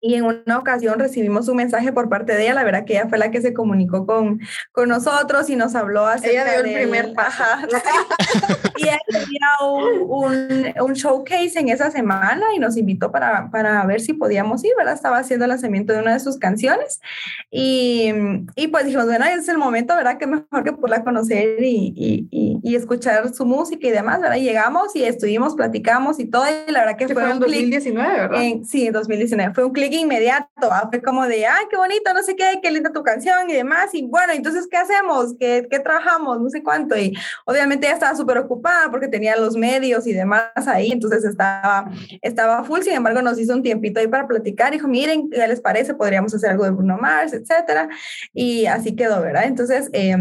Y 0.04 0.14
en 0.14 0.24
una 0.24 0.58
ocasión 0.58 0.98
recibimos 0.98 1.46
un 1.46 1.58
mensaje 1.58 1.92
por 1.92 2.08
parte 2.08 2.34
de 2.34 2.42
ella, 2.42 2.54
la 2.54 2.64
verdad 2.64 2.84
que 2.84 2.94
ella 2.94 3.06
fue 3.08 3.18
la 3.18 3.30
que 3.30 3.40
se 3.40 3.54
comunicó 3.54 4.04
con, 4.04 4.40
con 4.72 4.88
nosotros 4.88 5.48
y 5.48 5.54
nos 5.54 5.76
habló 5.76 6.06
acerca 6.06 6.42
ella 6.42 6.62
dio 6.62 6.64
el 6.64 6.74
primer 6.74 7.12
paso. 7.14 7.44
y 8.78 8.82
ella 8.82 8.98
tenía 9.06 9.48
un, 9.64 10.00
un, 10.08 10.74
un, 10.80 10.92
showcase 10.94 11.56
en 11.56 11.68
esa 11.68 11.92
semana 11.92 12.44
y 12.56 12.58
nos 12.58 12.76
invitó 12.76 13.12
para, 13.12 13.48
para 13.52 13.86
ver 13.86 14.00
si 14.00 14.12
podíamos 14.12 14.64
ir, 14.64 14.72
¿verdad? 14.76 14.94
Estaba 14.94 15.18
haciendo 15.18 15.44
el 15.44 15.50
lanzamiento 15.50 15.92
de 15.92 16.00
una 16.00 16.14
de 16.14 16.18
sus 16.18 16.36
canciones 16.36 17.00
y, 17.48 18.12
y 18.56 18.66
pues 18.68 18.84
dijimos, 18.84 19.06
bueno, 19.06 19.24
es 19.26 19.48
el 19.48 19.58
momento, 19.58 19.94
¿verdad? 19.94 20.18
Que 20.18 20.26
mejor 20.26 20.64
que 20.64 20.72
poderla 20.72 21.04
conocer 21.04 21.62
y, 21.62 21.94
y, 21.96 22.58
y, 22.60 22.74
escuchar 22.74 23.32
su 23.32 23.46
música 23.46 23.86
y 23.86 23.90
demás, 23.92 24.20
¿verdad? 24.20 24.36
Y 24.36 24.42
llegamos 24.42 24.96
y 24.96 25.04
estuvimos, 25.04 25.54
platicamos 25.54 26.18
y 26.18 26.24
todo, 26.24 26.44
y 26.66 26.72
la 26.72 26.80
verdad 26.80 26.96
que, 26.96 27.06
que 27.06 27.14
fue, 27.14 27.22
fue 27.22 27.30
un 27.30 27.36
en 27.36 27.40
2019, 27.40 28.12
¿verdad? 28.12 28.42
En, 28.42 28.64
sí, 28.64 28.86
en 28.88 28.92
2019. 28.92 29.54
Fue 29.54 29.64
un 29.64 29.72
clic 29.72 29.91
inmediato, 30.00 30.48
¿ah? 30.62 30.88
fue 30.90 31.02
como 31.02 31.26
de, 31.26 31.46
ay, 31.46 31.66
qué 31.70 31.76
bonito, 31.76 32.12
no 32.14 32.22
sé 32.22 32.36
qué, 32.36 32.60
qué 32.62 32.70
linda 32.70 32.92
tu 32.92 33.02
canción 33.02 33.48
y 33.48 33.52
demás, 33.52 33.94
y 33.94 34.02
bueno, 34.02 34.32
entonces, 34.32 34.66
¿qué 34.70 34.76
hacemos? 34.76 35.34
¿Qué, 35.38 35.66
qué 35.70 35.78
trabajamos? 35.80 36.40
No 36.40 36.48
sé 36.50 36.62
cuánto, 36.62 36.96
y 36.96 37.14
obviamente 37.44 37.86
ella 37.86 37.94
estaba 37.94 38.16
súper 38.16 38.38
ocupada 38.38 38.90
porque 38.90 39.08
tenía 39.08 39.36
los 39.36 39.56
medios 39.56 40.06
y 40.06 40.12
demás 40.12 40.50
ahí, 40.66 40.92
entonces 40.92 41.24
estaba, 41.24 41.90
estaba 42.20 42.64
full, 42.64 42.80
sin 42.80 42.94
embargo, 42.94 43.22
nos 43.22 43.38
hizo 43.38 43.54
un 43.54 43.62
tiempito 43.62 44.00
ahí 44.00 44.08
para 44.08 44.26
platicar, 44.26 44.72
dijo, 44.72 44.88
miren, 44.88 45.30
¿qué 45.30 45.46
les 45.46 45.60
parece? 45.60 45.94
Podríamos 45.94 46.34
hacer 46.34 46.50
algo 46.50 46.64
de 46.64 46.70
Bruno 46.70 46.96
Mars, 46.98 47.32
etcétera, 47.32 47.88
y 48.32 48.66
así 48.66 48.96
quedó, 48.96 49.20
¿verdad? 49.20 49.44
Entonces, 49.44 49.88
eh, 49.92 50.16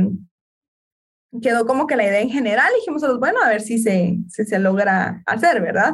quedó 1.42 1.66
como 1.66 1.88
que 1.88 1.96
la 1.96 2.04
idea 2.04 2.20
en 2.20 2.30
general, 2.30 2.68
dijimos, 2.76 3.04
bueno, 3.20 3.40
a 3.42 3.50
ver 3.50 3.62
si 3.62 3.80
se, 3.80 4.18
se 4.28 4.60
logra 4.60 5.24
hacer, 5.26 5.62
¿verdad? 5.62 5.94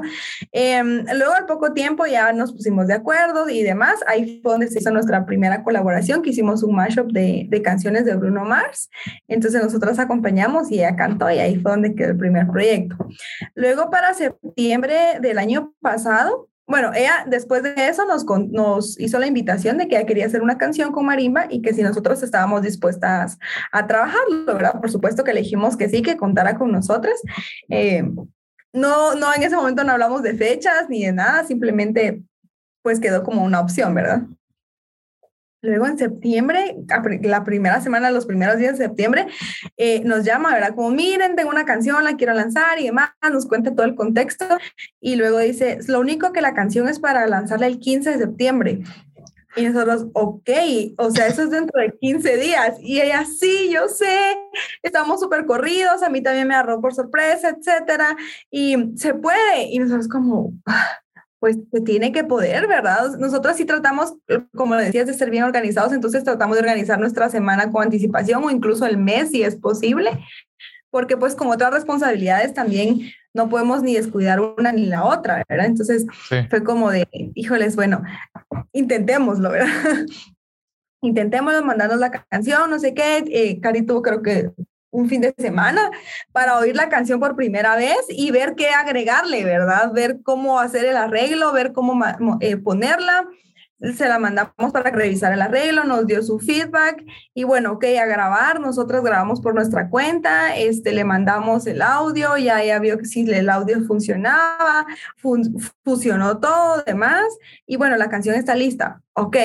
Eh, 0.51 0.81
luego 0.83 1.33
al 1.33 1.45
poco 1.45 1.73
tiempo 1.73 2.05
ya 2.05 2.33
nos 2.33 2.53
pusimos 2.53 2.87
de 2.87 2.95
acuerdo 2.95 3.49
y 3.49 3.61
demás, 3.61 3.99
ahí 4.07 4.39
fue 4.41 4.53
donde 4.53 4.67
se 4.67 4.79
hizo 4.79 4.91
nuestra 4.91 5.25
primera 5.25 5.63
colaboración, 5.63 6.21
que 6.21 6.31
hicimos 6.31 6.63
un 6.63 6.75
mashup 6.75 7.11
de, 7.11 7.45
de 7.49 7.61
canciones 7.61 8.05
de 8.05 8.15
Bruno 8.15 8.45
Mars, 8.45 8.89
entonces 9.27 9.61
nosotros 9.61 9.99
acompañamos 9.99 10.71
y 10.71 10.75
ella 10.75 10.95
cantó 10.95 11.29
y 11.29 11.39
ahí 11.39 11.59
fue 11.59 11.71
donde 11.71 11.93
quedó 11.93 12.11
el 12.11 12.17
primer 12.17 12.47
proyecto. 12.47 12.95
Luego 13.53 13.89
para 13.89 14.13
septiembre 14.13 15.19
del 15.21 15.37
año 15.37 15.73
pasado, 15.81 16.49
bueno, 16.67 16.91
ella 16.93 17.25
después 17.25 17.63
de 17.63 17.73
eso 17.77 18.05
nos, 18.05 18.25
nos 18.51 18.99
hizo 18.99 19.17
la 19.19 19.27
invitación 19.27 19.77
de 19.77 19.87
que 19.87 19.95
ella 19.95 20.05
quería 20.05 20.25
hacer 20.25 20.41
una 20.41 20.57
canción 20.57 20.91
con 20.91 21.05
marimba 21.05 21.47
y 21.49 21.61
que 21.61 21.73
si 21.73 21.81
nosotros 21.81 22.21
estábamos 22.21 22.61
dispuestas 22.61 23.39
a 23.71 23.87
trabajarlo, 23.87 24.45
¿verdad? 24.45 24.79
Por 24.81 24.91
supuesto 24.91 25.23
que 25.23 25.31
elegimos 25.31 25.77
que 25.77 25.87
sí, 25.87 26.01
que 26.01 26.17
contara 26.17 26.57
con 26.57 26.73
nosotras. 26.73 27.21
Eh, 27.69 28.03
no, 28.73 29.15
no, 29.15 29.33
en 29.33 29.43
ese 29.43 29.55
momento 29.55 29.85
no 29.85 29.93
hablamos 29.93 30.21
de 30.23 30.35
fechas 30.35 30.89
ni 30.89 31.05
de 31.05 31.13
nada, 31.13 31.45
simplemente 31.45 32.21
pues 32.81 32.99
quedó 32.99 33.23
como 33.23 33.43
una 33.43 33.61
opción, 33.61 33.95
¿verdad? 33.95 34.23
Luego 35.61 35.87
en 35.87 35.97
septiembre, 35.97 36.77
la 37.23 37.43
primera 37.43 37.81
semana, 37.81 38.11
los 38.11 38.27
primeros 38.27 38.57
días 38.57 38.77
de 38.77 38.85
septiembre, 38.85 39.27
eh, 39.75 40.01
nos 40.03 40.23
llama, 40.23 40.53
¿verdad? 40.53 40.75
Como, 40.75 40.91
miren, 40.91 41.35
tengo 41.35 41.49
una 41.49 41.65
canción, 41.65 42.03
la 42.03 42.15
quiero 42.15 42.33
lanzar 42.33 42.79
y 42.79 42.85
demás, 42.85 43.09
nos 43.31 43.47
cuenta 43.47 43.73
todo 43.73 43.85
el 43.85 43.95
contexto. 43.95 44.45
Y 45.01 45.15
luego 45.15 45.39
dice, 45.39 45.79
lo 45.87 45.99
único 45.99 46.31
que 46.31 46.41
la 46.41 46.53
canción 46.53 46.87
es 46.87 46.99
para 46.99 47.25
lanzarla 47.25 47.65
el 47.65 47.79
15 47.79 48.11
de 48.11 48.17
septiembre. 48.19 48.81
Y 49.55 49.65
nosotros, 49.65 50.05
ok, 50.13 50.49
o 50.97 51.09
sea, 51.09 51.25
eso 51.25 51.41
es 51.41 51.49
dentro 51.49 51.81
de 51.81 51.91
15 51.99 52.37
días. 52.37 52.77
Y 52.79 53.01
ella, 53.01 53.25
sí, 53.25 53.71
yo 53.73 53.87
sé, 53.87 54.37
estamos 54.83 55.19
súper 55.19 55.47
corridos, 55.47 56.03
a 56.03 56.09
mí 56.09 56.21
también 56.21 56.47
me 56.47 56.53
agarró 56.53 56.79
por 56.79 56.93
sorpresa, 56.93 57.49
etcétera. 57.49 58.15
Y 58.51 58.93
se 58.95 59.15
puede. 59.15 59.63
Y 59.71 59.79
nosotros 59.79 60.07
como, 60.07 60.53
pues 61.39 61.57
se 61.71 61.81
tiene 61.81 62.11
que 62.11 62.23
poder, 62.23 62.67
¿verdad? 62.67 63.17
Nosotros 63.19 63.55
sí 63.57 63.65
tratamos, 63.65 64.15
como 64.55 64.75
decías, 64.75 65.07
de 65.07 65.13
ser 65.13 65.29
bien 65.29 65.43
organizados, 65.43 65.93
entonces 65.93 66.23
tratamos 66.23 66.57
de 66.57 66.61
organizar 66.61 66.99
nuestra 66.99 67.29
semana 67.29 67.71
con 67.71 67.83
anticipación 67.83 68.43
o 68.43 68.49
incluso 68.49 68.85
el 68.85 68.97
mes 68.97 69.29
si 69.29 69.43
es 69.43 69.55
posible, 69.55 70.11
porque 70.89 71.17
pues 71.17 71.35
con 71.35 71.49
otras 71.49 71.71
responsabilidades 71.73 72.53
también 72.53 73.11
no 73.33 73.49
podemos 73.49 73.83
ni 73.83 73.93
descuidar 73.93 74.39
una 74.39 74.71
ni 74.71 74.87
la 74.87 75.05
otra, 75.05 75.43
¿verdad? 75.47 75.67
Entonces 75.67 76.05
sí. 76.27 76.37
fue 76.49 76.63
como 76.63 76.89
de, 76.89 77.07
híjoles, 77.35 77.75
bueno, 77.75 78.01
intentémoslo, 78.73 79.51
¿verdad? 79.51 79.67
Intentémoslo, 81.03 81.63
mandarnos 81.63 81.99
la 81.99 82.09
canción, 82.09 82.71
no 82.71 82.79
sé 82.79 82.95
qué. 82.95 83.23
Eh, 83.27 83.59
Cari 83.61 83.83
tuvo 83.83 84.01
creo 84.01 84.23
que 84.23 84.49
un 84.91 85.09
fin 85.09 85.21
de 85.21 85.33
semana 85.37 85.91
para 86.31 86.57
oír 86.57 86.75
la 86.75 86.89
canción 86.89 87.19
por 87.19 87.35
primera 87.35 87.75
vez 87.75 87.97
y 88.09 88.31
ver 88.31 88.55
qué 88.55 88.69
agregarle, 88.69 89.43
¿verdad? 89.43 89.91
Ver 89.93 90.19
cómo 90.23 90.59
hacer 90.59 90.85
el 90.85 90.97
arreglo, 90.97 91.51
ver 91.51 91.73
cómo 91.73 91.99
eh, 92.39 92.57
ponerla. 92.57 93.27
Se 93.79 94.07
la 94.07 94.17
mandamos 94.17 94.73
para 94.73 94.89
revisar 94.89 95.31
el 95.33 95.41
arreglo, 95.41 95.83
nos 95.83 96.07
dio 96.07 96.23
su 96.23 96.39
feedback 96.39 97.03
y 97.35 97.43
bueno, 97.43 97.73
ok, 97.73 97.85
a 98.01 98.05
grabar, 98.05 98.59
nosotros 98.59 99.03
grabamos 99.03 99.39
por 99.39 99.53
nuestra 99.53 99.91
cuenta, 99.91 100.55
este, 100.55 100.93
le 100.93 101.03
mandamos 101.03 101.67
el 101.67 101.83
audio, 101.83 102.37
ya 102.37 102.63
ella 102.63 102.79
vio 102.79 102.97
que 102.97 103.05
sí, 103.05 103.29
el 103.29 103.49
audio 103.49 103.85
funcionaba, 103.85 104.87
fun 105.17 105.55
fusionó 105.83 106.39
todo, 106.39 106.81
demás, 106.87 107.23
y 107.67 107.75
bueno, 107.75 107.97
la 107.97 108.09
canción 108.09 108.33
está 108.33 108.55
lista. 108.55 109.03
Ok, 109.19 109.35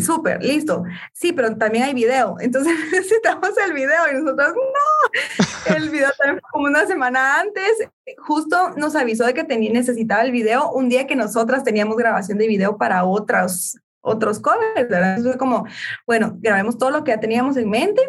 súper, 0.00 0.42
listo. 0.42 0.82
Sí, 1.12 1.32
pero 1.32 1.56
también 1.56 1.84
hay 1.84 1.94
video. 1.94 2.34
Entonces 2.40 2.72
necesitamos 2.90 3.50
el 3.64 3.72
video 3.72 4.10
y 4.10 4.20
nosotros 4.20 4.54
no. 4.56 5.76
El 5.76 5.88
video 5.88 6.08
también 6.18 6.40
fue 6.40 6.50
como 6.50 6.66
una 6.66 6.84
semana 6.84 7.38
antes. 7.38 7.88
Justo 8.18 8.70
nos 8.70 8.96
avisó 8.96 9.24
de 9.24 9.34
que 9.34 9.44
tenía, 9.44 9.72
necesitaba 9.72 10.22
el 10.22 10.32
video 10.32 10.72
un 10.72 10.88
día 10.88 11.06
que 11.06 11.14
nosotras 11.14 11.62
teníamos 11.62 11.96
grabación 11.96 12.38
de 12.38 12.48
video 12.48 12.76
para 12.76 13.04
otros, 13.04 13.78
otros 14.00 14.40
covers. 14.40 14.88
¿verdad? 14.88 15.18
Entonces 15.18 15.38
como, 15.38 15.64
bueno, 16.08 16.36
grabemos 16.40 16.76
todo 16.76 16.90
lo 16.90 17.04
que 17.04 17.12
ya 17.12 17.20
teníamos 17.20 17.56
en 17.56 17.70
mente. 17.70 18.02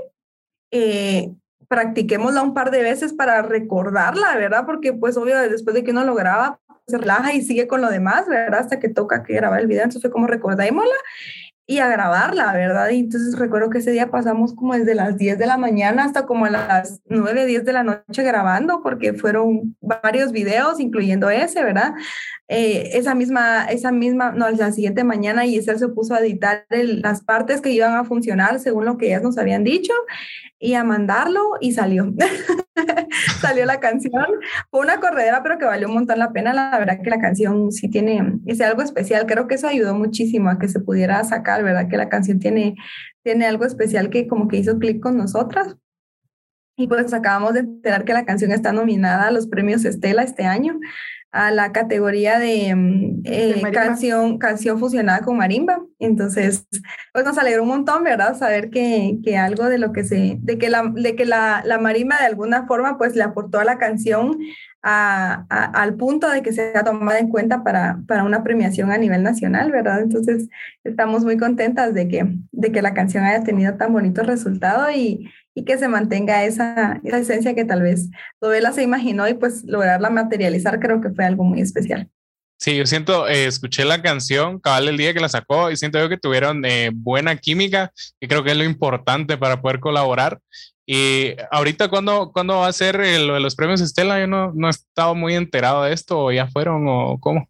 Eh, 0.71 1.29
practiquémosla 1.67 2.41
un 2.41 2.55
par 2.55 2.71
de 2.71 2.81
veces 2.81 3.13
para 3.13 3.43
recordarla, 3.43 4.35
¿verdad? 4.37 4.65
Porque 4.65 4.91
pues 4.91 5.17
obvio 5.17 5.37
después 5.37 5.75
de 5.75 5.83
que 5.83 5.91
uno 5.91 6.03
lo 6.03 6.15
graba, 6.15 6.59
se 6.91 6.97
relaja 6.99 7.33
y 7.33 7.41
sigue 7.41 7.67
con 7.67 7.81
lo 7.81 7.89
demás, 7.89 8.27
¿verdad? 8.27 8.59
Hasta 8.59 8.79
que 8.79 8.89
toca 8.89 9.23
que 9.23 9.33
grabar 9.33 9.59
el 9.59 9.67
video. 9.67 9.83
Entonces 9.83 10.01
fue 10.01 10.11
como 10.11 10.27
recordémosla 10.27 10.95
y 11.71 11.79
a 11.79 11.87
grabarla, 11.87 12.51
¿verdad? 12.53 12.89
Y 12.89 12.99
entonces 12.99 13.39
recuerdo 13.39 13.69
que 13.69 13.77
ese 13.77 13.91
día 13.91 14.11
pasamos 14.11 14.53
como 14.53 14.73
desde 14.73 14.93
las 14.93 15.17
10 15.17 15.37
de 15.37 15.45
la 15.45 15.57
mañana 15.57 16.03
hasta 16.03 16.25
como 16.25 16.45
a 16.45 16.49
las 16.49 17.01
9, 17.05 17.45
10 17.45 17.63
de 17.63 17.73
la 17.73 17.83
noche 17.83 18.23
grabando, 18.23 18.81
porque 18.83 19.13
fueron 19.13 19.77
varios 19.79 20.33
videos, 20.33 20.79
incluyendo 20.81 21.29
ese, 21.29 21.63
¿verdad? 21.63 21.93
Eh, 22.53 22.97
esa 22.97 23.15
misma, 23.15 23.63
esa 23.67 23.93
misma, 23.93 24.33
no, 24.33 24.49
la 24.49 24.73
siguiente 24.73 25.05
mañana 25.05 25.43
Giselle 25.43 25.79
se 25.79 25.87
puso 25.87 26.13
a 26.13 26.19
editar 26.19 26.65
las 26.69 27.23
partes 27.23 27.61
que 27.61 27.71
iban 27.71 27.95
a 27.95 28.03
funcionar 28.03 28.59
según 28.59 28.83
lo 28.83 28.97
que 28.97 29.05
ellas 29.05 29.23
nos 29.23 29.37
habían 29.37 29.63
dicho 29.63 29.93
y 30.59 30.73
a 30.73 30.83
mandarlo 30.83 31.41
y 31.61 31.71
salió. 31.71 32.13
salió 33.39 33.65
la 33.65 33.79
canción. 33.79 34.25
Fue 34.69 34.81
una 34.81 34.99
corredera, 34.99 35.41
pero 35.43 35.57
que 35.57 35.63
valió 35.63 35.87
un 35.87 35.93
montón 35.93 36.19
la 36.19 36.33
pena. 36.33 36.51
La 36.53 36.77
verdad 36.77 36.99
que 37.01 37.09
la 37.09 37.21
canción 37.21 37.71
sí 37.71 37.89
tiene, 37.89 38.41
es 38.45 38.59
algo 38.59 38.81
especial. 38.81 39.25
Creo 39.27 39.47
que 39.47 39.55
eso 39.55 39.69
ayudó 39.69 39.95
muchísimo 39.95 40.49
a 40.49 40.59
que 40.59 40.67
se 40.67 40.81
pudiera 40.81 41.23
sacar, 41.23 41.63
¿verdad? 41.63 41.87
Que 41.87 41.95
la 41.95 42.09
canción 42.09 42.39
tiene, 42.39 42.75
tiene 43.23 43.45
algo 43.45 43.63
especial 43.63 44.09
que 44.09 44.27
como 44.27 44.49
que 44.49 44.57
hizo 44.57 44.77
clic 44.77 44.99
con 44.99 45.15
nosotras. 45.15 45.77
Y 46.75 46.87
pues 46.87 47.13
acabamos 47.13 47.53
de 47.53 47.61
enterar 47.61 48.03
que 48.03 48.11
la 48.11 48.25
canción 48.25 48.51
está 48.51 48.73
nominada 48.73 49.27
a 49.27 49.31
los 49.31 49.47
premios 49.47 49.85
Estela 49.85 50.23
este 50.23 50.43
año 50.43 50.77
a 51.31 51.49
la 51.49 51.71
categoría 51.71 52.39
de, 52.39 52.75
mm, 52.75 53.21
eh, 53.23 53.61
canción, 53.71 54.37
canción 54.37 54.79
fusionada 54.79 55.21
con 55.21 55.37
marimba. 55.37 55.81
Entonces, 55.99 56.67
pues 57.13 57.23
nos 57.23 57.37
alegró 57.37 57.63
un 57.63 57.69
montón, 57.69 58.03
¿verdad? 58.03 58.37
Saber 58.37 58.69
que, 58.69 59.17
que 59.23 59.37
algo 59.37 59.69
de 59.69 59.77
lo 59.77 59.93
que 59.93 60.03
se, 60.03 60.37
de 60.41 60.57
que, 60.57 60.69
la, 60.69 60.91
de 60.93 61.15
que 61.15 61.25
la, 61.25 61.63
la, 61.65 61.77
marimba 61.77 62.17
de 62.19 62.25
alguna 62.25 62.67
forma 62.67 62.97
pues 62.97 63.15
le 63.15 63.23
aportó 63.23 63.59
a 63.59 63.63
la 63.63 63.77
canción 63.77 64.39
a, 64.83 65.45
al 65.49 65.93
punto 65.95 66.29
de 66.29 66.41
que 66.41 66.51
sea 66.51 66.83
tomada 66.83 67.19
en 67.19 67.29
cuenta 67.29 67.63
para, 67.63 68.01
para 68.07 68.23
una 68.23 68.43
premiación 68.43 68.91
a 68.91 68.97
nivel 68.97 69.23
nacional, 69.23 69.71
¿verdad? 69.71 70.01
Entonces, 70.01 70.49
estamos 70.83 71.23
muy 71.23 71.37
contentas 71.37 71.93
de 71.93 72.07
que, 72.07 72.25
de 72.51 72.71
que 72.71 72.81
la 72.81 72.93
canción 72.93 73.23
haya 73.23 73.43
tenido 73.43 73.75
tan 73.75 73.93
bonito 73.93 74.23
resultado 74.23 74.91
y, 74.91 75.29
y 75.53 75.65
que 75.65 75.77
se 75.77 75.87
mantenga 75.87 76.45
esa, 76.45 76.99
esa 77.03 77.17
esencia 77.19 77.55
que 77.55 77.65
tal 77.65 77.81
vez 77.81 78.09
Dovela 78.39 78.71
se 78.71 78.83
imaginó 78.83 79.27
y 79.27 79.33
pues 79.33 79.63
lograrla 79.63 80.09
materializar 80.09 80.79
creo 80.79 81.01
que 81.01 81.09
fue 81.09 81.25
algo 81.25 81.43
muy 81.43 81.61
especial. 81.61 82.09
Sí, 82.57 82.77
yo 82.77 82.85
siento, 82.85 83.27
eh, 83.27 83.47
escuché 83.47 83.85
la 83.85 84.03
canción 84.03 84.59
cabal 84.59 84.87
el 84.87 84.97
día 84.97 85.15
que 85.15 85.19
la 85.19 85.29
sacó 85.29 85.71
y 85.71 85.77
siento 85.77 85.97
yo 85.97 86.09
que 86.09 86.17
tuvieron 86.17 86.63
eh, 86.63 86.91
buena 86.93 87.35
química 87.35 87.91
y 88.19 88.27
creo 88.27 88.43
que 88.43 88.51
es 88.51 88.57
lo 88.57 88.63
importante 88.63 89.35
para 89.35 89.61
poder 89.61 89.79
colaborar. 89.79 90.39
Y 90.85 91.35
ahorita, 91.51 91.87
¿cuándo, 91.87 92.31
¿cuándo 92.31 92.59
va 92.59 92.67
a 92.67 92.73
ser 92.73 92.97
lo 92.97 93.33
de 93.33 93.39
los 93.39 93.55
premios 93.55 93.81
Estela? 93.81 94.19
Yo 94.19 94.27
no, 94.27 94.51
no 94.53 94.67
he 94.67 94.69
estado 94.69 95.15
muy 95.15 95.35
enterado 95.35 95.83
de 95.83 95.93
esto, 95.93 96.25
o 96.25 96.31
ya 96.31 96.47
fueron 96.47 96.85
o 96.87 97.17
cómo. 97.19 97.47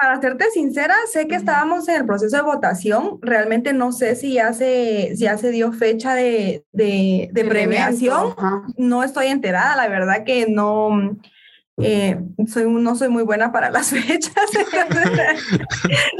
Para 0.00 0.20
serte 0.20 0.50
sincera, 0.50 0.94
sé 1.12 1.28
que 1.28 1.34
estábamos 1.34 1.86
en 1.88 1.96
el 1.96 2.06
proceso 2.06 2.36
de 2.36 2.42
votación. 2.42 3.18
Realmente 3.20 3.74
no 3.74 3.92
sé 3.92 4.16
si 4.16 4.34
ya 4.34 4.52
se, 4.54 5.14
si 5.14 5.24
ya 5.24 5.36
se 5.36 5.50
dio 5.50 5.72
fecha 5.72 6.14
de, 6.14 6.64
de, 6.72 7.28
de 7.32 7.44
premiación. 7.44 8.34
No 8.78 9.02
estoy 9.02 9.26
enterada, 9.26 9.76
la 9.76 9.88
verdad 9.88 10.24
que 10.24 10.46
no. 10.48 11.18
Eh, 11.82 12.18
soy, 12.46 12.64
no 12.64 12.96
soy 12.96 13.08
muy 13.08 13.24
buena 13.24 13.52
para 13.52 13.70
las 13.70 13.90
fechas. 13.90 14.32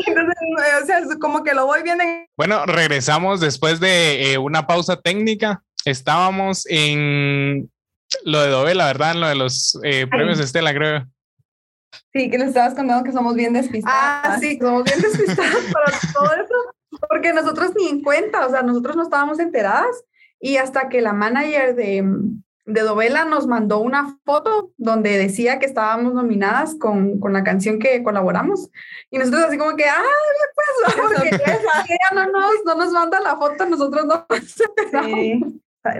Entonces, 0.06 0.36
o 0.82 0.86
sea, 0.86 1.00
como 1.18 1.42
que 1.42 1.54
lo 1.54 1.64
voy 1.64 1.82
viendo. 1.82 2.04
Bueno, 2.36 2.66
regresamos 2.66 3.40
después 3.40 3.80
de 3.80 4.32
eh, 4.32 4.38
una 4.38 4.66
pausa 4.66 5.00
técnica. 5.00 5.62
Estábamos 5.86 6.66
en 6.68 7.70
lo 8.24 8.42
de 8.42 8.50
Dove, 8.50 8.74
la 8.74 8.86
verdad, 8.86 9.12
en 9.12 9.20
lo 9.20 9.28
de 9.28 9.34
los 9.36 9.78
eh, 9.84 10.06
premios 10.06 10.38
Estela, 10.38 10.74
creo. 10.74 11.06
Sí, 12.12 12.30
que 12.30 12.38
les 12.38 12.49
estabas 12.49 12.74
contando 12.74 13.05
que 13.05 13.12
somos 13.12 13.34
bien 13.34 13.53
despistadas. 13.53 14.22
Ah, 14.24 14.38
sí, 14.41 14.59
somos 14.61 14.84
bien 14.84 15.01
despistadas 15.01 15.64
para 15.72 15.99
todo 16.12 16.32
eso, 16.34 16.55
porque 17.09 17.32
nosotros 17.32 17.72
ni 17.76 17.88
en 17.88 18.03
cuenta, 18.03 18.47
o 18.47 18.51
sea, 18.51 18.62
nosotros 18.62 18.97
no 18.97 19.03
estábamos 19.03 19.38
enteradas 19.38 20.05
y 20.41 20.57
hasta 20.57 20.88
que 20.88 21.01
la 21.01 21.12
manager 21.12 21.74
de, 21.76 22.05
de 22.66 22.80
Dovela 22.80 23.24
nos 23.24 23.47
mandó 23.47 23.78
una 23.78 24.18
foto 24.24 24.72
donde 24.76 25.18
decía 25.18 25.59
que 25.59 25.66
estábamos 25.66 26.14
nominadas 26.14 26.74
con, 26.74 27.20
con 27.20 27.32
la 27.32 27.45
canción 27.45 27.78
que 27.78 28.03
colaboramos. 28.03 28.70
Y 29.11 29.18
nosotros 29.18 29.45
así 29.45 29.59
como 29.59 29.76
que, 29.76 29.84
ah, 29.84 30.03
pues, 30.55 30.97
porque 30.97 31.36
ella 31.36 32.24
no 32.24 32.32
nos, 32.32 32.53
no 32.64 32.74
nos 32.74 32.93
manda 32.93 33.20
la 33.20 33.36
foto, 33.36 33.66
nosotros 33.66 34.07
no 34.07 34.26
sí. 35.03 35.41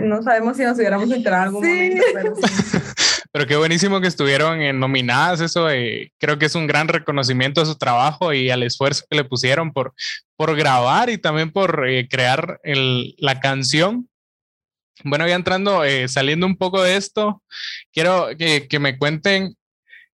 No 0.03 0.23
sabemos 0.23 0.57
si 0.59 0.63
nos 0.63 0.77
hubiéramos 0.77 1.11
enterado 1.11 1.43
en 1.43 1.49
algún 1.49 1.63
momento, 1.63 2.05
pero 2.13 2.37
sí. 2.37 3.20
Pero 3.33 3.47
qué 3.47 3.57
buenísimo 3.57 4.01
que 4.01 4.09
estuvieron 4.09 4.81
nominadas, 4.81 5.41
eso 5.41 5.71
eh, 5.71 6.13
creo 6.19 6.39
que 6.39 6.47
es 6.47 6.55
un 6.57 6.67
gran 6.67 6.89
reconocimiento 6.89 7.61
a 7.61 7.67
su 7.67 7.77
trabajo 7.77 8.33
y 8.33 8.51
al 8.51 8.65
esfuerzo 8.65 9.05
que 9.09 9.17
le 9.17 9.25
pusieron 9.25 9.73
por, 9.73 9.95
por 10.37 10.57
grabar 10.57 11.11
y 11.11 11.19
también 11.19 11.53
por 11.53 11.89
eh, 11.89 12.09
crear 12.09 12.61
la 12.65 13.39
canción. 13.39 14.09
Bueno, 15.05 15.29
ya 15.29 15.37
entrando, 15.37 15.85
eh, 15.85 16.09
saliendo 16.09 16.45
un 16.45 16.57
poco 16.57 16.83
de 16.83 16.97
esto, 16.97 17.41
quiero 17.93 18.29
que, 18.37 18.79
me 18.81 18.99
cuenten 18.99 19.57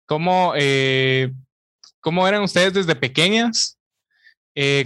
cómo, 0.07 0.55
cómo 2.01 2.29
eran 2.29 2.43
ustedes 2.43 2.73
desde 2.73 2.95
pequeñas, 2.95 3.77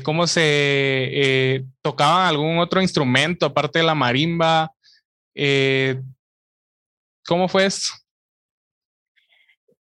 cómo 0.02 0.26
se 0.26 1.64
tocaban 1.82 2.26
algún 2.26 2.58
otro 2.58 2.80
instrumento 2.80 3.46
aparte 3.46 3.80
de 3.80 3.84
la 3.84 3.94
marimba. 3.94 4.72
¿Cómo 7.26 7.48
fue 7.48 7.66
eso? 7.66 7.92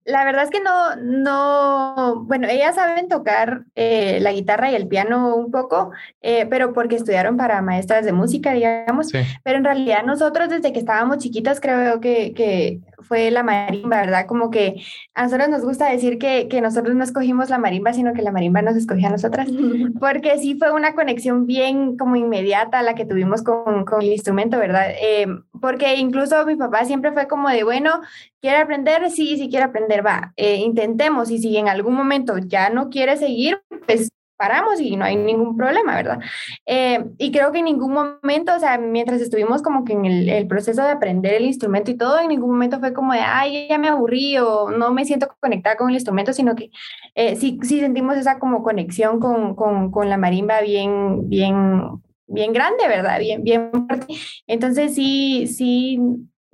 La 0.07 0.25
verdad 0.25 0.45
es 0.45 0.51
que 0.51 0.61
no, 0.61 0.95
no, 0.97 2.23
bueno, 2.27 2.47
ellas 2.49 2.77
saben 2.77 3.09
tocar 3.09 3.65
eh, 3.75 4.19
la 4.21 4.33
guitarra 4.33 4.71
y 4.71 4.77
el 4.77 4.87
piano 4.87 5.35
un 5.35 5.51
poco, 5.51 5.91
eh, 6.23 6.47
pero 6.49 6.73
porque 6.73 6.95
estudiaron 6.95 7.37
para 7.37 7.61
maestras 7.61 8.05
de 8.05 8.13
música, 8.13 8.53
digamos, 8.53 9.11
pero 9.43 9.59
en 9.59 9.65
realidad 9.65 10.05
nosotros 10.05 10.49
desde 10.49 10.73
que 10.73 10.79
estábamos 10.79 11.19
chiquitas 11.19 11.61
creo 11.61 12.01
que, 12.01 12.33
que 12.35 12.81
fue 13.01 13.31
la 13.31 13.43
marimba, 13.43 14.01
¿verdad? 14.01 14.27
Como 14.27 14.51
que 14.51 14.83
a 15.15 15.25
nosotros 15.25 15.49
nos 15.49 15.65
gusta 15.65 15.91
decir 15.91 16.19
que, 16.19 16.49
que 16.49 16.61
nosotros 16.61 16.95
no 16.95 17.05
escogimos 17.05 17.51
la 17.51 17.59
marimba, 17.59 17.93
sino 17.93 18.13
que 18.15 18.23
la 18.23 18.33
marimba 18.33 18.63
nos 18.63 18.77
escogió 18.77 19.09
a 19.09 19.11
nosotras, 19.11 19.49
porque 20.01 20.39
sí 20.39 20.57
fue 20.57 20.73
una 20.73 20.95
conexión 20.95 21.47
bien 21.47 21.97
como 21.97 22.17
inmediata 22.17 22.83
la 22.83 22.95
que 22.95 23.07
tuvimos 23.07 23.43
con, 23.43 23.85
con 23.85 24.03
el 24.03 24.13
instrumento, 24.13 24.59
¿verdad? 24.59 24.91
Eh, 25.01 25.27
porque 25.61 25.97
incluso 25.97 26.45
mi 26.47 26.57
papá 26.57 26.85
siempre 26.85 27.13
fue 27.13 27.27
como 27.27 27.49
de, 27.49 27.65
bueno, 27.65 28.01
¿quiere 28.41 28.59
aprender? 28.59 29.11
Sí, 29.11 29.37
sí 29.37 29.49
quiere 29.49 29.65
aprender, 29.65 29.96
va, 30.03 30.33
eh, 30.37 30.57
intentemos 30.57 31.31
y 31.31 31.39
si 31.39 31.57
en 31.57 31.69
algún 31.69 31.95
momento 31.95 32.39
ya 32.39 32.71
no 32.71 32.91
quiere 32.91 33.17
seguir, 33.17 33.61
pues 33.87 34.11
paramos 34.37 34.81
y 34.81 34.97
no 34.97 35.05
hay 35.05 35.17
ningún 35.17 35.57
problema, 35.57 35.97
¿verdad? 35.97 36.19
Eh, 36.67 37.05
y 37.19 37.33
creo 37.33 37.53
que 37.53 37.59
en 37.59 37.65
ningún 37.65 37.93
momento, 37.93 38.55
o 38.55 38.59
sea, 38.59 38.79
mientras 38.79 39.21
estuvimos 39.21 39.63
como 39.63 39.85
que 39.85 39.95
en 39.95 40.05
el, 40.05 40.47
proceso 40.47 40.83
de 40.83 40.91
aprender 40.91 41.35
el 41.35 41.47
instrumento 41.47 41.91
y 41.91 41.97
todo, 41.97 42.19
en 42.21 42.29
ningún 42.29 42.51
momento 42.51 42.79
fue 42.79 42.93
como 42.93 43.13
de, 43.13 43.21
ay, 43.21 43.67
ya 43.69 43.79
me 43.79 43.89
aburrí 43.89 44.39
o 44.39 44.71
no 44.71 44.93
me 44.93 45.05
siento 45.05 45.29
conectada 45.41 45.77
con 45.77 45.89
el 45.89 45.95
instrumento, 45.95 46.33
sino 46.33 46.55
que 46.55 46.71
eh, 47.15 47.37
sí, 47.37 47.59
sí 47.63 47.81
sentimos 47.81 48.17
esa 48.17 48.39
como 48.39 48.63
conexión 48.63 49.21
con, 49.21 49.55
con, 49.55 49.91
con 49.91 50.09
la 50.09 50.17
marimba 50.17 50.61
bien, 50.61 51.29
bien, 51.29 51.83
bien 52.27 52.53
grande, 52.53 52.87
¿verdad? 52.89 53.19
Bien, 53.19 53.43
bien 53.43 53.71
fuerte. 53.73 54.15
Entonces 54.47 54.95
sí, 54.95 55.47
sí, 55.47 55.99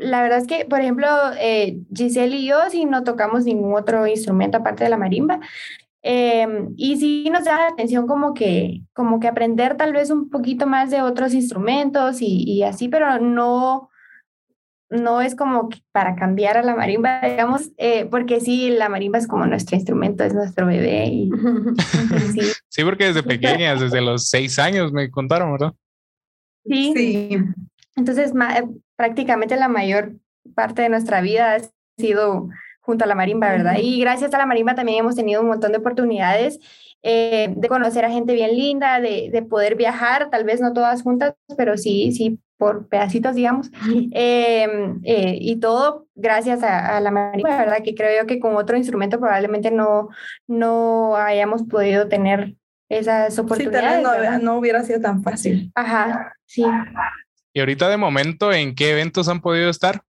la 0.03 0.23
verdad 0.23 0.39
es 0.39 0.47
que, 0.47 0.65
por 0.65 0.81
ejemplo, 0.81 1.07
eh, 1.41 1.79
Giselle 1.95 2.37
y 2.37 2.47
yo 2.47 2.59
sí 2.71 2.85
no 2.85 3.05
tocamos 3.05 3.45
ningún 3.45 3.75
otro 3.75 4.07
instrumento 4.07 4.59
aparte 4.59 4.85
de 4.85 4.91
la 4.91 4.99
marimba. 4.99 5.41
Em, 6.05 6.75
y 6.77 6.97
sí 6.97 7.31
nos 7.31 7.45
da 7.45 7.59
la 7.59 7.69
atención 7.69 8.09
como 8.09 8.35
que, 8.35 8.83
como 8.93 9.21
que 9.21 9.29
aprender 9.29 9.77
tal 9.77 9.93
vez 9.93 10.11
un 10.11 10.31
poquito 10.31 10.67
más 10.67 10.91
de 10.91 11.01
otros 11.01 11.33
instrumentos 11.33 12.21
y, 12.21 12.43
y 12.43 12.65
así, 12.65 12.89
pero 12.89 13.21
no, 13.21 13.89
no 14.93 15.23
es 15.23 15.35
como 15.35 15.71
para 15.93 16.17
cambiar 16.17 16.59
a 16.59 16.63
la 16.63 16.75
marimba, 16.75 17.21
digamos, 17.21 17.71
eh, 17.79 18.07
porque 18.11 18.41
sí, 18.41 18.71
la 18.71 18.89
marimba 18.89 19.19
es 19.19 19.27
como 19.27 19.47
nuestro 19.47 19.77
instrumento, 19.77 20.25
es 20.25 20.35
nuestro 20.35 20.67
bebé. 20.67 21.07
Y, 21.07 21.31
sí. 22.33 22.41
sí. 22.69 22.85
porque 22.85 23.07
desde 23.07 23.23
pequeñas, 23.23 23.81
desde 23.81 24.03
los 24.03 24.29
seis 24.29 24.59
años 24.59 24.93
me 24.93 25.11
contaron, 25.11 25.53
¿verdad? 25.53 25.73
Sí. 26.67 26.93
sí. 26.95 27.39
Entonces, 27.97 28.33
prácticamente 29.03 29.57
la 29.57 29.67
mayor 29.67 30.13
parte 30.55 30.83
de 30.83 30.89
nuestra 30.89 31.21
vida 31.21 31.57
ha 31.57 31.61
sido 31.99 32.49
junto 32.81 33.03
a 33.03 33.09
la 33.09 33.17
marimba, 33.17 33.51
¿verdad? 33.51 33.75
Y 33.81 33.99
gracias 33.99 34.33
a 34.33 34.39
la 34.39 34.47
marimba 34.47 34.77
también 34.77 35.01
hemos 35.01 35.17
tenido 35.17 35.41
un 35.41 35.49
montón 35.49 35.73
de 35.73 35.79
oportunidades 35.79 36.61
eh, 37.03 37.53
de 37.57 37.69
conocer 37.69 38.05
a 38.05 38.11
gente 38.11 38.33
bien 38.33 38.53
linda, 38.57 39.01
de, 39.01 39.29
de, 39.33 39.43
poder 39.43 39.75
viajar, 39.75 40.31
tal 40.31 40.45
vez 40.45 40.61
no 40.61 40.73
todas 40.73 41.03
juntas, 41.03 41.35
pero 41.57 41.77
sí, 41.77 42.13
sí, 42.13 42.39
por 42.59 42.87
pedacitos, 42.87 43.35
digamos. 43.35 43.73
Em, 44.13 45.01
eh, 45.03 45.37
y 45.41 45.57
todo 45.57 46.07
gracias 46.15 46.63
a, 46.63 47.01
la 47.01 47.11
marimba, 47.11 47.59
¿verdad? 47.59 47.83
Que 47.83 47.97
creo 47.97 48.23
yo 48.23 48.27
que 48.29 48.39
con 48.39 48.55
otro 48.55 48.77
instrumento 48.77 49.19
probablemente 49.19 49.73
no, 49.73 50.11
no 50.47 51.17
hayamos 51.17 51.65
podido 51.65 52.07
tener 52.07 52.55
esas 52.89 53.37
oportunidades. 53.37 53.99
Sí, 53.99 54.05
no, 54.05 54.39
no 54.39 54.59
hubiera 54.59 54.85
sido 54.85 55.01
tan 55.01 55.25
fácil. 55.25 55.73
Ajá, 55.75 56.37
sí. 56.47 56.65
Y 57.55 57.61
ahorita 57.61 57.89
de 57.89 57.97
momento, 57.97 58.53
¿en 58.53 58.75
qué 58.75 58.93
eventos 58.93 59.29
han 59.29 59.41
podido 59.41 59.69
estar? 59.69 60.03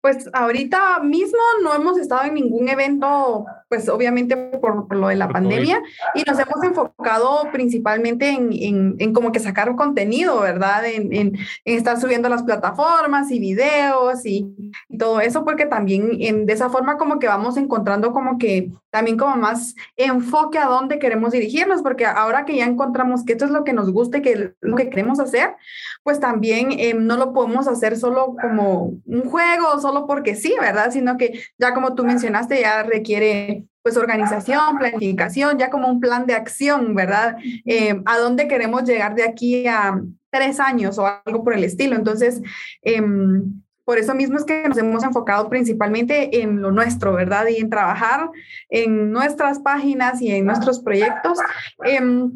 Pues 0.00 0.30
ahorita 0.32 1.00
mismo 1.00 1.38
no 1.62 1.74
hemos 1.74 1.98
estado 1.98 2.24
en 2.24 2.34
ningún 2.34 2.68
evento 2.68 3.46
pues 3.70 3.88
obviamente 3.88 4.36
por, 4.36 4.94
lo 4.94 5.08
de 5.08 5.14
la 5.14 5.28
pandemia, 5.28 5.80
y 6.16 6.24
nos 6.24 6.36
hemos 6.40 6.62
enfocado 6.64 7.48
principalmente 7.52 8.28
en, 8.28 8.52
en, 8.52 8.96
en 8.98 9.12
como 9.12 9.30
que 9.30 9.38
sacar 9.38 9.76
contenido, 9.76 10.40
¿verdad? 10.40 10.84
En, 10.86 11.14
en, 11.14 11.38
estar 11.64 12.00
subiendo 12.00 12.28
las 12.28 12.42
plataformas 12.42 13.30
y 13.30 13.38
videos 13.38 14.26
y, 14.26 14.52
y 14.88 14.98
todo 14.98 15.20
eso, 15.20 15.44
porque 15.44 15.66
también 15.66 16.18
de 16.18 16.52
esa 16.52 16.68
forma 16.68 16.98
como 16.98 17.20
que 17.20 17.28
vamos 17.28 17.56
encontrando 17.56 18.12
como 18.12 18.38
que 18.38 18.72
también 18.90 19.16
como 19.16 19.36
más 19.36 19.76
enfoque 19.96 20.58
a 20.58 20.66
dónde 20.66 20.98
queremos 20.98 21.30
dirigirnos, 21.30 21.82
porque 21.82 22.06
ahora 22.06 22.44
que 22.44 22.56
ya 22.56 22.64
encontramos 22.64 23.24
que 23.24 23.32
esto 23.34 23.44
es 23.44 23.52
lo 23.52 23.62
que 23.62 23.72
nos 23.72 23.92
gusta 23.92 24.18
y 24.18 24.22
que 24.22 24.54
lo 24.60 24.76
que 24.76 24.90
queremos 24.90 25.20
hacer, 25.20 25.54
pues 26.02 26.18
también 26.18 26.72
eh, 26.72 26.94
no 26.94 27.16
lo 27.16 27.32
podemos 27.32 27.68
hacer 27.68 27.96
solo 27.96 28.34
como 28.40 28.94
un 29.06 29.22
juego, 29.30 29.80
solo 29.80 30.08
porque 30.08 30.34
sí, 30.34 30.54
¿verdad? 30.60 30.90
Sino 30.90 31.16
que 31.16 31.40
ya 31.56 31.72
como 31.72 31.94
tú 31.94 32.04
mencionaste, 32.04 32.60
ya 32.60 32.82
requiere 32.82 33.59
pues 33.82 33.96
organización, 33.96 34.78
planificación, 34.78 35.58
ya 35.58 35.70
como 35.70 35.88
un 35.88 36.00
plan 36.00 36.26
de 36.26 36.34
acción, 36.34 36.94
¿verdad? 36.94 37.36
Eh, 37.64 38.00
¿A 38.04 38.18
dónde 38.18 38.48
queremos 38.48 38.84
llegar 38.84 39.14
de 39.14 39.24
aquí 39.24 39.66
a 39.66 40.00
tres 40.30 40.60
años 40.60 40.98
o 40.98 41.06
algo 41.06 41.42
por 41.42 41.54
el 41.54 41.64
estilo? 41.64 41.96
Entonces, 41.96 42.42
em, 42.82 43.62
por 43.84 43.98
eso 43.98 44.14
mismo 44.14 44.38
es 44.38 44.44
que 44.44 44.68
nos 44.68 44.78
hemos 44.78 45.02
enfocado 45.02 45.48
principalmente 45.48 46.42
en 46.42 46.62
lo 46.62 46.70
nuestro, 46.70 47.12
¿verdad? 47.14 47.46
Y 47.48 47.56
en 47.56 47.70
trabajar 47.70 48.30
en 48.68 49.10
nuestras 49.10 49.58
páginas 49.58 50.20
y 50.22 50.30
en 50.30 50.44
nuestros 50.44 50.80
proyectos, 50.80 51.38
em, 51.84 52.30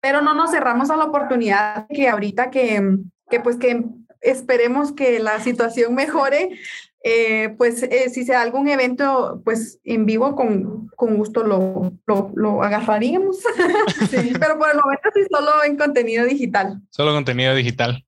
pero 0.00 0.22
no 0.22 0.34
nos 0.34 0.52
cerramos 0.52 0.90
a 0.90 0.96
la 0.96 1.04
oportunidad 1.04 1.86
que 1.88 2.08
ahorita 2.08 2.50
que, 2.50 2.96
que 3.28 3.40
pues 3.40 3.56
que 3.56 3.84
esperemos 4.22 4.92
que 4.92 5.18
la 5.18 5.40
situación 5.40 5.94
mejore, 5.94 6.58
eh, 7.02 7.50
pues 7.56 7.82
eh, 7.82 8.10
si 8.10 8.24
se 8.24 8.32
da 8.32 8.42
algún 8.42 8.68
evento 8.68 9.40
pues 9.44 9.78
en 9.84 10.06
vivo, 10.06 10.34
con, 10.34 10.88
con 10.96 11.16
gusto 11.16 11.44
lo, 11.44 11.92
lo, 12.06 12.32
lo 12.34 12.62
agarraríamos. 12.62 13.38
sí, 14.10 14.32
pero 14.38 14.58
por 14.58 14.70
el 14.70 14.76
momento 14.76 15.08
sí 15.14 15.20
solo 15.30 15.64
en 15.64 15.76
contenido 15.76 16.24
digital. 16.24 16.80
Solo 16.90 17.12
contenido 17.12 17.54
digital. 17.54 18.04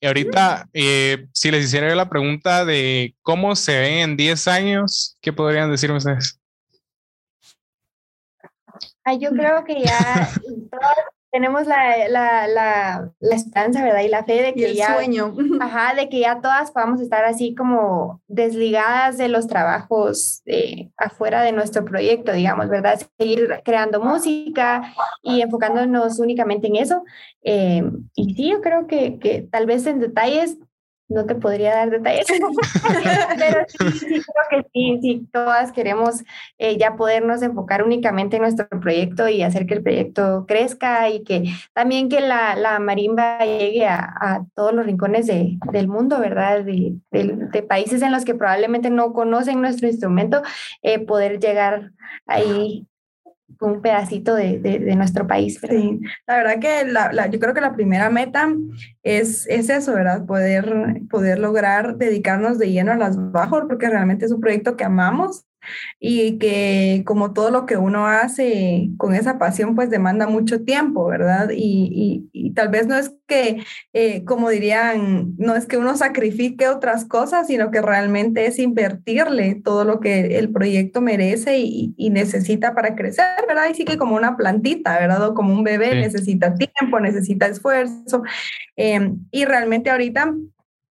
Y 0.00 0.06
ahorita, 0.06 0.68
eh, 0.74 1.26
si 1.32 1.50
les 1.50 1.64
hiciera 1.64 1.94
la 1.94 2.08
pregunta 2.08 2.64
de 2.66 3.14
cómo 3.22 3.56
se 3.56 3.78
ven 3.78 4.10
en 4.10 4.16
10 4.16 4.48
años, 4.48 5.16
¿qué 5.22 5.32
podrían 5.32 5.70
decirme 5.70 5.96
ustedes? 5.96 6.38
yo 9.20 9.30
creo 9.30 9.64
que 9.64 9.82
ya 9.82 10.28
tenemos 11.36 11.66
la, 11.66 12.08
la, 12.08 12.48
la, 12.48 13.12
la, 13.20 13.34
esperanza, 13.34 13.84
¿verdad? 13.84 14.00
Y 14.00 14.08
la 14.08 14.24
fe 14.24 14.40
de 14.40 14.54
que 14.54 14.74
ya... 14.74 14.94
Sueño. 14.94 15.34
Ajá, 15.60 15.94
de 15.94 16.08
que 16.08 16.20
ya 16.20 16.40
todas 16.40 16.70
podamos 16.70 16.98
estar 17.02 17.26
así 17.26 17.54
como 17.54 18.22
desligadas 18.26 19.18
de 19.18 19.28
los 19.28 19.46
trabajos 19.46 20.40
eh, 20.46 20.88
afuera 20.96 21.42
de 21.42 21.52
nuestro 21.52 21.84
proyecto, 21.84 22.32
digamos, 22.32 22.70
¿verdad? 22.70 22.98
Seguir 23.18 23.60
creando 23.66 24.00
música 24.00 24.94
y 25.22 25.42
enfocándonos 25.42 26.20
únicamente 26.20 26.68
en 26.68 26.76
eso. 26.76 27.04
Eh, 27.42 27.82
y 28.14 28.34
sí, 28.34 28.48
yo 28.48 28.62
creo 28.62 28.86
que, 28.86 29.18
que 29.18 29.42
tal 29.42 29.66
vez 29.66 29.86
en 29.86 30.00
detalles 30.00 30.56
no 31.08 31.24
te 31.24 31.34
podría 31.34 31.74
dar 31.74 31.90
detalles, 31.90 32.26
pero 33.38 33.64
sí, 33.68 33.90
sí, 33.90 34.06
creo 34.08 34.44
que 34.50 34.68
sí, 34.72 34.98
sí, 35.00 35.28
todas 35.32 35.72
queremos 35.72 36.24
eh, 36.58 36.76
ya 36.78 36.96
podernos 36.96 37.42
enfocar 37.42 37.84
únicamente 37.84 38.36
en 38.36 38.42
nuestro 38.42 38.68
proyecto 38.68 39.28
y 39.28 39.42
hacer 39.42 39.66
que 39.66 39.74
el 39.74 39.82
proyecto 39.82 40.44
crezca 40.48 41.08
y 41.08 41.22
que 41.22 41.44
también 41.72 42.08
que 42.08 42.20
la, 42.20 42.56
la 42.56 42.78
marimba 42.80 43.38
llegue 43.44 43.86
a, 43.86 43.98
a, 44.20 44.44
todos 44.54 44.72
los 44.72 44.86
rincones 44.86 45.26
de, 45.26 45.58
del 45.72 45.88
mundo, 45.88 46.18
¿verdad? 46.18 46.64
De, 46.64 46.94
de, 47.12 47.36
de, 47.52 47.62
países 47.62 48.02
en 48.02 48.12
los 48.12 48.24
que 48.24 48.34
probablemente 48.34 48.90
no 48.90 49.12
conocen 49.12 49.60
nuestro 49.60 49.88
instrumento, 49.88 50.42
eh, 50.82 50.98
poder 50.98 51.38
llegar 51.38 51.92
ahí 52.26 52.86
un 53.60 53.80
pedacito 53.80 54.34
de, 54.34 54.58
de, 54.58 54.96
nuestro 54.96 55.26
país. 55.26 55.58
Sí, 55.68 56.00
la 56.26 56.36
verdad 56.36 56.58
que 56.58 56.84
la, 56.84 57.12
la, 57.12 57.26
yo 57.26 57.38
creo 57.38 57.54
que 57.54 57.60
la 57.60 57.74
primera 57.74 58.10
meta 58.10 58.52
es, 59.02 59.46
es 59.48 59.68
eso, 59.68 59.94
¿verdad? 59.94 60.26
Poder, 60.26 61.02
poder 61.10 61.38
lograr 61.38 61.96
dedicarnos 61.96 62.58
de 62.58 62.70
lleno 62.70 62.92
a 62.92 62.96
las 62.96 63.16
bajos, 63.32 63.64
porque 63.68 63.88
realmente 63.88 64.26
es 64.26 64.32
un 64.32 64.40
proyecto 64.40 64.76
que 64.76 64.84
amamos 64.84 65.44
y 66.00 66.38
que 66.38 67.02
como 67.06 67.32
todo 67.32 67.50
lo 67.50 67.66
que 67.66 67.76
uno 67.76 68.06
hace 68.06 68.90
con 68.96 69.14
esa 69.14 69.38
pasión, 69.38 69.74
pues 69.74 69.90
demanda 69.90 70.26
mucho 70.26 70.64
tiempo, 70.64 71.06
¿verdad? 71.06 71.50
Y, 71.50 72.28
y, 72.32 72.48
y 72.48 72.54
tal 72.54 72.68
vez 72.68 72.86
no 72.86 72.96
es 72.96 73.12
que, 73.26 73.62
eh, 73.92 74.24
como 74.24 74.50
dirían, 74.50 75.34
no 75.38 75.56
es 75.56 75.66
que 75.66 75.76
uno 75.76 75.96
sacrifique 75.96 76.68
otras 76.68 77.04
cosas, 77.04 77.46
sino 77.48 77.70
que 77.70 77.82
realmente 77.82 78.46
es 78.46 78.58
invertirle 78.58 79.60
todo 79.64 79.84
lo 79.84 80.00
que 80.00 80.38
el 80.38 80.52
proyecto 80.52 81.00
merece 81.00 81.58
y, 81.58 81.94
y 81.96 82.10
necesita 82.10 82.74
para 82.74 82.94
crecer, 82.94 83.24
¿verdad? 83.48 83.68
Y 83.70 83.74
sí 83.74 83.84
que 83.84 83.98
como 83.98 84.16
una 84.16 84.36
plantita, 84.36 84.98
¿verdad? 84.98 85.28
O 85.28 85.34
como 85.34 85.52
un 85.52 85.64
bebé 85.64 85.90
sí. 85.90 85.96
necesita 85.96 86.54
tiempo, 86.54 87.00
necesita 87.00 87.46
esfuerzo. 87.46 88.22
Eh, 88.76 89.12
y 89.30 89.44
realmente 89.44 89.90
ahorita 89.90 90.34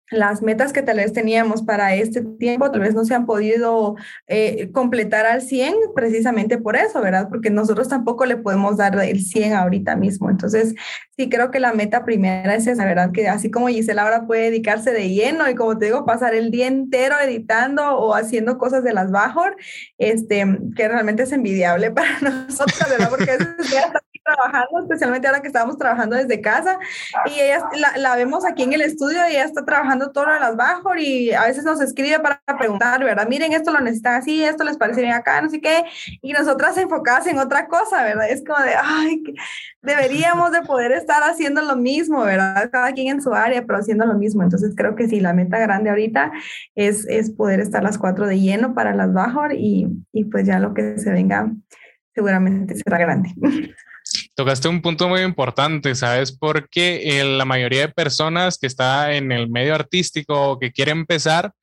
las 0.10 0.42
metas 0.42 0.74
que 0.74 0.82
tal 0.82 0.98
vez 0.98 1.12
teníamos 1.14 1.64
para 1.64 1.96
este 1.96 2.22
tiempo 2.22 2.72
tal 2.72 2.82
vez 2.82 2.96
no 2.96 3.04
se 3.04 3.14
han 3.14 3.26
podido 3.26 3.96
eh, 4.28 4.72
completar 4.72 5.26
al 5.26 5.42
100 5.42 5.76
precisamente 5.96 6.58
por 6.58 6.76
eso, 6.76 7.02
¿verdad? 7.02 7.28
Porque 7.30 7.50
nosotros 7.50 7.90
tampoco 7.90 8.26
le 8.26 8.38
podemos 8.38 8.78
dar 8.78 8.98
el 9.00 9.24
100 9.24 9.54
ahorita 9.54 9.96
mismo. 9.96 10.30
Entonces, 10.30 10.76
sí 11.18 11.30
creo 11.30 11.52
que 11.52 11.60
la 11.60 11.74
meta 11.74 12.06
primera 12.06 12.56
es 12.56 12.68
esa, 12.68 12.86
¿verdad? 12.86 13.12
Que 13.12 13.28
así 13.28 13.52
como 13.52 13.68
Gisela 13.68 14.04
ahora 14.04 14.26
puede 14.28 14.44
dedicarse 14.44 14.92
de 14.92 15.10
lleno 15.10 15.50
y 15.50 15.56
como 15.56 15.78
te 15.78 15.86
digo, 15.86 16.06
pasar 16.06 16.36
el 16.36 16.52
día 16.52 16.68
entero 16.68 17.16
editando 17.20 17.98
o 17.98 18.14
haciendo 18.14 18.58
cosas 18.58 18.84
de 18.84 18.94
las 18.94 19.12
Bajor, 19.12 19.58
este, 19.98 20.46
que 20.76 20.88
realmente 20.88 21.24
es 21.24 21.32
envidiable 21.32 21.92
para 21.98 22.20
nosotros, 22.22 22.80
¿verdad? 22.90 23.10
Porque 23.10 23.32
es 23.32 23.40
trabajando, 24.28 24.80
especialmente 24.82 25.28
ahora 25.28 25.42
que 25.42 25.48
estamos 25.48 25.78
trabajando 25.78 26.16
desde 26.16 26.42
casa 26.42 26.78
y 27.26 27.40
ella 27.40 27.64
la, 27.78 27.98
la, 27.98 28.16
vemos 28.16 28.46
aquí 28.46 28.64
en 28.64 28.74
el 28.74 28.82
estudio 28.82 29.20
y 29.28 29.32
ella 29.32 29.46
está 29.46 29.64
trabajando 29.64 30.12
todo 30.12 30.26
lo 30.26 30.40
las 30.40 30.56
Bajor 30.56 31.00
y 31.00 31.32
a 31.32 31.46
veces 31.46 31.64
nos 31.64 31.80
escribe 31.82 32.20
para 32.20 32.42
preguntar, 32.58 33.04
¿verdad? 33.04 33.28
Miren, 33.28 33.54
esto 33.54 33.72
lo 33.72 33.80
necesitan 33.80 34.16
así, 34.16 34.44
esto 34.44 34.64
les 34.64 34.78
parece 34.78 35.02
bien 35.02 35.14
acá, 35.14 35.42
no 35.42 35.50
sé 35.50 35.62
qué, 35.62 35.84
y 36.22 36.34
nosotras 36.34 36.78
enfocadas 36.78 37.28
en 37.28 37.40
otra 37.40 37.68
cosa, 37.68 38.04
¿verdad? 38.04 38.30
Es 38.30 38.44
como 38.46 38.62
de, 38.62 38.74
ay, 38.76 39.24
deberíamos 39.82 40.52
de 40.52 40.62
poder 40.62 40.92
estar 40.92 41.24
haciendo 41.24 41.62
lo 41.62 41.76
mismo, 41.76 42.24
¿verdad? 42.24 42.70
Cada 42.72 42.92
quien 42.92 43.16
en 43.16 43.22
su 43.22 43.34
área, 43.34 43.66
pero 43.66 43.80
haciendo 43.80 44.06
lo 44.06 44.16
mismo. 44.16 44.44
Entonces 44.44 44.74
creo 44.76 44.96
que 44.96 45.08
sí, 45.08 45.20
la 45.20 45.34
meta 45.34 45.58
grande 45.60 45.90
ahorita 45.90 46.32
es, 46.76 47.08
es 47.08 47.32
poder 47.32 47.60
estar 47.60 47.84
las 47.84 47.98
cuatro 47.98 48.28
de 48.28 48.40
lleno 48.40 48.74
para 48.74 48.94
las 48.94 49.14
Bajor 49.14 49.54
y, 49.54 49.88
y 50.12 50.26
pues 50.26 50.46
ya 50.46 50.60
lo 50.60 50.74
que 50.74 50.98
se 50.98 51.12
venga 51.12 51.52
seguramente 52.14 52.76
será 52.76 52.98
grande. 52.98 53.30
Tocaste 54.38 54.68
un 54.68 54.84
punto 54.84 55.10
muy 55.10 55.22
importante, 55.22 55.96
¿sabes? 55.96 56.32
Porque 56.32 57.20
eh, 57.20 57.24
la 57.24 57.44
mayoría 57.44 57.88
de 57.88 57.90
personas 57.92 58.60
que 58.60 58.68
está 58.68 59.16
en 59.16 59.32
el 59.32 59.50
medio 59.50 59.74
artístico 59.74 60.52
o 60.52 60.60
que 60.60 60.72
quieren 60.72 61.00
empezar, 61.00 61.54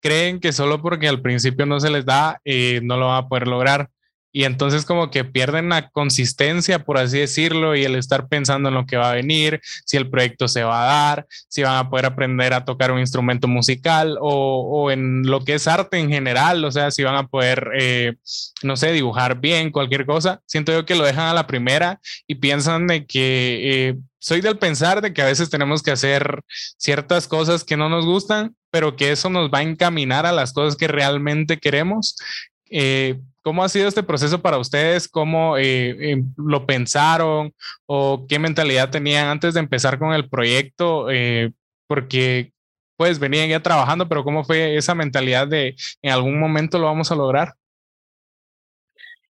creen 0.00 0.38
que 0.38 0.52
solo 0.52 0.80
porque 0.80 1.08
al 1.08 1.20
principio 1.20 1.66
no 1.66 1.80
se 1.80 1.90
les 1.90 2.04
da, 2.04 2.40
eh, 2.44 2.78
no 2.84 2.98
lo 2.98 3.08
van 3.08 3.24
a 3.24 3.28
poder 3.28 3.48
lograr 3.48 3.88
y 4.34 4.44
entonces 4.44 4.84
como 4.84 5.12
que 5.12 5.24
pierden 5.24 5.68
la 5.68 5.90
consistencia, 5.90 6.80
por 6.80 6.98
así 6.98 7.20
decirlo, 7.20 7.76
y 7.76 7.84
el 7.84 7.94
estar 7.94 8.26
pensando 8.26 8.68
en 8.68 8.74
lo 8.74 8.84
que 8.84 8.96
va 8.96 9.12
a 9.12 9.14
venir, 9.14 9.60
si 9.84 9.96
el 9.96 10.10
proyecto 10.10 10.48
se 10.48 10.64
va 10.64 10.82
a 10.82 10.86
dar, 10.86 11.26
si 11.48 11.62
van 11.62 11.76
a 11.76 11.88
poder 11.88 12.06
aprender 12.06 12.52
a 12.52 12.64
tocar 12.64 12.90
un 12.90 12.98
instrumento 12.98 13.46
musical 13.46 14.18
o, 14.20 14.60
o 14.60 14.90
en 14.90 15.22
lo 15.22 15.44
que 15.44 15.54
es 15.54 15.68
arte 15.68 16.00
en 16.00 16.10
general, 16.10 16.64
o 16.64 16.72
sea, 16.72 16.90
si 16.90 17.04
van 17.04 17.14
a 17.14 17.28
poder, 17.28 17.70
eh, 17.78 18.14
no 18.64 18.76
sé, 18.76 18.90
dibujar 18.90 19.38
bien, 19.40 19.70
cualquier 19.70 20.04
cosa. 20.04 20.40
Siento 20.46 20.72
yo 20.72 20.84
que 20.84 20.96
lo 20.96 21.04
dejan 21.04 21.28
a 21.28 21.34
la 21.34 21.46
primera 21.46 22.00
y 22.26 22.34
piensan 22.34 22.88
de 22.88 23.06
que... 23.06 23.60
Eh, 23.62 23.94
soy 24.18 24.40
del 24.40 24.56
pensar 24.56 25.02
de 25.02 25.12
que 25.12 25.20
a 25.20 25.26
veces 25.26 25.50
tenemos 25.50 25.82
que 25.82 25.90
hacer 25.90 26.40
ciertas 26.78 27.28
cosas 27.28 27.62
que 27.62 27.76
no 27.76 27.90
nos 27.90 28.06
gustan, 28.06 28.56
pero 28.70 28.96
que 28.96 29.12
eso 29.12 29.28
nos 29.28 29.50
va 29.50 29.58
a 29.58 29.62
encaminar 29.62 30.24
a 30.24 30.32
las 30.32 30.54
cosas 30.54 30.76
que 30.76 30.88
realmente 30.88 31.58
queremos. 31.58 32.16
Eh, 32.70 33.20
¿Cómo 33.42 33.62
ha 33.62 33.68
sido 33.68 33.88
este 33.88 34.02
proceso 34.02 34.40
para 34.40 34.58
ustedes? 34.58 35.06
¿Cómo 35.06 35.58
eh, 35.58 36.12
eh, 36.12 36.22
lo 36.36 36.64
pensaron 36.64 37.52
o 37.84 38.26
qué 38.26 38.38
mentalidad 38.38 38.90
tenían 38.90 39.28
antes 39.28 39.52
de 39.52 39.60
empezar 39.60 39.98
con 39.98 40.14
el 40.14 40.28
proyecto? 40.28 41.08
Porque 41.86 42.52
pues 42.96 43.18
venían 43.18 43.48
ya 43.48 43.60
trabajando, 43.60 44.08
pero 44.08 44.24
¿cómo 44.24 44.44
fue 44.44 44.76
esa 44.76 44.94
mentalidad 44.94 45.46
de 45.46 45.76
en 46.00 46.12
algún 46.12 46.40
momento 46.40 46.78
lo 46.78 46.86
vamos 46.86 47.12
a 47.12 47.16
lograr? 47.16 47.54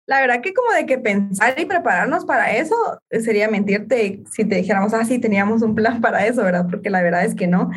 La 0.06 0.20
verdad 0.20 0.42
que 0.42 0.54
como 0.54 0.72
de 0.74 0.86
que 0.86 0.98
pensar 0.98 1.58
y 1.58 1.66
prepararnos 1.66 2.26
para 2.26 2.56
eso 2.58 2.76
sería 3.10 3.48
mentirte 3.50 4.22
si 4.32 4.44
te 4.46 4.56
dijéramos, 4.56 4.94
ah, 4.94 5.06
sí, 5.06 5.18
teníamos 5.18 5.62
un 5.62 5.76
plan 5.76 6.02
para 6.02 6.28
eso, 6.28 6.44
¿verdad? 6.44 6.68
Porque 6.70 6.90
la 6.90 7.02
verdad 7.02 7.24
es 7.24 7.34
que 7.34 7.48
no. 7.48 7.72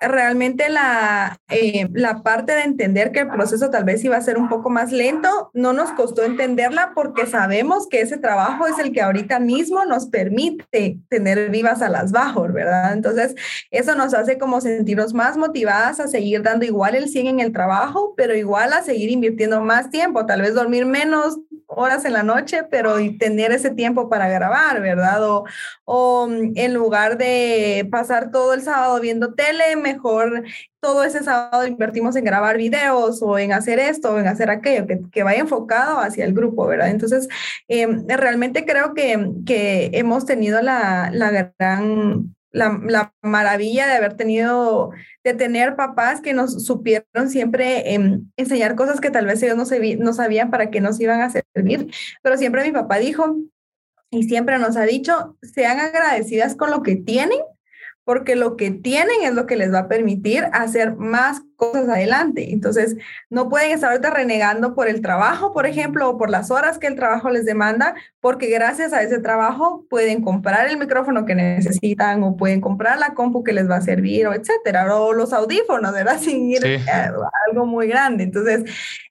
Realmente 0.00 0.68
la, 0.68 1.38
eh, 1.48 1.88
la 1.92 2.22
parte 2.22 2.52
de 2.52 2.62
entender 2.62 3.12
que 3.12 3.20
el 3.20 3.28
proceso 3.28 3.70
tal 3.70 3.84
vez 3.84 4.04
iba 4.04 4.16
a 4.16 4.20
ser 4.20 4.36
un 4.36 4.50
poco 4.50 4.68
más 4.68 4.92
lento, 4.92 5.50
no 5.54 5.72
nos 5.72 5.90
costó 5.92 6.22
entenderla 6.22 6.92
porque 6.94 7.26
sabemos 7.26 7.88
que 7.88 8.02
ese 8.02 8.18
trabajo 8.18 8.66
es 8.66 8.78
el 8.78 8.92
que 8.92 9.00
ahorita 9.00 9.40
mismo 9.40 9.84
nos 9.86 10.06
permite 10.06 10.98
tener 11.08 11.50
vivas 11.50 11.80
a 11.80 11.88
las 11.88 12.12
bajos, 12.12 12.52
¿verdad? 12.52 12.92
Entonces, 12.92 13.34
eso 13.70 13.94
nos 13.94 14.12
hace 14.12 14.36
como 14.36 14.60
sentirnos 14.60 15.14
más 15.14 15.38
motivadas 15.38 15.98
a 16.00 16.08
seguir 16.08 16.42
dando 16.42 16.66
igual 16.66 16.94
el 16.94 17.08
100 17.08 17.26
en 17.26 17.40
el 17.40 17.52
trabajo, 17.52 18.12
pero 18.16 18.34
igual 18.34 18.74
a 18.74 18.82
seguir 18.82 19.10
invirtiendo 19.10 19.62
más 19.62 19.88
tiempo, 19.88 20.26
tal 20.26 20.42
vez 20.42 20.54
dormir 20.54 20.84
menos 20.84 21.38
horas 21.76 22.04
en 22.04 22.12
la 22.12 22.22
noche, 22.22 22.64
pero 22.70 22.96
tener 23.18 23.52
ese 23.52 23.70
tiempo 23.70 24.08
para 24.08 24.28
grabar, 24.28 24.80
¿verdad? 24.80 25.20
O, 25.84 26.26
mm, 26.28 26.52
en 26.56 26.74
lugar 26.74 27.18
de 27.18 27.86
pasar 27.90 28.30
todo 28.30 28.54
el 28.54 28.62
sábado 28.62 29.00
viendo 29.00 29.34
tele, 29.34 29.76
mejor 29.76 30.44
todo 30.80 31.04
ese 31.04 31.22
sábado 31.22 31.66
invertimos 31.66 32.14
en 32.16 32.24
grabar 32.24 32.58
videos 32.58 33.22
o 33.22 33.38
en 33.38 33.52
hacer 33.52 33.78
esto 33.78 34.12
o 34.12 34.18
en 34.18 34.28
hacer 34.28 34.50
aquello, 34.50 34.86
que, 34.86 35.00
que 35.10 35.22
vaya 35.22 35.40
enfocado 35.40 35.98
hacia 35.98 36.24
el 36.24 36.34
grupo, 36.34 36.66
¿verdad? 36.66 36.90
Entonces, 36.90 37.28
em, 37.68 38.06
realmente 38.06 38.64
creo 38.66 38.94
que, 38.94 39.30
que 39.46 39.90
hemos 39.94 40.26
tenido 40.26 40.60
la, 40.62 41.10
la 41.12 41.30
gran 41.58 42.34
la, 42.54 42.80
la, 42.86 43.12
maravilla 43.20 43.86
de 43.86 43.94
haber 43.94 44.14
tenido, 44.14 44.90
de 45.24 45.34
tener 45.34 45.74
papás 45.74 46.20
que 46.20 46.32
nos 46.32 46.64
supieron 46.64 47.28
siempre 47.28 47.94
eh, 47.94 48.20
enseñar 48.36 48.76
cosas 48.76 49.00
que 49.00 49.10
tal 49.10 49.26
vez 49.26 49.42
ellos 49.42 49.56
no, 49.56 49.66
se, 49.66 49.96
no 49.96 50.12
sabían 50.12 50.50
para 50.50 50.70
qué 50.70 50.80
nos 50.80 51.00
iban 51.00 51.20
a 51.20 51.30
servir. 51.30 51.92
Pero 52.22 52.36
siempre 52.36 52.62
mi 52.62 52.70
papá 52.70 52.98
dijo, 52.98 53.36
y 54.10 54.22
siempre 54.22 54.58
nos 54.58 54.76
ha 54.76 54.84
dicho, 54.84 55.36
sean 55.42 55.80
agradecidas 55.80 56.54
con 56.54 56.70
lo 56.70 56.82
que 56.82 56.94
tienen, 56.94 57.40
porque 58.04 58.36
lo 58.36 58.56
que 58.56 58.70
tienen 58.70 59.22
es 59.24 59.34
lo 59.34 59.46
que 59.46 59.56
les 59.56 59.72
va 59.72 59.80
a 59.80 59.88
permitir 59.88 60.46
hacer 60.52 60.94
más 60.94 61.42
cosas 61.56 61.88
adelante. 61.88 62.52
Entonces, 62.52 62.96
no 63.30 63.48
pueden 63.48 63.70
estar 63.70 63.90
ahorita 63.90 64.10
renegando 64.10 64.74
por 64.74 64.88
el 64.88 65.00
trabajo, 65.00 65.52
por 65.52 65.66
ejemplo, 65.66 66.08
o 66.08 66.18
por 66.18 66.30
las 66.30 66.50
horas 66.50 66.78
que 66.78 66.86
el 66.86 66.96
trabajo 66.96 67.30
les 67.30 67.44
demanda, 67.44 67.94
porque 68.20 68.48
gracias 68.48 68.92
a 68.92 69.02
ese 69.02 69.18
trabajo 69.18 69.84
pueden 69.88 70.22
comprar 70.22 70.68
el 70.68 70.78
micrófono 70.78 71.24
que 71.24 71.34
necesitan 71.34 72.22
o 72.22 72.36
pueden 72.36 72.60
comprar 72.60 72.98
la 72.98 73.14
compu 73.14 73.44
que 73.44 73.52
les 73.52 73.68
va 73.68 73.76
a 73.76 73.80
servir 73.80 74.26
o 74.26 74.34
etcétera, 74.34 74.94
o 74.94 75.12
los 75.12 75.32
audífonos, 75.32 75.92
¿verdad? 75.92 76.18
Sin 76.20 76.50
ir 76.50 76.64
a 76.88 77.12
algo 77.48 77.66
muy 77.66 77.86
grande. 77.86 78.24
Entonces, 78.24 78.64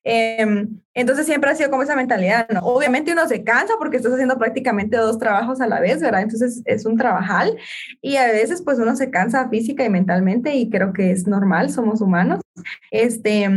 eh, 0.03 0.67
entonces 0.95 1.25
siempre 1.25 1.49
ha 1.49 1.55
sido 1.55 1.71
como 1.71 1.83
esa 1.83 1.95
mentalidad, 1.95 2.47
¿no? 2.49 2.59
Obviamente 2.59 3.13
uno 3.13 3.27
se 3.27 3.43
cansa 3.43 3.73
porque 3.79 3.97
estás 3.97 4.13
haciendo 4.13 4.37
prácticamente 4.37 4.97
dos 4.97 5.17
trabajos 5.17 5.59
a 5.59 5.67
la 5.67 5.79
vez, 5.79 6.01
¿verdad? 6.01 6.21
Entonces 6.21 6.61
es 6.65 6.85
un 6.85 6.97
trabajal 6.97 7.57
y 8.01 8.17
a 8.17 8.27
veces 8.27 8.61
pues 8.61 8.77
uno 8.77 8.95
se 8.95 9.09
cansa 9.09 9.49
física 9.49 9.83
y 9.83 9.89
mentalmente 9.89 10.53
y 10.55 10.69
creo 10.69 10.93
que 10.93 11.11
es 11.11 11.27
normal, 11.27 11.71
somos 11.71 12.01
humanos. 12.01 12.32
Este, 12.91 13.49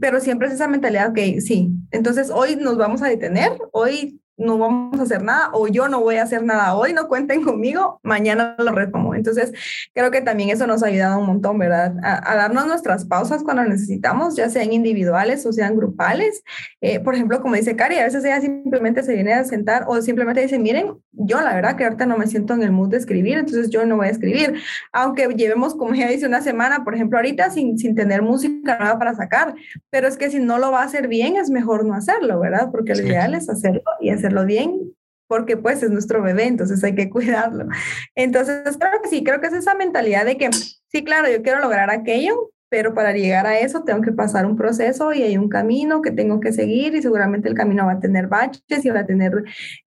pero 0.00 0.20
siempre 0.20 0.48
es 0.48 0.54
esa 0.54 0.68
mentalidad, 0.68 1.12
que 1.12 1.40
sí, 1.40 1.70
entonces 1.90 2.30
hoy 2.30 2.56
nos 2.56 2.76
vamos 2.76 3.02
a 3.02 3.08
detener, 3.08 3.52
hoy 3.72 4.20
no 4.36 4.58
vamos 4.58 4.98
a 4.98 5.04
hacer 5.04 5.22
nada 5.22 5.50
o 5.52 5.68
yo 5.68 5.88
no 5.88 6.00
voy 6.00 6.16
a 6.16 6.24
hacer 6.24 6.42
nada 6.42 6.74
hoy, 6.74 6.92
no 6.92 7.08
cuenten 7.08 7.42
conmigo, 7.42 8.00
mañana 8.02 8.56
lo 8.58 8.72
retomo. 8.72 9.14
Entonces, 9.14 9.52
creo 9.94 10.10
que 10.10 10.20
también 10.20 10.50
eso 10.50 10.66
nos 10.66 10.82
ha 10.82 10.86
ayudado 10.86 11.20
un 11.20 11.26
montón, 11.26 11.58
¿verdad? 11.58 11.94
A, 12.02 12.34
darnos 12.34 12.66
nuestras 12.66 13.04
pausas 13.04 13.42
cuando 13.44 13.64
necesitamos, 13.64 14.36
ya 14.36 14.48
sean 14.48 14.72
individuales 14.72 15.46
o 15.46 15.52
sean 15.52 15.76
grupales. 15.76 16.42
Eh, 16.80 17.00
por 17.00 17.14
ejemplo, 17.14 17.40
como 17.40 17.54
dice 17.54 17.76
Cari, 17.76 17.96
a 17.96 18.04
veces 18.04 18.24
ella 18.24 18.40
simplemente 18.40 19.02
se 19.02 19.14
viene 19.14 19.34
a 19.34 19.44
sentar 19.44 19.84
o 19.86 20.00
simplemente 20.02 20.40
dice, 20.40 20.58
miren, 20.58 20.94
yo 21.12 21.40
la 21.40 21.54
verdad 21.54 21.76
que 21.76 21.84
ahorita 21.84 22.06
no 22.06 22.18
me 22.18 22.26
siento 22.26 22.54
en 22.54 22.62
el 22.62 22.72
mood 22.72 22.88
de 22.88 22.96
escribir, 22.96 23.38
entonces 23.38 23.70
yo 23.70 23.86
no 23.86 23.96
voy 23.96 24.08
a 24.08 24.10
escribir. 24.10 24.54
Aunque 24.92 25.28
llevemos, 25.28 25.74
como 25.74 25.94
ella 25.94 26.08
dice, 26.08 26.26
una 26.26 26.40
semana, 26.40 26.82
por 26.82 26.94
ejemplo, 26.94 27.18
ahorita 27.18 27.50
sin, 27.50 27.78
sin 27.78 27.94
tener 27.94 28.22
música 28.22 28.78
nueva 28.78 28.98
para 28.98 29.14
sacar, 29.14 29.54
pero 29.90 30.08
es 30.08 30.16
que 30.16 30.30
si 30.30 30.40
no 30.40 30.58
lo 30.58 30.72
va 30.72 30.82
a 30.82 30.84
hacer 30.84 31.06
bien, 31.06 31.36
es 31.36 31.50
mejor 31.50 31.84
no 31.84 31.94
hacerlo, 31.94 32.40
¿verdad? 32.40 32.70
Porque 32.72 32.94
lo 32.94 33.02
ideal 33.02 33.34
es 33.34 33.48
hacerlo 33.48 33.82
y 34.00 34.10
hacerlo 34.10 34.23
hacerlo 34.24 34.46
bien, 34.46 34.94
porque 35.28 35.56
pues 35.56 35.82
es 35.82 35.90
nuestro 35.90 36.22
bebé, 36.22 36.44
entonces 36.46 36.82
hay 36.84 36.94
que 36.94 37.10
cuidarlo. 37.10 37.66
Entonces, 38.14 38.76
creo 38.78 39.02
que 39.02 39.08
sí, 39.08 39.24
creo 39.24 39.40
que 39.40 39.48
es 39.48 39.52
esa 39.52 39.74
mentalidad 39.74 40.24
de 40.24 40.36
que, 40.36 40.50
sí, 40.52 41.04
claro, 41.04 41.30
yo 41.30 41.42
quiero 41.42 41.60
lograr 41.60 41.90
aquello, 41.90 42.50
pero 42.68 42.94
para 42.94 43.12
llegar 43.12 43.46
a 43.46 43.58
eso 43.60 43.84
tengo 43.84 44.00
que 44.00 44.10
pasar 44.10 44.46
un 44.46 44.56
proceso 44.56 45.12
y 45.12 45.22
hay 45.22 45.36
un 45.36 45.48
camino 45.48 46.02
que 46.02 46.10
tengo 46.10 46.40
que 46.40 46.52
seguir 46.52 46.94
y 46.96 47.02
seguramente 47.02 47.48
el 47.48 47.54
camino 47.54 47.86
va 47.86 47.92
a 47.92 48.00
tener 48.00 48.26
baches 48.26 48.84
y 48.84 48.90
va 48.90 49.00
a 49.00 49.06
tener 49.06 49.44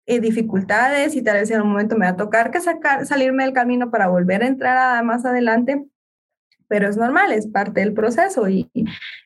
eh, 0.07 0.21
dificultades 0.21 1.17
y 1.17 1.23
tal 1.23 1.39
vez 1.39 1.51
en 1.51 1.63
un 1.63 1.69
momento 1.69 1.97
me 1.97 2.05
va 2.05 2.13
a 2.13 2.17
tocar 2.17 2.51
que 2.51 2.61
sacar, 2.61 3.07
salirme 3.07 3.45
del 3.45 3.55
camino 3.55 3.91
para 3.91 4.09
volver 4.09 4.43
a 4.43 4.49
entrar 4.49 4.77
a, 4.77 5.03
más 5.03 5.25
adelante, 5.25 5.83
pero 6.69 6.89
es 6.89 6.97
normal, 6.97 7.33
es 7.33 7.47
parte 7.47 7.81
del 7.81 7.93
proceso 7.93 8.49
y 8.49 8.71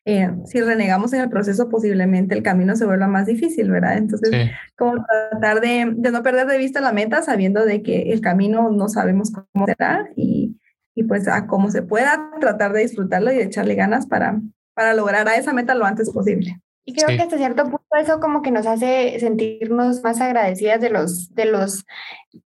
eh, 0.04 0.30
si 0.44 0.60
renegamos 0.60 1.12
en 1.12 1.20
el 1.20 1.30
proceso 1.30 1.68
posiblemente 1.68 2.34
el 2.34 2.42
camino 2.42 2.76
se 2.76 2.86
vuelva 2.86 3.06
más 3.06 3.26
difícil, 3.26 3.70
¿verdad? 3.70 3.96
Entonces, 3.96 4.50
como 4.76 5.04
tratar 5.30 5.60
de, 5.60 5.92
de, 5.96 6.10
no 6.10 6.22
perder 6.22 6.46
de 6.46 6.58
vista 6.58 6.80
la 6.80 6.92
meta 6.92 7.22
sabiendo 7.22 7.64
de 7.64 7.82
que 7.82 8.12
el 8.12 8.20
camino 8.20 8.70
no 8.70 8.88
sabemos 8.88 9.30
cómo 9.30 9.66
será 9.66 10.08
y, 10.16 10.56
y 10.94 11.04
pues 11.04 11.28
a 11.28 11.46
cómo 11.46 11.70
se 11.70 11.82
pueda 11.82 12.30
tratar 12.40 12.72
de 12.72 12.80
disfrutarlo 12.80 13.32
y 13.32 13.36
de 13.36 13.44
echarle 13.44 13.74
ganas 13.74 14.06
para, 14.06 14.40
para 14.74 14.94
lograr 14.94 15.28
a 15.28 15.36
esa 15.36 15.52
meta 15.52 15.74
lo 15.74 15.84
antes 15.84 16.10
posible. 16.10 16.60
Y 16.88 16.94
creo 16.94 17.08
que 17.08 17.22
hasta 17.22 17.36
cierto 17.36 17.64
punto 17.64 17.84
eso 18.00 18.18
como 18.18 18.40
que 18.40 18.50
nos 18.50 18.66
hace 18.66 19.20
sentirnos 19.20 20.02
más 20.02 20.22
agradecidas 20.22 20.80
de 20.80 20.88
los, 20.88 21.34
de 21.34 21.44
los 21.44 21.84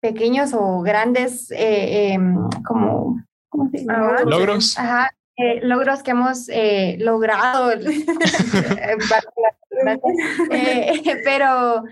pequeños 0.01 0.53
o 0.53 0.81
grandes 0.81 1.51
eh, 1.53 2.13
em, 2.13 2.37
como 2.67 3.23
¿cómo 3.53 3.71
se 3.71 3.85
llama? 3.85 4.23
Logros. 4.25 4.79
Ajá, 4.79 5.11
eh, 5.37 5.61
logros 5.63 6.03
que 6.03 6.11
hemos 6.11 6.49
eh, 6.49 6.97
logrado. 6.99 7.71
Eh, 10.51 11.03
pero 11.25 11.83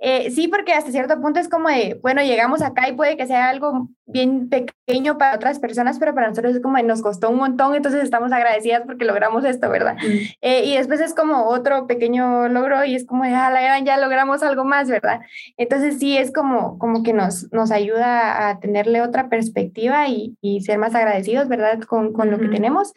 eh, 0.00 0.30
sí, 0.30 0.46
porque 0.46 0.72
hasta 0.72 0.92
cierto 0.92 1.20
punto 1.20 1.40
es 1.40 1.48
como 1.48 1.68
de, 1.68 1.98
bueno, 2.02 2.22
llegamos 2.22 2.62
acá 2.62 2.88
y 2.88 2.92
puede 2.92 3.16
que 3.16 3.26
sea 3.26 3.48
algo 3.48 3.88
bien 4.06 4.48
pequeño 4.48 5.18
para 5.18 5.34
otras 5.34 5.58
personas, 5.58 5.98
pero 5.98 6.14
para 6.14 6.28
nosotros 6.28 6.54
es 6.54 6.62
como 6.62 6.76
de, 6.76 6.84
nos 6.84 7.02
costó 7.02 7.30
un 7.30 7.38
montón, 7.38 7.74
entonces 7.74 8.04
estamos 8.04 8.30
agradecidas 8.30 8.82
porque 8.86 9.04
logramos 9.04 9.44
esto, 9.44 9.68
¿verdad? 9.68 9.96
Eh, 10.40 10.64
y 10.64 10.76
después 10.76 11.00
es 11.00 11.14
como 11.14 11.46
otro 11.48 11.88
pequeño 11.88 12.48
logro 12.48 12.84
y 12.84 12.94
es 12.94 13.04
como 13.04 13.24
de, 13.24 13.30
ah, 13.30 13.50
la 13.50 13.60
gran, 13.60 13.84
ya 13.84 13.98
logramos 13.98 14.42
algo 14.44 14.64
más, 14.64 14.88
¿verdad? 14.88 15.20
Entonces 15.56 15.98
sí, 15.98 16.16
es 16.16 16.32
como, 16.32 16.78
como 16.78 17.02
que 17.02 17.12
nos, 17.12 17.52
nos 17.52 17.72
ayuda 17.72 18.48
a 18.48 18.60
tenerle 18.60 19.02
otra 19.02 19.28
perspectiva 19.28 20.08
y, 20.08 20.36
y 20.40 20.60
ser 20.60 20.78
más 20.78 20.94
agradecidos, 20.94 21.48
¿verdad? 21.48 21.80
Con, 21.80 22.12
con 22.12 22.30
lo 22.30 22.38
que 22.38 22.48
tenemos 22.48 22.92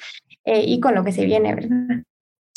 y 0.46 0.80
con 0.80 0.96
lo 0.96 1.04
que 1.04 1.12
se 1.12 1.26
viene, 1.26 1.56
¿verdad? 1.56 2.04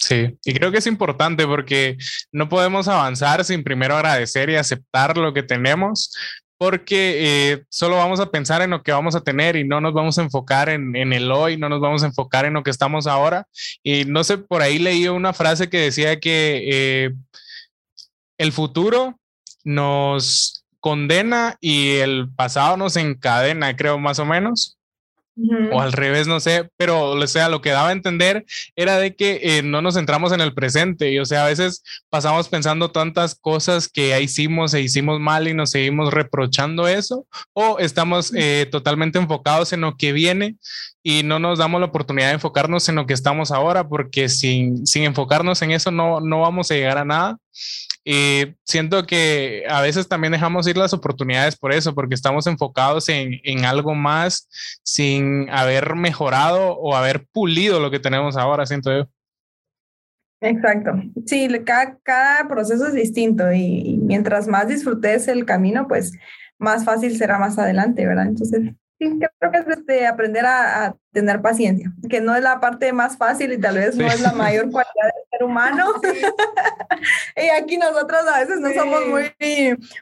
Sí, 0.04 0.36
y 0.44 0.52
creo 0.52 0.70
que 0.70 0.76
es 0.78 0.86
importante 0.86 1.46
porque 1.46 1.96
no 2.30 2.50
podemos 2.50 2.88
avanzar 2.88 3.42
sin 3.42 3.64
primero 3.64 3.96
agradecer 3.96 4.50
y 4.50 4.56
aceptar 4.56 5.16
lo 5.16 5.32
que 5.32 5.42
tenemos, 5.42 6.14
porque 6.58 7.52
eh, 7.52 7.64
solo 7.70 7.96
vamos 7.96 8.20
a 8.20 8.30
pensar 8.30 8.60
en 8.60 8.68
lo 8.68 8.82
que 8.82 8.92
vamos 8.92 9.14
a 9.14 9.22
tener 9.22 9.56
y 9.56 9.66
no 9.66 9.80
nos 9.80 9.94
vamos 9.94 10.18
a 10.18 10.22
enfocar 10.22 10.68
en, 10.68 10.94
el 10.94 11.32
hoy, 11.32 11.56
no 11.56 11.70
nos 11.70 11.80
vamos 11.80 12.02
a 12.02 12.06
enfocar 12.08 12.44
en 12.44 12.52
lo 12.52 12.62
que 12.62 12.70
estamos 12.70 13.06
ahora. 13.06 13.46
Y 13.82 14.04
no 14.04 14.22
sé, 14.24 14.36
por 14.36 14.60
ahí 14.60 14.78
leí 14.78 15.08
una 15.08 15.32
frase 15.32 15.70
que 15.70 15.78
decía 15.78 16.20
que 16.20 16.64
eh, 16.70 17.14
el 18.36 18.52
futuro 18.52 19.18
nos 19.64 20.66
condena 20.80 21.56
y 21.62 21.92
el 21.92 22.28
pasado 22.36 22.76
nos 22.76 22.96
encadena, 22.96 23.74
creo 23.74 23.98
más 23.98 24.18
o 24.18 24.26
menos 24.26 24.76
o 25.72 25.80
al 25.80 25.92
revés, 25.92 26.26
no 26.26 26.38
sé, 26.40 26.70
pero 26.76 27.10
o 27.10 27.26
sea, 27.26 27.48
lo 27.48 27.60
que 27.60 27.70
daba 27.70 27.88
a 27.88 27.92
entender 27.92 28.44
era 28.76 28.98
de 28.98 29.16
que 29.16 29.40
eh, 29.42 29.62
no 29.62 29.82
nos 29.82 29.94
centramos 29.94 30.32
en 30.32 30.40
el 30.40 30.54
presente 30.54 31.10
y 31.10 31.18
o 31.18 31.24
sea, 31.24 31.44
a 31.44 31.48
veces 31.48 31.82
pasamos 32.08 32.48
pensando 32.48 32.90
tantas 32.90 33.34
cosas 33.34 33.88
que 33.88 34.10
ya 34.10 34.20
hicimos 34.20 34.74
e 34.74 34.80
hicimos 34.80 35.18
mal 35.20 35.48
y 35.48 35.54
nos 35.54 35.70
seguimos 35.70 36.12
reprochando 36.12 36.86
eso 36.86 37.26
o 37.52 37.78
estamos 37.78 38.32
eh, 38.34 38.68
totalmente 38.70 39.18
enfocados 39.18 39.72
en 39.72 39.80
lo 39.80 39.96
que 39.96 40.12
viene 40.12 40.56
y 41.06 41.22
no 41.22 41.38
nos 41.38 41.58
damos 41.58 41.80
la 41.80 41.86
oportunidad 41.86 42.28
de 42.28 42.34
enfocarnos 42.34 42.88
en 42.88 42.94
lo 42.94 43.06
que 43.06 43.12
estamos 43.12 43.52
ahora 43.52 43.86
porque 43.86 44.30
sin, 44.30 44.86
sin 44.86 45.04
enfocarnos 45.04 45.60
en 45.60 45.72
eso 45.72 45.90
no, 45.90 46.18
no 46.20 46.40
vamos 46.40 46.70
a 46.70 46.74
llegar 46.74 46.96
a 46.96 47.04
nada. 47.04 47.36
Y 48.06 48.56
siento 48.64 49.04
que 49.04 49.64
a 49.68 49.82
veces 49.82 50.08
también 50.08 50.32
dejamos 50.32 50.66
ir 50.66 50.78
las 50.78 50.94
oportunidades 50.94 51.56
por 51.56 51.72
eso, 51.72 51.94
porque 51.94 52.14
estamos 52.14 52.46
enfocados 52.46 53.10
en, 53.10 53.38
en 53.44 53.66
algo 53.66 53.94
más 53.94 54.48
sin 54.82 55.50
haber 55.50 55.94
mejorado 55.94 56.72
o 56.78 56.96
haber 56.96 57.26
pulido 57.26 57.80
lo 57.80 57.90
que 57.90 58.00
tenemos 58.00 58.38
ahora, 58.38 58.64
siento 58.64 58.90
yo. 58.90 59.06
Exacto. 60.40 60.92
Sí, 61.26 61.48
cada, 61.66 61.98
cada 62.02 62.48
proceso 62.48 62.86
es 62.86 62.94
distinto 62.94 63.52
y, 63.52 63.60
y, 63.60 63.96
mientras 63.98 64.48
más 64.48 64.68
disfrutes 64.68 65.28
el 65.28 65.44
camino, 65.44 65.86
pues 65.86 66.12
más 66.58 66.84
fácil 66.86 67.16
será 67.18 67.38
más 67.38 67.58
adelante, 67.58 68.06
¿verdad? 68.06 68.26
Entonces, 68.26 68.74
sí, 68.98 69.18
creo 69.38 69.52
que 69.52 69.58
es 69.58 69.78
este, 69.78 70.06
aprender 70.06 70.44
a, 70.46 70.96
tener 71.12 71.40
paciencia, 71.40 71.92
que 72.10 72.20
no 72.20 72.34
es 72.34 72.42
la 72.42 72.58
parte 72.58 72.92
más 72.92 73.16
fácil 73.16 73.52
y 73.52 73.58
tal 73.58 73.76
vez 73.76 73.96
no 73.96 74.04
es 74.04 74.20
la 74.20 74.32
mayor 74.32 74.68
cualidad 74.68 75.04
del 75.04 75.24
ser 75.30 75.44
humano. 75.44 75.86
y 77.36 77.48
aquí 77.50 77.76
nosotros 77.76 78.20
a 78.26 78.40
veces 78.40 78.58
no 78.60 78.72
somos 78.72 79.06
muy, 79.06 79.32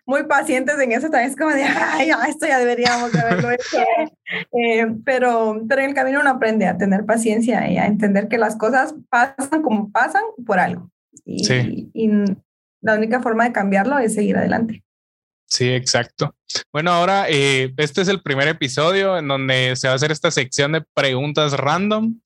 muy 0.06 0.24
pacientes 0.24 0.78
en 0.80 0.92
eso, 0.92 1.10
también 1.10 1.30
es 1.30 1.36
como 1.36 1.50
de, 1.50 1.64
ay, 1.64 2.10
esto 2.28 2.46
ya 2.46 2.58
deberíamos 2.58 3.12
de 3.12 3.20
haberlo 3.20 3.50
hecho. 3.52 3.78
Eh, 4.52 4.86
pero, 5.04 5.62
pero 5.68 5.82
en 5.82 5.90
el 5.90 5.94
camino 5.94 6.20
uno 6.20 6.30
aprende 6.30 6.66
a 6.66 6.78
tener 6.78 7.04
paciencia 7.04 7.70
y 7.70 7.76
a 7.76 7.84
entender 7.84 8.28
que 8.28 8.38
las 8.38 8.56
cosas 8.56 8.94
pasan 9.10 9.60
como 9.60 9.92
pasan 9.92 10.22
por 10.46 10.58
algo. 10.58 10.90
Y, 11.26 11.90
y 11.92 12.10
la 12.80 12.94
única 12.94 13.20
forma 13.20 13.44
de 13.44 13.52
cambiarlo 13.52 13.98
es 13.98 14.14
seguir 14.14 14.38
adelante. 14.38 14.82
Sí, 15.52 15.68
exacto. 15.68 16.34
Bueno, 16.72 16.92
ahora 16.92 17.26
eh, 17.28 17.74
este 17.76 18.00
es 18.00 18.08
el 18.08 18.22
primer 18.22 18.48
episodio 18.48 19.18
en 19.18 19.28
donde 19.28 19.76
se 19.76 19.86
va 19.86 19.92
a 19.92 19.96
hacer 19.96 20.10
esta 20.10 20.30
sección 20.30 20.72
de 20.72 20.80
preguntas 20.94 21.52
random. 21.52 22.18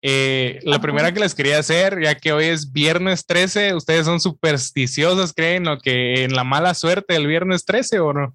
Eh, 0.00 0.60
la 0.62 0.80
primera 0.80 1.12
que 1.12 1.20
les 1.20 1.34
quería 1.34 1.58
hacer, 1.58 2.00
ya 2.00 2.14
que 2.14 2.32
hoy 2.32 2.46
es 2.46 2.72
viernes 2.72 3.26
13, 3.26 3.74
¿ustedes 3.74 4.06
son 4.06 4.18
supersticiosos? 4.18 5.34
¿Creen 5.34 5.64
lo 5.64 5.78
que 5.78 6.24
en 6.24 6.34
la 6.34 6.42
mala 6.42 6.72
suerte 6.72 7.12
del 7.12 7.26
viernes 7.26 7.66
13 7.66 8.00
o 8.00 8.14
no? 8.14 8.34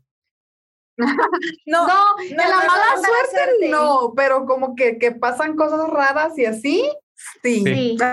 no, 0.98 1.88
no, 1.88 2.22
en 2.22 2.38
la 2.38 2.56
mala 2.56 2.98
suerte, 2.98 3.68
no, 3.68 4.14
pero 4.16 4.46
como 4.46 4.76
que, 4.76 5.00
que 5.00 5.12
pasan 5.12 5.56
cosas 5.56 5.90
raras 5.90 6.38
y 6.38 6.46
así, 6.46 6.88
Sí. 7.41 7.63
sí. 7.65 7.97
yo 7.97 8.09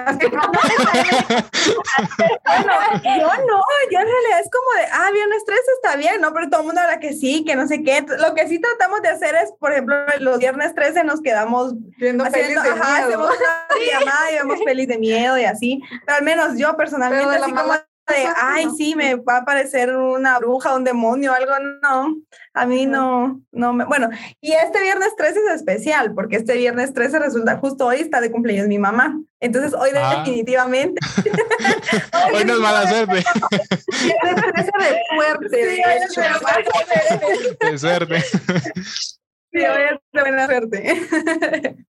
no, 3.46 3.60
yo 3.90 3.98
en 3.98 4.06
realidad 4.06 4.40
es 4.40 4.50
como 4.50 4.70
de, 4.78 4.86
ah, 4.92 5.10
viernes 5.12 5.44
13 5.44 5.62
está 5.82 5.96
bien, 5.96 6.20
¿no? 6.20 6.32
Pero 6.32 6.48
todo 6.48 6.60
el 6.60 6.66
mundo 6.66 6.80
habla 6.80 7.00
que 7.00 7.12
sí, 7.12 7.44
que 7.44 7.56
no 7.56 7.66
sé 7.66 7.82
qué. 7.82 8.04
Lo 8.18 8.34
que 8.34 8.46
sí 8.48 8.60
tratamos 8.60 9.02
de 9.02 9.08
hacer 9.08 9.34
es, 9.34 9.52
por 9.58 9.72
ejemplo, 9.72 9.96
los 10.20 10.38
viernes 10.38 10.74
13 10.74 11.04
nos 11.04 11.20
quedamos 11.20 11.74
viendo 11.98 12.24
haciendo, 12.24 12.62
de 12.62 12.70
ajá, 12.70 13.04
hacemos 13.04 13.30
una 13.30 13.68
llamada 13.98 14.32
y 14.32 14.34
vemos 14.36 14.60
pelis 14.64 14.88
de 14.88 14.98
miedo 14.98 15.38
y 15.38 15.44
así. 15.44 15.80
Pero 16.04 16.18
al 16.18 16.24
menos 16.24 16.56
yo 16.56 16.76
personalmente, 16.76 17.36
así 17.36 17.52
como 17.52 17.74
de, 18.08 18.28
ay, 18.36 18.68
sí, 18.76 18.94
me 18.94 19.16
va 19.16 19.38
a 19.38 19.44
parecer 19.44 19.96
una 19.96 20.38
bruja, 20.38 20.74
un 20.74 20.84
demonio, 20.84 21.32
algo, 21.32 21.52
no, 21.82 22.16
a 22.54 22.66
mí 22.66 22.86
no, 22.86 23.40
no 23.52 23.72
me, 23.72 23.84
bueno, 23.84 24.08
y 24.40 24.52
este 24.52 24.80
viernes 24.80 25.16
13 25.16 25.40
es 25.40 25.54
especial, 25.56 26.14
porque 26.14 26.36
este 26.36 26.56
viernes 26.56 26.92
13 26.92 27.18
resulta, 27.18 27.56
justo 27.58 27.86
hoy 27.86 27.96
está 27.96 28.20
de 28.20 28.30
cumpleaños 28.30 28.68
mi 28.68 28.78
mamá, 28.78 29.18
entonces 29.40 29.74
hoy 29.74 29.90
ah. 29.96 30.18
definitivamente. 30.18 31.00
hoy, 32.32 32.44
no 32.44 32.54
es 32.54 32.60
mala 32.60 32.88
suerte. 32.88 33.24
Viernes 34.02 34.44
13 34.54 34.70
de 34.78 35.00
suerte. 35.16 35.48
Sí, 35.50 35.56
de, 37.60 37.70
de 37.70 37.78
suerte. 37.78 38.24
Buena 40.20 40.46
suerte. 40.46 41.02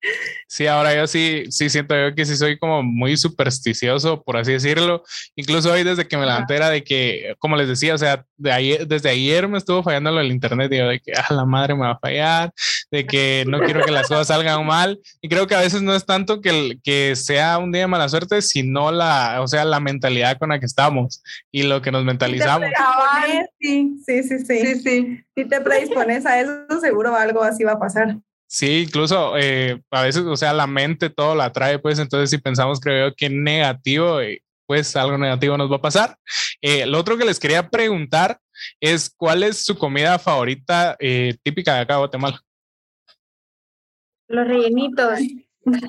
Sí, 0.49 0.65
ahora 0.65 0.95
yo 0.95 1.07
sí, 1.07 1.43
sí 1.49 1.69
siento 1.69 1.93
yo 1.93 2.15
que 2.15 2.25
sí 2.25 2.37
soy 2.37 2.57
como 2.57 2.81
muy 2.81 3.17
supersticioso, 3.17 4.23
por 4.23 4.37
así 4.37 4.53
decirlo. 4.53 5.03
Incluso 5.35 5.71
hoy 5.71 5.83
desde 5.83 6.07
que 6.07 6.17
me 6.17 6.25
levanté 6.25 6.55
era 6.55 6.69
de 6.69 6.85
que, 6.85 7.35
como 7.39 7.57
les 7.57 7.67
decía, 7.67 7.93
o 7.93 7.97
sea, 7.97 8.25
de 8.37 8.51
ayer, 8.53 8.87
desde 8.87 9.09
ayer 9.09 9.47
me 9.49 9.57
estuvo 9.57 9.83
fallando 9.83 10.09
lo 10.11 10.19
del 10.19 10.31
internet, 10.31 10.71
digo, 10.71 10.87
de 10.87 11.01
que 11.01 11.11
a 11.13 11.25
ah, 11.27 11.33
la 11.33 11.45
madre 11.45 11.75
me 11.75 11.81
va 11.81 11.91
a 11.91 11.99
fallar, 11.99 12.53
de 12.89 13.05
que 13.05 13.43
no 13.47 13.59
quiero 13.59 13.83
que 13.83 13.91
las 13.91 14.07
cosas 14.07 14.27
salgan 14.27 14.65
mal. 14.65 14.99
Y 15.21 15.27
creo 15.27 15.47
que 15.47 15.55
a 15.55 15.59
veces 15.59 15.81
no 15.81 15.93
es 15.93 16.05
tanto 16.05 16.39
que, 16.39 16.79
que 16.81 17.15
sea 17.17 17.57
un 17.57 17.73
día 17.73 17.81
de 17.81 17.87
mala 17.87 18.07
suerte, 18.07 18.41
sino 18.41 18.91
la, 18.91 19.41
o 19.41 19.47
sea, 19.47 19.65
la 19.65 19.81
mentalidad 19.81 20.37
con 20.37 20.49
la 20.49 20.59
que 20.59 20.65
estamos 20.65 21.21
y 21.51 21.63
lo 21.63 21.81
que 21.81 21.91
nos 21.91 22.05
mentalizamos. 22.05 22.69
Sí, 23.59 23.97
sí, 24.05 24.23
sí, 24.23 24.39
sí. 24.39 24.45
sí, 24.45 24.79
sí. 24.79 25.23
Si 25.35 25.45
te 25.45 25.61
predispones 25.61 26.25
a 26.25 26.39
eso, 26.39 26.79
seguro 26.81 27.15
algo 27.15 27.43
así 27.43 27.63
va 27.63 27.73
a 27.73 27.79
pasar. 27.79 28.16
Sí, 28.47 28.83
incluso 28.87 29.37
eh, 29.37 29.81
a 29.91 30.03
veces, 30.03 30.23
o 30.23 30.37
sea, 30.37 30.53
la 30.53 30.67
mente 30.67 31.09
todo 31.09 31.35
la 31.35 31.51
trae, 31.51 31.79
pues 31.79 31.99
entonces 31.99 32.29
si 32.29 32.37
pensamos, 32.37 32.79
creo 32.79 33.13
que 33.13 33.29
negativo, 33.29 34.21
eh, 34.21 34.41
pues 34.65 34.95
algo 34.95 35.17
negativo 35.17 35.57
nos 35.57 35.69
va 35.69 35.75
a 35.75 35.81
pasar. 35.81 36.17
Eh, 36.61 36.85
lo 36.85 36.97
otro 36.97 37.17
que 37.17 37.25
les 37.25 37.39
quería 37.39 37.69
preguntar 37.69 38.39
es, 38.79 39.09
¿cuál 39.09 39.43
es 39.43 39.65
su 39.65 39.77
comida 39.77 40.17
favorita 40.17 40.95
típica 41.43 41.75
de 41.75 41.81
acá 41.81 41.95
de 41.95 41.99
Guatemala? 41.99 42.41
Los 44.29 44.47
rellenitos. 44.47 45.19
la 45.65 45.81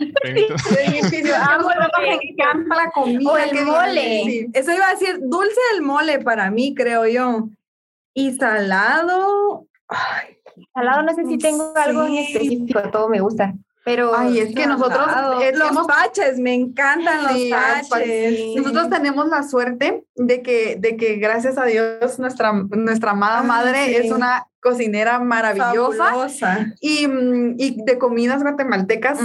comida. 2.93 3.31
O 3.31 3.37
el 3.37 3.65
mole. 3.65 4.49
Eso 4.53 4.73
iba 4.73 4.89
a 4.89 4.95
decir, 4.95 5.21
dulce 5.23 5.61
el 5.75 5.83
mole 5.83 6.19
para 6.19 6.51
mí, 6.51 6.75
creo 6.75 7.07
yo. 7.07 7.49
Y 8.15 8.33
salado. 8.33 9.69
Ay, 9.89 10.38
Salado 10.75 11.03
no 11.03 11.15
sé 11.15 11.25
si 11.25 11.39
tengo 11.39 11.73
algo 11.77 12.07
en 12.07 12.15
específico, 12.15 12.81
todo 12.91 13.09
me 13.09 13.21
gusta. 13.21 13.55
Pero 13.85 14.15
Ay, 14.15 14.41
es 14.41 14.55
que 14.55 14.67
nosotros 14.67 15.07
los 15.55 15.87
paches, 15.87 16.39
me 16.39 16.53
encantan 16.53 17.23
los 17.23 17.51
paches. 17.51 18.57
Nosotros 18.57 18.91
tenemos 18.91 19.29
la 19.29 19.43
suerte 19.43 20.05
de 20.19 20.43
que, 20.43 20.77
de 20.79 20.97
que 20.97 21.17
gracias 21.17 21.59
a 21.59 21.65
Dios 21.65 22.19
nuestra, 22.19 22.53
nuestra 22.53 23.13
amada 23.13 23.43
madre 23.43 23.97
es 23.97 24.11
una 24.11 24.47
cocinera 24.61 25.21
maravillosa 25.21 26.13
y, 26.81 27.07
y, 27.59 27.83
de 27.85 27.99
comidas 27.99 28.43
guatemaltecas. 28.43 29.19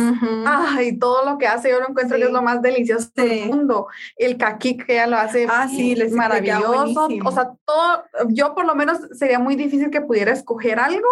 Ay, 0.45 0.97
todo 0.97 1.25
lo 1.25 1.37
que 1.37 1.47
hace 1.47 1.71
yo 1.71 1.79
lo 1.79 1.89
encuentro 1.89 2.17
que 2.17 2.25
es 2.25 2.31
lo 2.31 2.41
más 2.41 2.61
delicioso 2.61 3.09
del 3.15 3.47
mundo. 3.47 3.87
El 4.15 4.37
caqui 4.37 4.77
que 4.77 4.93
ella 4.93 5.07
lo 5.07 5.17
hace 5.17 5.47
ah, 5.49 5.67
sí, 5.67 5.93
es 5.93 6.11
maravilloso. 6.11 7.07
O 7.25 7.31
sea, 7.31 7.51
todo, 7.65 8.03
yo 8.29 8.53
por 8.53 8.65
lo 8.65 8.75
menos 8.75 8.99
sería 9.13 9.39
muy 9.39 9.55
difícil 9.55 9.89
que 9.89 10.01
pudiera 10.01 10.31
escoger 10.31 10.79
algo 10.79 11.07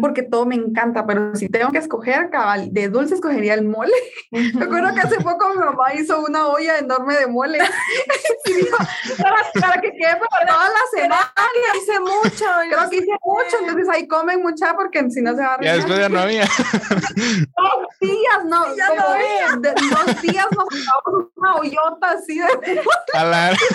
porque 0.00 0.22
todo 0.22 0.46
me 0.46 0.54
encanta, 0.54 1.06
pero 1.06 1.34
si 1.34 1.48
tengo 1.48 1.72
que 1.72 1.78
escoger, 1.78 2.30
cabal, 2.30 2.72
de 2.72 2.88
dulce 2.88 3.14
escogería 3.14 3.54
el 3.54 3.66
mole. 3.66 3.92
Me 4.30 4.64
acuerdo 4.64 4.94
que 4.94 5.00
hace 5.00 5.16
poco 5.16 5.48
mi 5.50 5.56
mamá 5.56 5.92
hizo 5.94 6.20
una 6.24 6.46
olla 6.46 6.78
enorme 6.78 7.16
de 7.16 7.26
mole 7.26 7.58
para, 9.60 9.80
que 9.80 9.92
quede 9.92 10.16
para 10.16 10.46
toda 10.46 10.68
la 10.68 11.00
semana. 11.00 11.32
Hice 11.76 12.00
mucho. 12.00 12.44
Creo 12.68 12.90
que 12.90 12.96
hice 12.96 13.16
mucho 13.24 13.56
entonces 13.60 13.88
ahí 13.88 14.06
comen 14.06 14.42
mucha 14.42 14.74
porque 14.74 15.08
si 15.10 15.22
no 15.22 15.34
se 15.34 15.42
va 15.42 15.54
a 15.54 15.60
Ya 15.60 15.76
después 15.76 15.98
ya 15.98 16.08
no 16.08 16.20
había. 16.20 16.44
Dos 16.44 17.86
días, 18.00 18.44
no, 18.44 18.76
ya 18.76 18.94
no 18.94 19.02
había. 19.02 19.48
dos 19.56 20.22
días 20.22 20.46
nos 20.50 20.66
tomamos 20.68 21.30
una 21.36 21.54
hoyota 21.56 22.10
así 22.10 22.38
de... 22.38 22.82
Jalar. 23.12 23.56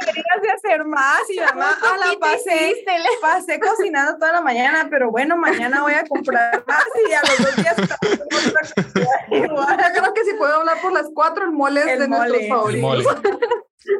Deberías 0.00 0.42
de 0.42 0.50
hacer 0.50 0.84
más 0.84 1.20
y 1.30 1.38
además 1.38 1.76
a 1.82 1.96
la 1.96 2.18
pasé, 2.18 2.84
pasé 3.20 3.58
cocinando 3.60 4.18
toda 4.18 4.32
la 4.32 4.40
mañana, 4.40 4.86
pero 4.90 5.10
bueno, 5.10 5.36
mañana 5.36 5.82
voy 5.82 5.94
a 5.94 6.04
comprar 6.06 6.64
más 6.66 6.84
y 7.08 7.12
a 7.12 7.20
los 7.22 7.38
dos 7.38 7.56
días 7.56 7.76
igual. 9.30 9.76
Yo 9.78 10.00
creo 10.00 10.14
que 10.14 10.24
si 10.24 10.34
puedo 10.34 10.54
hablar 10.56 10.80
por 10.80 10.92
las 10.92 11.06
cuatro, 11.14 11.44
el 11.44 11.52
mole 11.52 11.80
es 11.80 11.98
de 11.98 12.08
mole. 12.08 12.28
nuestros 12.28 12.48
favoritos. 12.48 13.16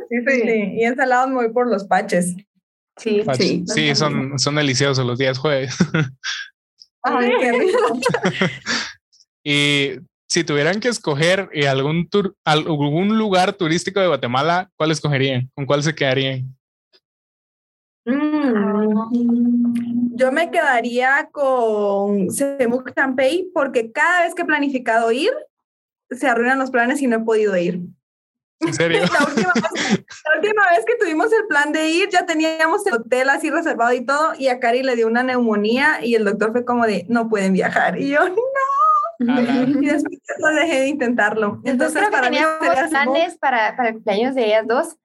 Sí, 0.08 0.16
sí, 0.26 0.40
sí. 0.40 0.72
Y 0.76 0.84
ensalado 0.84 1.28
me 1.28 1.34
voy 1.34 1.52
por 1.52 1.68
los 1.68 1.84
paches. 1.84 2.34
Sí, 2.96 3.22
sí. 3.38 3.64
Sí, 3.66 3.94
son, 3.94 4.38
son 4.38 4.56
deliciosos 4.56 5.06
los 5.06 5.18
días 5.18 5.38
jueves. 5.38 5.76
Ay, 7.02 7.30
qué 7.38 7.52
rico. 7.52 8.00
y 9.44 9.90
si 10.28 10.44
tuvieran 10.44 10.80
que 10.80 10.88
escoger 10.88 11.48
eh, 11.52 11.68
algún, 11.68 12.08
tour, 12.08 12.34
algún 12.44 13.16
lugar 13.16 13.52
turístico 13.52 14.00
de 14.00 14.08
Guatemala, 14.08 14.70
¿cuál 14.76 14.90
escogerían? 14.90 15.50
¿Con 15.54 15.66
cuál 15.66 15.82
se 15.82 15.94
quedarían? 15.94 16.56
Mm, 18.06 20.16
yo 20.16 20.32
me 20.32 20.50
quedaría 20.50 21.28
con 21.32 22.30
Semuc 22.30 22.94
Champey 22.94 23.50
porque 23.52 23.92
cada 23.92 24.24
vez 24.24 24.34
que 24.34 24.42
he 24.42 24.46
planificado 24.46 25.12
ir, 25.12 25.30
se 26.10 26.28
arruinan 26.28 26.58
los 26.58 26.70
planes 26.70 27.02
y 27.02 27.06
no 27.06 27.16
he 27.16 27.20
podido 27.20 27.56
ir. 27.56 27.80
¿En 28.60 28.74
serio? 28.74 29.00
la, 29.12 29.26
última 29.26 30.70
vez, 30.70 30.84
que 30.86 30.96
tuvimos 30.98 31.32
el 31.32 31.46
plan 31.46 31.72
de 31.72 31.88
ir, 31.88 32.08
ya 32.10 32.24
teníamos 32.24 32.86
el 32.86 32.94
hotel 32.94 33.28
así 33.28 33.50
reservado 33.50 33.92
y 33.92 34.04
todo, 34.04 34.34
y 34.38 34.48
a 34.48 34.60
Cari 34.60 34.82
le 34.82 34.96
dio 34.96 35.06
una 35.06 35.22
neumonía 35.22 35.98
y 36.02 36.14
el 36.14 36.24
doctor 36.24 36.52
fue 36.52 36.64
como 36.64 36.86
de, 36.86 37.04
no 37.08 37.28
pueden 37.28 37.52
viajar. 37.52 38.00
Y 38.00 38.08
yo, 38.08 38.28
no. 38.28 38.36
Y 39.18 39.86
después 39.86 40.20
no 40.38 40.48
dejé 40.48 40.80
de 40.80 40.88
intentarlo. 40.88 41.60
Entonces, 41.64 41.98
creo 41.98 42.10
para 42.10 42.28
que 42.28 42.36
teníamos 42.36 42.90
planes 42.90 43.38
para, 43.38 43.76
para 43.76 43.88
el 43.88 43.94
cumpleaños 43.94 44.34
de 44.34 44.46
ellas 44.46 44.66
dos 44.66 44.96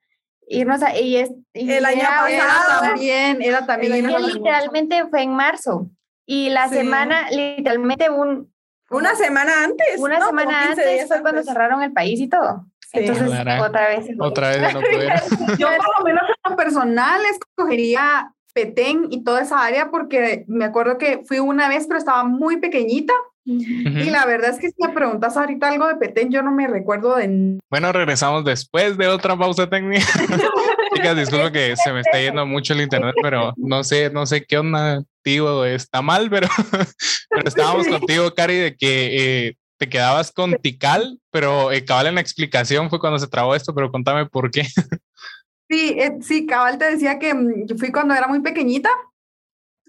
irnos 0.48 0.82
a 0.82 0.98
y, 0.98 1.16
es, 1.16 1.30
el 1.54 1.84
año 1.84 2.02
pasado. 2.02 2.80
también 2.80 3.42
era 3.42 3.64
también 3.64 4.06
literalmente 4.06 5.06
fue 5.08 5.22
en 5.22 5.30
marzo 5.30 5.88
y 6.26 6.50
la 6.50 6.68
semana 6.68 7.30
literalmente 7.30 8.10
un 8.10 8.52
una 8.90 9.14
semana 9.14 9.64
antes 9.64 9.98
una 9.98 10.24
semana 10.24 10.68
antes 10.68 11.08
fue 11.08 11.22
cuando 11.22 11.42
cerraron 11.42 11.82
el 11.82 11.92
país 11.92 12.20
y 12.20 12.28
todo 12.28 12.66
entonces, 12.92 13.28
otra 13.60 13.88
vez. 13.88 14.06
Otra 14.18 14.48
vez 14.50 14.74
no. 14.74 14.80
Yo 15.58 15.68
por 15.76 15.98
lo 15.98 16.04
menos 16.04 16.22
en 16.48 16.56
personal 16.56 17.20
escogería 17.30 18.32
Petén 18.52 19.06
y 19.10 19.24
toda 19.24 19.42
esa 19.42 19.64
área 19.64 19.90
porque 19.90 20.44
me 20.46 20.64
acuerdo 20.64 20.98
que 20.98 21.22
fui 21.26 21.38
una 21.38 21.68
vez, 21.68 21.86
pero 21.86 21.98
estaba 21.98 22.24
muy 22.24 22.58
pequeñita 22.58 23.14
Y 23.44 24.10
la 24.10 24.26
verdad 24.26 24.50
es 24.50 24.58
que 24.58 24.68
si 24.68 24.74
me 24.78 24.90
preguntas 24.90 25.36
ahorita 25.36 25.68
algo 25.68 25.88
de 25.88 25.96
Petén, 25.96 26.30
yo 26.30 26.42
no 26.42 26.52
me 26.52 26.68
recuerdo 26.68 27.16
de... 27.16 27.58
Bueno, 27.70 27.92
regresamos 27.92 28.44
después 28.44 28.96
de 28.98 29.08
otra 29.08 29.36
pausa 29.36 29.68
técnica. 29.68 30.04
Chicas, 30.94 31.16
disculpa 31.16 31.50
que 31.50 31.74
se 31.76 31.92
me 31.92 32.00
está 32.00 32.20
yendo 32.20 32.44
mucho 32.46 32.74
el 32.74 32.82
internet, 32.82 33.14
pero 33.22 33.54
no 33.56 33.82
sé, 33.84 34.10
no 34.10 34.26
sé 34.26 34.44
qué 34.44 34.58
onda, 34.58 35.02
tío, 35.22 35.64
está 35.64 36.02
mal, 36.02 36.28
pero, 36.28 36.48
pero 37.30 37.48
estábamos 37.48 37.88
contigo, 37.88 38.34
Cari, 38.34 38.56
de 38.56 38.76
que 38.76 39.46
eh, 39.48 39.56
te 39.82 39.88
quedabas 39.88 40.30
con 40.30 40.54
Tical, 40.62 41.18
pero 41.32 41.72
eh, 41.72 41.84
cabal 41.84 42.06
en 42.06 42.14
la 42.14 42.20
explicación 42.20 42.88
fue 42.88 43.00
cuando 43.00 43.18
se 43.18 43.26
trabó 43.26 43.56
esto, 43.56 43.74
pero 43.74 43.90
contame 43.90 44.26
por 44.26 44.48
qué. 44.52 44.62
Sí, 45.68 45.96
eh, 45.98 46.18
sí, 46.20 46.46
cabal 46.46 46.78
te 46.78 46.84
decía 46.84 47.18
que 47.18 47.34
mm, 47.34 47.78
fui 47.78 47.90
cuando 47.90 48.14
era 48.14 48.28
muy 48.28 48.40
pequeñita 48.42 48.90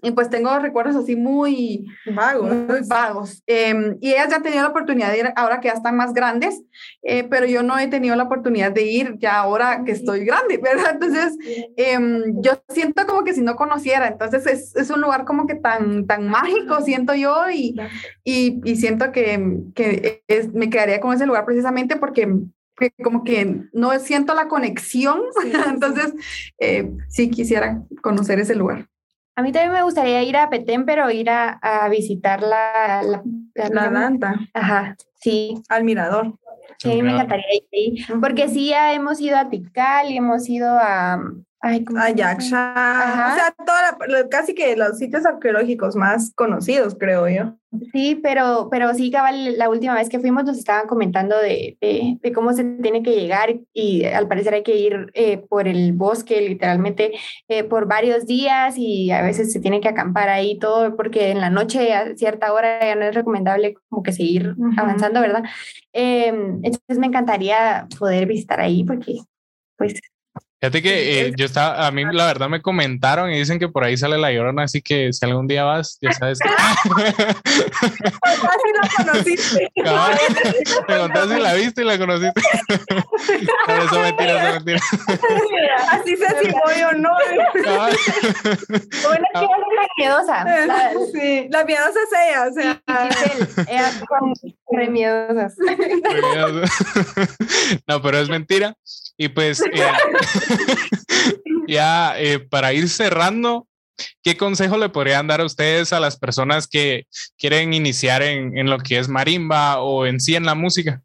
y 0.04 0.10
pues 0.12 0.28
tengo 0.28 0.58
recuerdos 0.58 0.96
así 0.96 1.16
muy 1.16 1.86
vagos. 2.14 2.54
Muy 2.54 2.80
vagos. 2.86 3.42
Em, 3.46 3.96
y 4.00 4.10
ellas 4.10 4.28
ya 4.28 4.36
han 4.36 4.42
tenido 4.42 4.62
la 4.62 4.68
oportunidad 4.68 5.10
de 5.10 5.18
ir 5.18 5.32
ahora 5.34 5.60
que 5.60 5.68
ya 5.68 5.74
están 5.74 5.96
más 5.96 6.12
grandes, 6.12 6.62
eh, 7.02 7.24
pero 7.24 7.46
yo 7.46 7.62
no 7.62 7.78
he 7.78 7.88
tenido 7.88 8.14
la 8.14 8.24
oportunidad 8.24 8.70
de 8.70 8.82
ir 8.82 9.16
ya 9.18 9.38
ahora 9.38 9.82
que 9.84 9.92
estoy 9.92 10.26
grande, 10.26 10.58
¿verdad? 10.58 10.92
Entonces, 10.92 11.38
em, 11.76 12.40
yo 12.42 12.62
siento 12.68 13.06
como 13.06 13.24
que 13.24 13.32
si 13.32 13.40
no 13.40 13.56
conociera, 13.56 14.08
entonces 14.08 14.46
es, 14.46 14.76
es, 14.76 14.90
un 14.90 15.00
lugar 15.00 15.24
como 15.24 15.46
que 15.46 15.54
tan, 15.54 16.06
tan 16.06 16.28
mágico, 16.28 16.82
siento 16.82 17.14
yo, 17.14 17.48
y, 17.50 17.74
y, 18.24 18.60
y 18.64 18.76
siento 18.76 19.10
que, 19.10 19.62
que 19.74 20.22
es, 20.28 20.52
me 20.52 20.68
quedaría 20.68 21.00
con 21.00 21.14
ese 21.14 21.24
lugar 21.24 21.46
precisamente 21.46 21.96
porque 21.96 22.28
que 22.76 22.92
como 23.02 23.24
que 23.24 23.62
no 23.72 23.98
siento 24.00 24.34
la 24.34 24.48
conexión, 24.48 25.20
entonces 25.68 26.12
eh, 26.58 26.90
sí 27.08 27.30
quisiera 27.30 27.82
conocer 28.02 28.38
ese 28.38 28.54
lugar. 28.54 28.88
A 29.36 29.42
mí 29.42 29.50
también 29.50 29.72
me 29.72 29.82
gustaría 29.82 30.22
ir 30.22 30.36
a 30.36 30.48
Petén, 30.48 30.84
pero 30.84 31.10
ir 31.10 31.30
a, 31.30 31.58
a 31.60 31.88
visitar 31.88 32.42
la... 32.42 33.02
La, 33.02 33.68
la, 33.68 33.90
la 33.90 34.40
Ajá, 34.52 34.96
sí. 35.20 35.54
Al 35.68 35.84
mirador. 35.84 36.38
Sí, 36.78 37.02
me 37.02 37.12
encantaría 37.12 37.46
ir 37.54 37.64
ahí. 37.72 38.20
Porque 38.20 38.48
sí, 38.48 38.68
ya 38.68 38.92
hemos 38.92 39.20
ido 39.20 39.36
a 39.36 39.48
Tikal 39.48 40.10
y 40.10 40.16
hemos 40.16 40.48
ido 40.48 40.68
a, 40.70 41.20
Ay, 41.66 41.82
a 41.96 42.10
Yaksha, 42.10 42.74
o 42.74 43.34
sea, 43.34 43.54
toda 43.64 44.28
casi 44.28 44.54
que 44.54 44.76
los 44.76 44.98
sitios 44.98 45.24
arqueológicos 45.24 45.96
más 45.96 46.30
conocidos, 46.34 46.94
creo 46.94 47.26
yo. 47.26 47.56
Sí, 47.90 48.20
pero, 48.22 48.68
pero 48.70 48.92
sí, 48.92 49.10
cabal, 49.10 49.56
la 49.56 49.70
última 49.70 49.94
vez 49.94 50.10
que 50.10 50.18
fuimos 50.18 50.44
nos 50.44 50.58
estaban 50.58 50.86
comentando 50.86 51.38
de, 51.38 51.78
de, 51.80 52.32
cómo 52.34 52.52
se 52.52 52.64
tiene 52.64 53.02
que 53.02 53.16
llegar 53.16 53.60
y 53.72 54.04
al 54.04 54.28
parecer 54.28 54.52
hay 54.52 54.62
que 54.62 54.76
ir 54.76 55.10
eh, 55.14 55.38
por 55.38 55.66
el 55.66 55.94
bosque, 55.94 56.38
literalmente, 56.42 57.12
eh, 57.48 57.64
por 57.64 57.88
varios 57.88 58.26
días 58.26 58.74
y 58.76 59.10
a 59.10 59.22
veces 59.22 59.50
se 59.50 59.58
tiene 59.58 59.80
que 59.80 59.88
acampar 59.88 60.28
ahí 60.28 60.58
todo 60.58 60.94
porque 60.96 61.30
en 61.30 61.40
la 61.40 61.48
noche 61.48 61.94
a 61.94 62.14
cierta 62.14 62.52
hora 62.52 62.78
ya 62.78 62.94
no 62.94 63.06
es 63.06 63.14
recomendable 63.14 63.74
como 63.88 64.02
que 64.02 64.12
seguir 64.12 64.54
avanzando, 64.76 65.22
¿verdad? 65.22 65.44
Em, 65.94 66.60
entonces 66.62 66.98
me 66.98 67.06
encantaría 67.06 67.88
poder 67.98 68.26
visitar 68.26 68.60
ahí 68.60 68.84
porque 68.84 69.20
pues 69.78 69.94
Fíjate 70.64 70.80
que 70.80 71.26
eh, 71.26 71.32
yo 71.36 71.44
estaba, 71.44 71.86
a 71.86 71.90
mí 71.90 72.04
la 72.10 72.24
verdad 72.24 72.48
me 72.48 72.62
comentaron 72.62 73.30
y 73.30 73.36
dicen 73.38 73.58
que 73.58 73.68
por 73.68 73.84
ahí 73.84 73.98
sale 73.98 74.16
la 74.16 74.32
llorona, 74.32 74.62
así 74.62 74.80
que 74.80 75.12
si 75.12 75.26
algún 75.26 75.46
día 75.46 75.62
vas, 75.64 75.98
ya 76.00 76.10
sabes 76.12 76.38
que. 76.38 76.48
la 76.48 77.26
conociste. 79.04 79.70
Te 79.74 80.96
contaste 80.96 81.34
si 81.34 81.40
la 81.42 81.52
viste 81.52 81.82
y 81.82 81.84
la 81.84 81.98
conociste. 81.98 82.40
no, 83.68 83.74
eso 83.84 84.00
mentira, 84.00 84.42
eso 84.42 84.54
mentira. 84.54 84.80
Así 85.90 86.16
sé 86.16 86.26
si 86.40 86.50
voy 86.50 86.82
o 86.82 86.92
no. 86.92 87.10
bueno, 89.04 89.26
que 89.34 89.44
es 89.44 89.50
la 89.76 89.86
miedosa. 89.98 90.44
La, 90.66 90.92
sí, 91.12 91.46
la 91.50 91.64
miedosa 91.66 91.98
es 92.00 92.10
ella, 92.26 92.48
o 92.48 92.52
sea. 92.54 92.80
ella 93.68 93.92
con 94.08 94.32
re 94.72 94.88
miedosas. 94.88 95.56
no, 97.86 98.00
pero 98.00 98.18
es 98.18 98.30
mentira. 98.30 98.74
Y 99.16 99.28
pues 99.28 99.60
eh, 99.60 99.82
ya 101.68 102.20
eh, 102.20 102.40
para 102.40 102.72
ir 102.72 102.88
cerrando, 102.88 103.68
¿qué 104.22 104.36
consejo 104.36 104.76
le 104.76 104.88
podrían 104.88 105.26
dar 105.26 105.40
a 105.40 105.44
ustedes 105.44 105.92
a 105.92 106.00
las 106.00 106.18
personas 106.18 106.66
que 106.66 107.06
quieren 107.38 107.72
iniciar 107.74 108.22
en, 108.22 108.56
en, 108.58 108.68
lo 108.68 108.78
que 108.78 108.98
es 108.98 109.08
marimba 109.08 109.80
o 109.80 110.06
en 110.06 110.20
sí 110.20 110.34
en 110.34 110.46
la 110.46 110.54
música? 110.54 111.02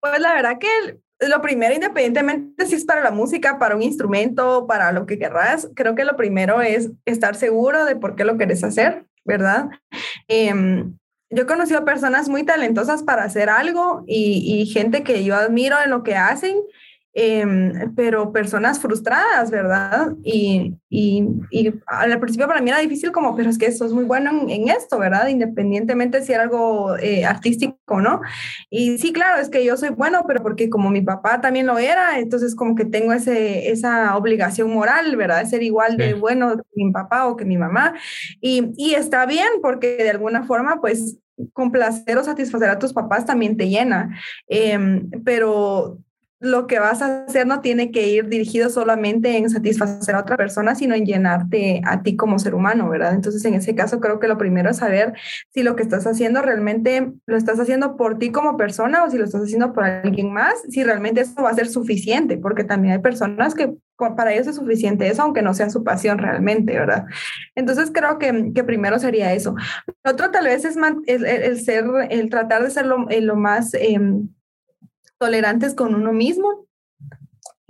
Pues 0.00 0.20
la 0.20 0.34
verdad 0.34 0.58
que 0.58 0.98
lo 1.28 1.40
primero, 1.40 1.74
independientemente 1.74 2.66
si 2.66 2.74
es 2.74 2.84
para 2.84 3.02
la 3.02 3.10
música, 3.10 3.58
para 3.58 3.76
un 3.76 3.82
instrumento, 3.82 4.66
para 4.66 4.92
lo 4.92 5.06
que 5.06 5.18
querrás, 5.18 5.70
creo 5.74 5.94
que 5.94 6.04
lo 6.04 6.16
primero 6.16 6.60
es 6.60 6.90
estar 7.04 7.36
seguro 7.36 7.84
de 7.84 7.96
por 7.96 8.16
qué 8.16 8.24
lo 8.24 8.36
querés 8.36 8.64
hacer, 8.64 9.06
¿verdad? 9.24 9.70
Eh, 10.28 10.52
yo 11.32 11.42
he 11.42 11.46
conocido 11.46 11.84
personas 11.84 12.28
muy 12.28 12.44
talentosas 12.44 13.02
para 13.02 13.24
hacer 13.24 13.48
algo 13.48 14.04
y, 14.06 14.60
y 14.60 14.66
gente 14.66 15.02
que 15.02 15.24
yo 15.24 15.34
admiro 15.34 15.76
en 15.82 15.90
lo 15.90 16.02
que 16.02 16.16
hacen 16.16 16.56
Em, 17.14 17.94
pero 17.94 18.32
personas 18.32 18.80
frustradas, 18.80 19.50
¿verdad? 19.50 20.12
Y, 20.24 20.78
y, 20.88 21.28
y, 21.50 21.74
al 21.86 22.18
principio 22.18 22.46
para 22.46 22.62
mí 22.62 22.70
era 22.70 22.78
difícil 22.78 23.12
como, 23.12 23.36
pero 23.36 23.50
es 23.50 23.58
que 23.58 23.66
eso 23.66 23.84
es 23.84 23.92
muy 23.92 24.04
bueno 24.04 24.46
en, 24.48 24.70
esto, 24.70 24.98
¿verdad? 24.98 25.28
Independientemente 25.28 26.22
si 26.22 26.32
era 26.32 26.44
algo 26.44 26.96
eh, 26.96 27.26
artístico 27.26 28.00
no. 28.00 28.22
Y 28.70 28.96
sí, 28.96 29.12
claro, 29.12 29.42
es 29.42 29.50
que 29.50 29.62
yo 29.62 29.76
soy 29.76 29.90
bueno, 29.90 30.24
pero 30.26 30.42
porque 30.42 30.70
como 30.70 30.88
mi 30.88 31.02
papá 31.02 31.42
también 31.42 31.66
lo 31.66 31.78
era, 31.78 32.18
entonces 32.18 32.54
como 32.54 32.74
que 32.74 32.86
tengo 32.86 33.12
ese, 33.12 33.70
esa 33.70 34.16
obligación 34.16 34.72
moral, 34.72 35.14
¿verdad? 35.16 35.42
De 35.42 35.50
ser 35.50 35.62
igual 35.62 35.98
de 35.98 36.14
bueno 36.14 36.56
que 36.56 36.62
mi 36.82 36.92
papá 36.92 37.26
o 37.26 37.36
que 37.36 37.44
mi 37.44 37.58
mamá. 37.58 37.92
Y, 38.40 38.72
y 38.78 38.94
está 38.94 39.26
bien 39.26 39.48
porque 39.60 39.98
de 39.98 40.10
alguna 40.10 40.44
forma, 40.44 40.80
pues 40.80 41.18
complacer 41.52 42.18
o 42.18 42.24
satisfacer 42.24 42.70
a 42.70 42.78
tus 42.78 42.92
papás 42.92 43.26
también 43.26 43.56
te 43.56 43.68
llena. 43.68 44.18
Eh, 44.48 45.02
pero 45.24 45.98
lo 46.42 46.66
que 46.66 46.80
vas 46.80 47.00
a 47.02 47.24
hacer 47.24 47.46
no 47.46 47.60
tiene 47.60 47.92
que 47.92 48.08
ir 48.08 48.28
dirigido 48.28 48.68
solamente 48.68 49.36
en 49.36 49.48
satisfacer 49.48 50.16
a 50.16 50.20
otra 50.20 50.36
persona, 50.36 50.74
sino 50.74 50.96
en 50.96 51.06
llenarte 51.06 51.80
a 51.86 52.02
ti 52.02 52.16
como 52.16 52.40
ser 52.40 52.56
humano, 52.56 52.88
¿verdad? 52.88 53.14
Entonces, 53.14 53.44
en 53.44 53.54
ese 53.54 53.76
caso, 53.76 54.00
creo 54.00 54.18
que 54.18 54.26
lo 54.26 54.38
primero 54.38 54.70
es 54.70 54.78
saber 54.78 55.14
si 55.54 55.62
lo 55.62 55.76
que 55.76 55.84
estás 55.84 56.04
haciendo 56.04 56.42
realmente 56.42 57.12
lo 57.26 57.36
estás 57.36 57.60
haciendo 57.60 57.96
por 57.96 58.18
ti 58.18 58.32
como 58.32 58.56
persona 58.56 59.04
o 59.04 59.10
si 59.10 59.18
lo 59.18 59.24
estás 59.24 59.42
haciendo 59.42 59.72
por 59.72 59.84
alguien 59.84 60.32
más, 60.32 60.54
si 60.68 60.82
realmente 60.82 61.20
eso 61.20 61.42
va 61.44 61.50
a 61.50 61.54
ser 61.54 61.68
suficiente, 61.68 62.36
porque 62.38 62.64
también 62.64 62.94
hay 62.94 63.00
personas 63.00 63.54
que 63.54 63.76
para 64.16 64.32
ellos 64.32 64.46
es 64.46 64.56
suficiente 64.56 65.06
eso, 65.08 65.22
aunque 65.22 65.42
no 65.42 65.54
sea 65.54 65.70
su 65.70 65.82
pasión 65.84 66.18
realmente, 66.18 66.72
¿verdad? 66.72 67.04
Entonces, 67.54 67.90
creo 67.92 68.18
que, 68.18 68.52
que 68.54 68.64
primero 68.64 68.98
sería 68.98 69.32
eso. 69.32 69.54
otro 70.04 70.30
tal 70.30 70.44
vez 70.44 70.64
es 70.64 70.76
el, 71.06 71.60
ser, 71.60 71.84
el 72.10 72.30
tratar 72.30 72.62
de 72.62 72.70
ser 72.70 72.86
lo, 72.86 73.08
eh, 73.08 73.20
lo 73.20 73.36
más... 73.36 73.74
Em, 73.74 74.28
tolerantes 75.22 75.74
con 75.76 75.94
uno 75.94 76.12
mismo 76.12 76.66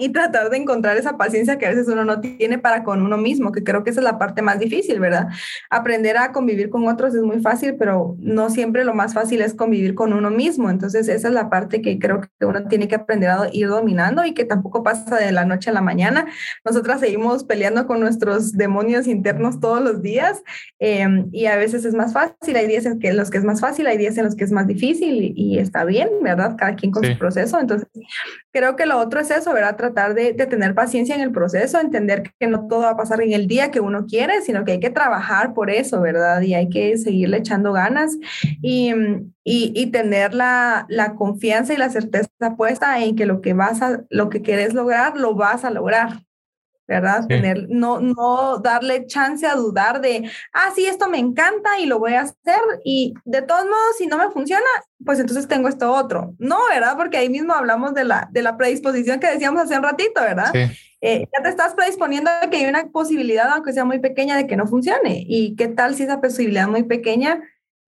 y 0.02 0.08
tratar 0.08 0.50
de 0.50 0.56
encontrar 0.56 0.96
esa 0.96 1.16
paciencia 1.16 1.58
que 1.58 1.66
a 1.66 1.70
veces 1.70 1.86
uno 1.86 2.04
no 2.04 2.20
tiene 2.20 2.58
para 2.58 2.82
con 2.82 3.02
uno 3.02 3.16
mismo, 3.16 3.52
que 3.52 3.62
creo 3.62 3.84
que 3.84 3.90
esa 3.90 4.00
es 4.00 4.04
la 4.04 4.18
parte 4.18 4.42
más 4.42 4.58
difícil, 4.58 4.98
¿verdad? 4.98 5.28
Aprender 5.70 6.16
a 6.16 6.32
convivir 6.32 6.70
con 6.70 6.88
otros 6.88 7.14
es 7.14 7.22
muy 7.22 7.40
fácil, 7.40 7.76
pero 7.78 8.16
no 8.18 8.50
siempre 8.50 8.84
lo 8.84 8.94
más 8.94 9.14
fácil 9.14 9.42
es 9.42 9.54
convivir 9.54 9.94
con 9.94 10.12
uno 10.12 10.28
mismo. 10.28 10.70
Entonces 10.70 11.06
esa 11.06 11.28
es 11.28 11.34
la 11.34 11.48
parte 11.48 11.80
que 11.82 12.00
creo 12.00 12.20
que 12.20 12.44
uno 12.44 12.66
tiene 12.66 12.88
que 12.88 12.96
aprender 12.96 13.30
a 13.30 13.48
ir 13.52 13.68
dominando 13.68 14.24
y 14.24 14.34
que 14.34 14.44
tampoco 14.44 14.82
pasa 14.82 15.18
de 15.18 15.30
la 15.30 15.44
noche 15.44 15.70
a 15.70 15.72
la 15.72 15.82
mañana. 15.82 16.26
Nosotras 16.64 16.98
seguimos 16.98 17.44
peleando 17.44 17.86
con 17.86 18.00
nuestros 18.00 18.54
demonios 18.54 19.06
internos 19.06 19.60
todos 19.60 19.80
los 19.80 20.02
días 20.02 20.42
em, 20.80 21.28
y 21.30 21.46
a 21.46 21.54
veces 21.54 21.84
es 21.84 21.94
más 21.94 22.12
fácil, 22.12 22.56
hay 22.56 22.66
días 22.66 22.86
en 22.86 22.98
que 22.98 23.12
los 23.12 23.30
que 23.30 23.38
es 23.38 23.44
más 23.44 23.60
fácil, 23.60 23.86
hay 23.86 23.98
días 23.98 24.18
en 24.18 24.24
los 24.24 24.34
que 24.34 24.42
es 24.42 24.50
más 24.50 24.66
difícil 24.66 25.32
y, 25.36 25.60
está 25.60 25.84
bien, 25.84 26.08
¿verdad? 26.22 26.56
Cada 26.58 26.74
quien 26.74 26.90
con 26.90 27.04
su 27.04 27.16
proceso. 27.16 27.60
Entonces 27.60 27.86
creo 28.52 28.74
que 28.74 28.86
lo 28.86 28.98
otro 28.98 29.20
es 29.20 29.30
eso, 29.30 29.52
¿verdad? 29.52 29.76
Tratar 29.92 30.14
de, 30.14 30.34
tener 30.34 30.74
paciencia 30.74 31.14
en 31.14 31.20
el 31.20 31.32
proceso, 31.32 31.80
entender 31.80 32.32
que 32.38 32.46
no 32.46 32.66
todo 32.68 32.82
va 32.82 32.90
a 32.90 32.96
pasar 32.96 33.20
en 33.22 33.32
el 33.32 33.46
día 33.46 33.70
que 33.70 33.80
uno 33.80 34.06
quiere, 34.06 34.42
sino 34.42 34.64
que 34.64 34.72
hay 34.72 34.80
que 34.80 34.90
trabajar 34.90 35.54
por 35.54 35.70
eso, 35.70 36.00
¿verdad? 36.00 36.40
Y 36.42 36.54
hay 36.54 36.68
que 36.68 36.98
seguirle 36.98 37.38
echando 37.38 37.72
ganas 37.72 38.16
y, 38.60 38.92
y, 39.44 39.86
tener 39.86 40.34
la, 40.34 40.86
la, 40.88 41.14
confianza 41.14 41.74
y 41.74 41.76
la 41.76 41.90
certeza 41.90 42.28
puesta 42.56 42.98
en 43.00 43.16
que 43.16 43.26
lo 43.26 43.40
que 43.40 43.52
vas 43.52 43.82
a, 43.82 44.02
lo 44.10 44.28
que 44.28 44.42
quieres 44.42 44.74
lograr, 44.74 45.16
lo 45.16 45.34
vas 45.34 45.64
a 45.64 45.70
lograr. 45.70 46.22
¿Verdad? 46.86 47.26
Tener, 47.26 47.66
no, 47.68 48.00
no 48.00 48.58
darle 48.58 49.06
chance 49.06 49.46
a 49.46 49.54
dudar 49.54 50.00
de, 50.00 50.30
ah, 50.52 50.70
sí, 50.74 50.86
esto 50.86 51.08
me 51.08 51.18
encanta 51.18 51.78
y 51.78 51.86
lo 51.86 51.98
voy 51.98 52.14
a 52.14 52.22
hacer 52.22 52.60
y 52.84 53.14
de 53.24 53.42
todos 53.42 53.64
modos, 53.64 53.96
si 53.98 54.06
no 54.06 54.18
me 54.18 54.30
funciona, 54.30 54.66
pues 55.04 55.18
entonces 55.18 55.48
tengo 55.48 55.68
esto 55.68 55.92
otro. 55.92 56.34
No, 56.38 56.58
¿verdad? 56.70 56.96
Porque 56.96 57.18
ahí 57.18 57.28
mismo 57.28 57.54
hablamos 57.54 57.94
de 57.94 58.04
la, 58.04 58.28
de 58.32 58.42
la 58.42 58.56
predisposición 58.56 59.20
que 59.20 59.30
decíamos 59.30 59.62
hace 59.62 59.76
un 59.76 59.84
ratito, 59.84 60.20
¿verdad? 60.20 60.52
Eh, 61.00 61.26
ya 61.32 61.42
te 61.42 61.48
estás 61.48 61.74
predisponiendo 61.74 62.30
a 62.30 62.48
que 62.48 62.58
hay 62.58 62.66
una 62.66 62.84
posibilidad, 62.86 63.50
aunque 63.50 63.72
sea 63.72 63.84
muy 63.84 63.98
pequeña, 63.98 64.36
de 64.36 64.46
que 64.46 64.56
no 64.56 64.66
funcione. 64.66 65.24
¿Y 65.26 65.56
qué 65.56 65.68
tal 65.68 65.94
si 65.94 66.04
esa 66.04 66.20
posibilidad 66.20 66.68
muy 66.68 66.84
pequeña 66.84 67.42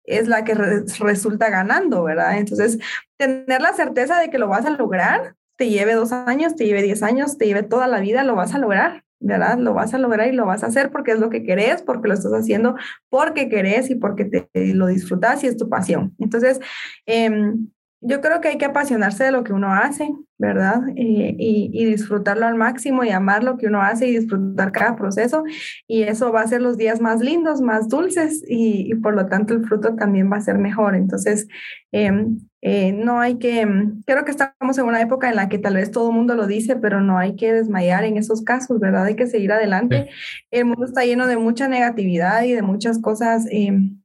es 0.04 0.28
la 0.28 0.44
que 0.44 0.54
resulta 0.54 1.50
ganando, 1.50 2.02
¿verdad? 2.02 2.38
Entonces, 2.38 2.78
tener 3.18 3.60
la 3.60 3.72
certeza 3.74 4.18
de 4.18 4.30
que 4.30 4.38
lo 4.38 4.48
vas 4.48 4.66
a 4.66 4.70
lograr 4.70 5.36
te 5.62 5.70
lleve 5.70 5.94
dos 5.94 6.10
años, 6.10 6.56
te 6.56 6.66
lleve 6.66 6.82
diez 6.82 7.04
años, 7.04 7.38
te 7.38 7.46
lleve 7.46 7.62
toda 7.62 7.86
la 7.86 8.00
vida, 8.00 8.24
lo 8.24 8.34
vas 8.34 8.52
a 8.52 8.58
lograr. 8.58 9.04
¿verdad? 9.24 9.56
Lo 9.56 9.72
vas 9.72 9.94
a 9.94 9.98
lograr 9.98 10.26
y 10.26 10.32
lo 10.32 10.44
vas 10.44 10.64
a 10.64 10.66
hacer 10.66 10.90
porque 10.90 11.12
es 11.12 11.20
lo 11.20 11.30
que 11.30 11.44
querés, 11.44 11.80
porque 11.80 12.08
lo 12.08 12.14
estás 12.14 12.32
haciendo 12.32 12.74
porque 13.08 13.48
querés 13.48 13.88
y 13.88 13.94
porque 13.94 14.24
te, 14.24 14.48
lo 14.74 14.88
disfrutas 14.88 15.44
y 15.44 15.46
es 15.46 15.56
tu 15.56 15.68
pasión. 15.68 16.16
Entonces, 16.18 16.58
em, 17.06 17.68
yo 18.00 18.20
creo 18.20 18.40
que 18.40 18.48
hay 18.48 18.58
que 18.58 18.64
apasionarse 18.64 19.22
de 19.22 19.30
lo 19.30 19.44
que 19.44 19.52
uno 19.52 19.72
hace, 19.72 20.12
¿verdad? 20.38 20.82
Eh, 20.96 21.36
y, 21.38 21.84
disfrutarlo 21.84 22.46
al 22.46 22.56
máximo 22.56 23.04
y 23.04 23.10
amar 23.10 23.44
lo 23.44 23.56
que 23.56 23.68
uno 23.68 23.80
hace 23.80 24.08
y 24.08 24.18
disfrutar 24.18 24.72
cada 24.72 24.96
proceso. 24.96 25.44
Y 25.86 26.02
eso 26.02 26.32
va 26.32 26.40
a 26.40 26.48
ser 26.48 26.60
los 26.60 26.76
días 26.76 27.00
más 27.00 27.20
lindos, 27.20 27.60
más 27.60 27.88
dulces 27.88 28.42
y, 28.48 28.92
por 28.96 29.14
lo 29.14 29.26
tanto 29.26 29.54
el 29.54 29.64
fruto 29.64 29.94
también 29.94 30.28
va 30.32 30.38
a 30.38 30.40
ser 30.40 30.58
mejor. 30.58 30.96
Entonces, 30.96 31.46
em, 31.92 32.40
eh, 32.62 32.92
no 32.92 33.20
hay 33.20 33.38
que, 33.38 33.60
em, 33.60 34.02
creo 34.06 34.24
que 34.24 34.30
estamos 34.30 34.78
en 34.78 34.84
una 34.86 35.00
época 35.00 35.28
en 35.28 35.36
la 35.36 35.48
que 35.48 35.58
tal 35.58 35.74
vez 35.74 35.90
todo 35.90 36.10
el 36.10 36.16
mundo 36.16 36.36
lo 36.36 36.46
dice, 36.46 36.76
pero 36.76 37.00
no 37.00 37.18
hay 37.18 37.34
que 37.36 37.52
desmayar 37.52 38.04
en 38.04 38.16
esos 38.16 38.42
casos, 38.42 38.78
¿verdad? 38.80 39.04
Hay 39.04 39.16
que 39.16 39.26
seguir 39.26 39.52
adelante. 39.52 40.08
El 40.52 40.66
mundo 40.66 40.86
está 40.86 41.04
lleno 41.04 41.26
de 41.26 41.36
mucha 41.36 41.68
negatividad 41.68 42.44
y 42.44 42.52
de 42.52 42.62
muchas 42.62 43.00
cosas 43.00 43.46
em, 43.50 44.00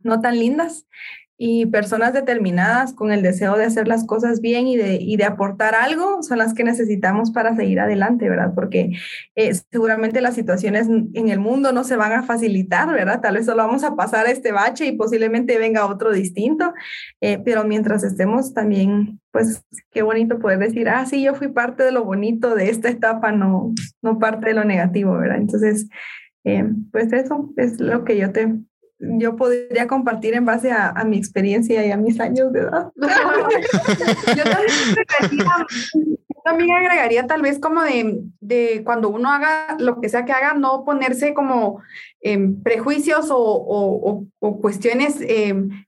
no 0.00 0.20
tan 0.20 0.38
lindas 0.38 0.86
y 1.36 1.66
personas 1.66 2.12
determinadas 2.12 2.92
con 2.92 3.10
el 3.10 3.22
deseo 3.22 3.56
de 3.56 3.64
hacer 3.64 3.88
las 3.88 4.06
cosas 4.06 4.40
bien 4.40 4.68
y 4.68 4.76
de, 4.76 4.98
y 5.00 5.16
de 5.16 5.24
aportar 5.24 5.74
algo 5.74 6.22
son 6.22 6.38
las 6.38 6.54
que 6.54 6.62
necesitamos 6.62 7.32
para 7.32 7.56
seguir 7.56 7.80
adelante, 7.80 8.28
¿verdad? 8.28 8.52
Porque 8.54 8.92
eh, 9.34 9.52
seguramente 9.72 10.20
las 10.20 10.36
situaciones 10.36 10.88
en 10.88 11.28
el 11.28 11.40
mundo 11.40 11.72
no 11.72 11.82
se 11.82 11.96
van 11.96 12.12
a 12.12 12.22
facilitar, 12.22 12.88
¿verdad? 12.92 13.20
Tal 13.20 13.34
vez 13.34 13.46
solo 13.46 13.66
vamos 13.66 13.82
a 13.82 13.96
pasar 13.96 14.28
este 14.28 14.52
bache 14.52 14.86
y 14.86 14.92
posiblemente 14.92 15.58
venga 15.58 15.86
otro 15.86 16.12
distinto, 16.12 16.72
eh, 17.20 17.40
pero 17.44 17.64
mientras 17.64 18.04
estemos 18.04 18.54
también, 18.54 19.20
pues 19.32 19.64
qué 19.90 20.02
bonito 20.02 20.38
poder 20.38 20.60
decir, 20.60 20.88
ah, 20.88 21.04
sí, 21.04 21.22
yo 21.24 21.34
fui 21.34 21.48
parte 21.48 21.82
de 21.82 21.90
lo 21.90 22.04
bonito 22.04 22.54
de 22.54 22.70
esta 22.70 22.88
etapa, 22.88 23.32
no, 23.32 23.72
no 24.02 24.20
parte 24.20 24.48
de 24.48 24.54
lo 24.54 24.64
negativo, 24.64 25.16
¿verdad? 25.18 25.38
Entonces, 25.38 25.88
eh, 26.44 26.64
pues 26.92 27.12
eso 27.12 27.52
es 27.56 27.80
lo 27.80 28.04
que 28.04 28.18
yo 28.18 28.30
te 28.30 28.54
yo 28.98 29.36
podría 29.36 29.86
compartir 29.86 30.34
en 30.34 30.44
base 30.44 30.72
a, 30.72 30.92
mi 31.04 31.16
experiencia 31.16 31.84
y 31.84 31.90
a 31.90 31.96
mis 31.96 32.20
años 32.20 32.52
de 32.52 32.60
edad. 32.60 32.92
yo 34.36 34.44
también 36.44 36.70
agregaría, 36.72 37.26
tal 37.26 37.42
vez 37.42 37.58
como 37.58 37.82
de, 37.82 38.82
cuando 38.84 39.08
uno 39.08 39.30
haga 39.30 39.76
lo 39.78 40.00
que 40.00 40.08
sea 40.08 40.24
que 40.24 40.32
haga, 40.32 40.54
no 40.54 40.84
ponerse 40.84 41.34
como 41.34 41.82
prejuicios 42.62 43.28
o, 43.30 44.26
cuestiones, 44.60 45.16
em, 45.20 45.84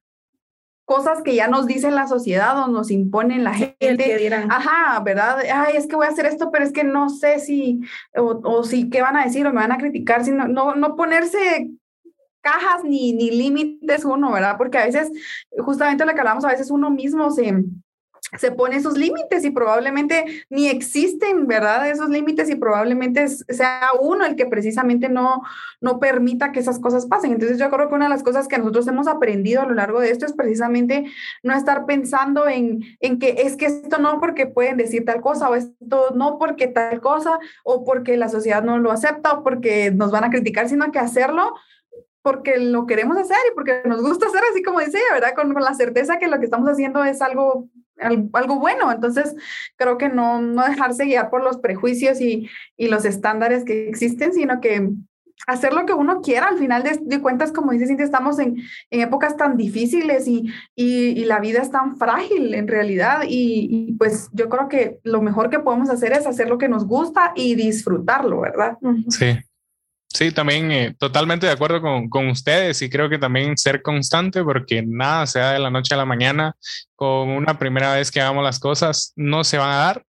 cosas 0.84 1.22
que 1.22 1.34
ya 1.34 1.48
nos 1.48 1.66
dice 1.66 1.90
la 1.90 2.06
sociedad 2.06 2.62
o 2.62 2.68
nos 2.68 2.90
imponen 2.90 3.44
la 3.44 3.54
gente. 3.54 3.96
Que 3.96 4.16
dirán. 4.16 4.50
Ajá, 4.52 5.00
¿verdad? 5.00 5.38
Ay, 5.52 5.76
es 5.76 5.86
que 5.86 5.96
voy 5.96 6.06
a 6.06 6.10
hacer 6.10 6.26
esto, 6.26 6.50
pero 6.50 6.64
es 6.64 6.72
que 6.72 6.84
no 6.84 7.08
sé 7.10 7.40
si, 7.40 7.80
o, 8.16 8.40
o 8.44 8.62
si, 8.62 8.88
¿qué 8.88 9.02
van 9.02 9.16
a 9.16 9.24
decir 9.24 9.46
o 9.46 9.50
me 9.50 9.60
van 9.60 9.72
a 9.72 9.78
criticar? 9.78 10.24
sino 10.24 10.46
no, 10.46 10.76
no 10.76 10.96
ponerse 10.96 11.70
cajas 12.46 12.84
ni, 12.84 13.12
ni 13.12 13.32
límites 13.32 14.04
uno, 14.04 14.30
¿verdad? 14.30 14.56
Porque 14.56 14.78
a 14.78 14.86
veces, 14.86 15.10
justamente 15.58 16.06
lo 16.06 16.14
que 16.14 16.20
hablamos, 16.20 16.44
a 16.44 16.50
veces 16.50 16.70
uno 16.70 16.90
mismo 16.90 17.32
se, 17.32 17.64
se 18.38 18.52
pone 18.52 18.76
esos 18.76 18.96
límites 18.96 19.44
y 19.44 19.50
probablemente 19.50 20.44
ni 20.48 20.68
existen, 20.68 21.48
¿verdad? 21.48 21.90
Esos 21.90 22.08
límites 22.08 22.48
y 22.48 22.54
probablemente 22.54 23.26
sea 23.28 23.88
uno 24.00 24.24
el 24.24 24.36
que 24.36 24.46
precisamente 24.46 25.08
no, 25.08 25.42
no 25.80 25.98
permita 25.98 26.52
que 26.52 26.60
esas 26.60 26.78
cosas 26.78 27.06
pasen. 27.06 27.32
Entonces 27.32 27.58
yo 27.58 27.68
creo 27.68 27.88
que 27.88 27.96
una 27.96 28.04
de 28.04 28.10
las 28.10 28.22
cosas 28.22 28.46
que 28.46 28.58
nosotros 28.58 28.86
hemos 28.86 29.08
aprendido 29.08 29.62
a 29.62 29.66
lo 29.66 29.74
largo 29.74 30.00
de 30.00 30.10
esto 30.10 30.24
es 30.24 30.34
precisamente 30.34 31.06
no 31.42 31.52
estar 31.52 31.84
pensando 31.84 32.46
en, 32.46 32.80
en 33.00 33.18
que 33.18 33.36
es 33.38 33.56
que 33.56 33.66
esto 33.66 33.98
no 33.98 34.20
porque 34.20 34.46
pueden 34.46 34.76
decir 34.76 35.04
tal 35.04 35.20
cosa 35.20 35.50
o 35.50 35.56
esto 35.56 36.12
no 36.14 36.38
porque 36.38 36.68
tal 36.68 37.00
cosa 37.00 37.40
o 37.64 37.84
porque 37.84 38.16
la 38.16 38.28
sociedad 38.28 38.62
no 38.62 38.78
lo 38.78 38.92
acepta 38.92 39.32
o 39.32 39.42
porque 39.42 39.90
nos 39.90 40.12
van 40.12 40.24
a 40.24 40.30
criticar, 40.30 40.68
sino 40.68 40.92
que 40.92 41.00
hacerlo 41.00 41.54
porque 42.26 42.58
lo 42.58 42.86
queremos 42.86 43.16
hacer 43.16 43.36
y 43.48 43.54
porque 43.54 43.82
nos 43.84 44.02
gusta 44.02 44.26
hacer, 44.26 44.40
así 44.50 44.60
como 44.60 44.80
dice 44.80 44.98
¿verdad? 45.12 45.32
Con, 45.36 45.54
la 45.54 45.74
certeza 45.74 46.18
que 46.18 46.26
lo 46.26 46.40
que 46.40 46.46
estamos 46.46 46.68
haciendo 46.68 47.04
es 47.04 47.22
algo, 47.22 47.68
algo, 48.00 48.58
bueno. 48.58 48.90
Entonces, 48.90 49.36
creo 49.76 49.96
que 49.96 50.08
no, 50.08 50.42
no 50.42 50.66
dejarse 50.66 51.04
guiar 51.04 51.30
por 51.30 51.44
los 51.44 51.58
prejuicios 51.58 52.20
y, 52.20 52.50
y, 52.76 52.88
los 52.88 53.04
estándares 53.04 53.62
que 53.62 53.88
existen, 53.88 54.32
sino 54.32 54.60
que 54.60 54.90
hacer 55.46 55.72
lo 55.72 55.86
que 55.86 55.92
uno 55.92 56.20
quiera. 56.20 56.48
Al 56.48 56.58
final 56.58 56.82
de, 56.82 57.20
cuentas, 57.20 57.52
como 57.52 57.70
dice 57.70 57.86
Cintia, 57.86 58.04
estamos 58.04 58.40
en, 58.40 58.56
en 58.90 59.00
épocas 59.02 59.36
tan 59.36 59.56
difíciles 59.56 60.26
y, 60.26 60.52
y, 60.74 61.24
la 61.26 61.38
vida 61.38 61.62
es 61.62 61.70
tan 61.70 61.96
frágil 61.96 62.54
en 62.54 62.66
realidad. 62.66 63.20
Y, 63.28 63.94
pues 64.00 64.30
yo 64.32 64.48
creo 64.48 64.66
que 64.68 64.98
lo 65.04 65.22
mejor 65.22 65.48
que 65.48 65.60
podemos 65.60 65.90
hacer 65.90 66.12
es 66.12 66.26
hacer 66.26 66.48
lo 66.48 66.58
que 66.58 66.68
nos 66.68 66.88
gusta 66.88 67.30
y 67.36 67.54
disfrutarlo, 67.54 68.40
¿verdad? 68.40 68.78
Sí. 69.10 69.38
Sí, 70.08 70.30
también 70.30 70.70
eh, 70.70 70.96
totalmente 70.98 71.46
de 71.46 71.52
acuerdo 71.52 71.80
con, 71.82 72.08
con, 72.08 72.28
ustedes 72.28 72.80
y 72.80 72.88
creo 72.88 73.08
que 73.10 73.18
también 73.18 73.58
ser 73.58 73.82
constante 73.82 74.42
porque 74.42 74.82
nada 74.82 75.26
se 75.26 75.40
da 75.40 75.52
de 75.52 75.58
la 75.58 75.70
noche 75.70 75.94
a 75.94 75.98
la 75.98 76.04
mañana. 76.04 76.54
Con 76.94 77.30
una 77.30 77.58
primera 77.58 77.94
vez 77.94 78.10
que 78.10 78.20
hagamos 78.20 78.42
las 78.42 78.58
cosas 78.58 79.12
no 79.16 79.44
se 79.44 79.58
van 79.58 79.70
a 79.70 79.76
dar. 79.76 80.04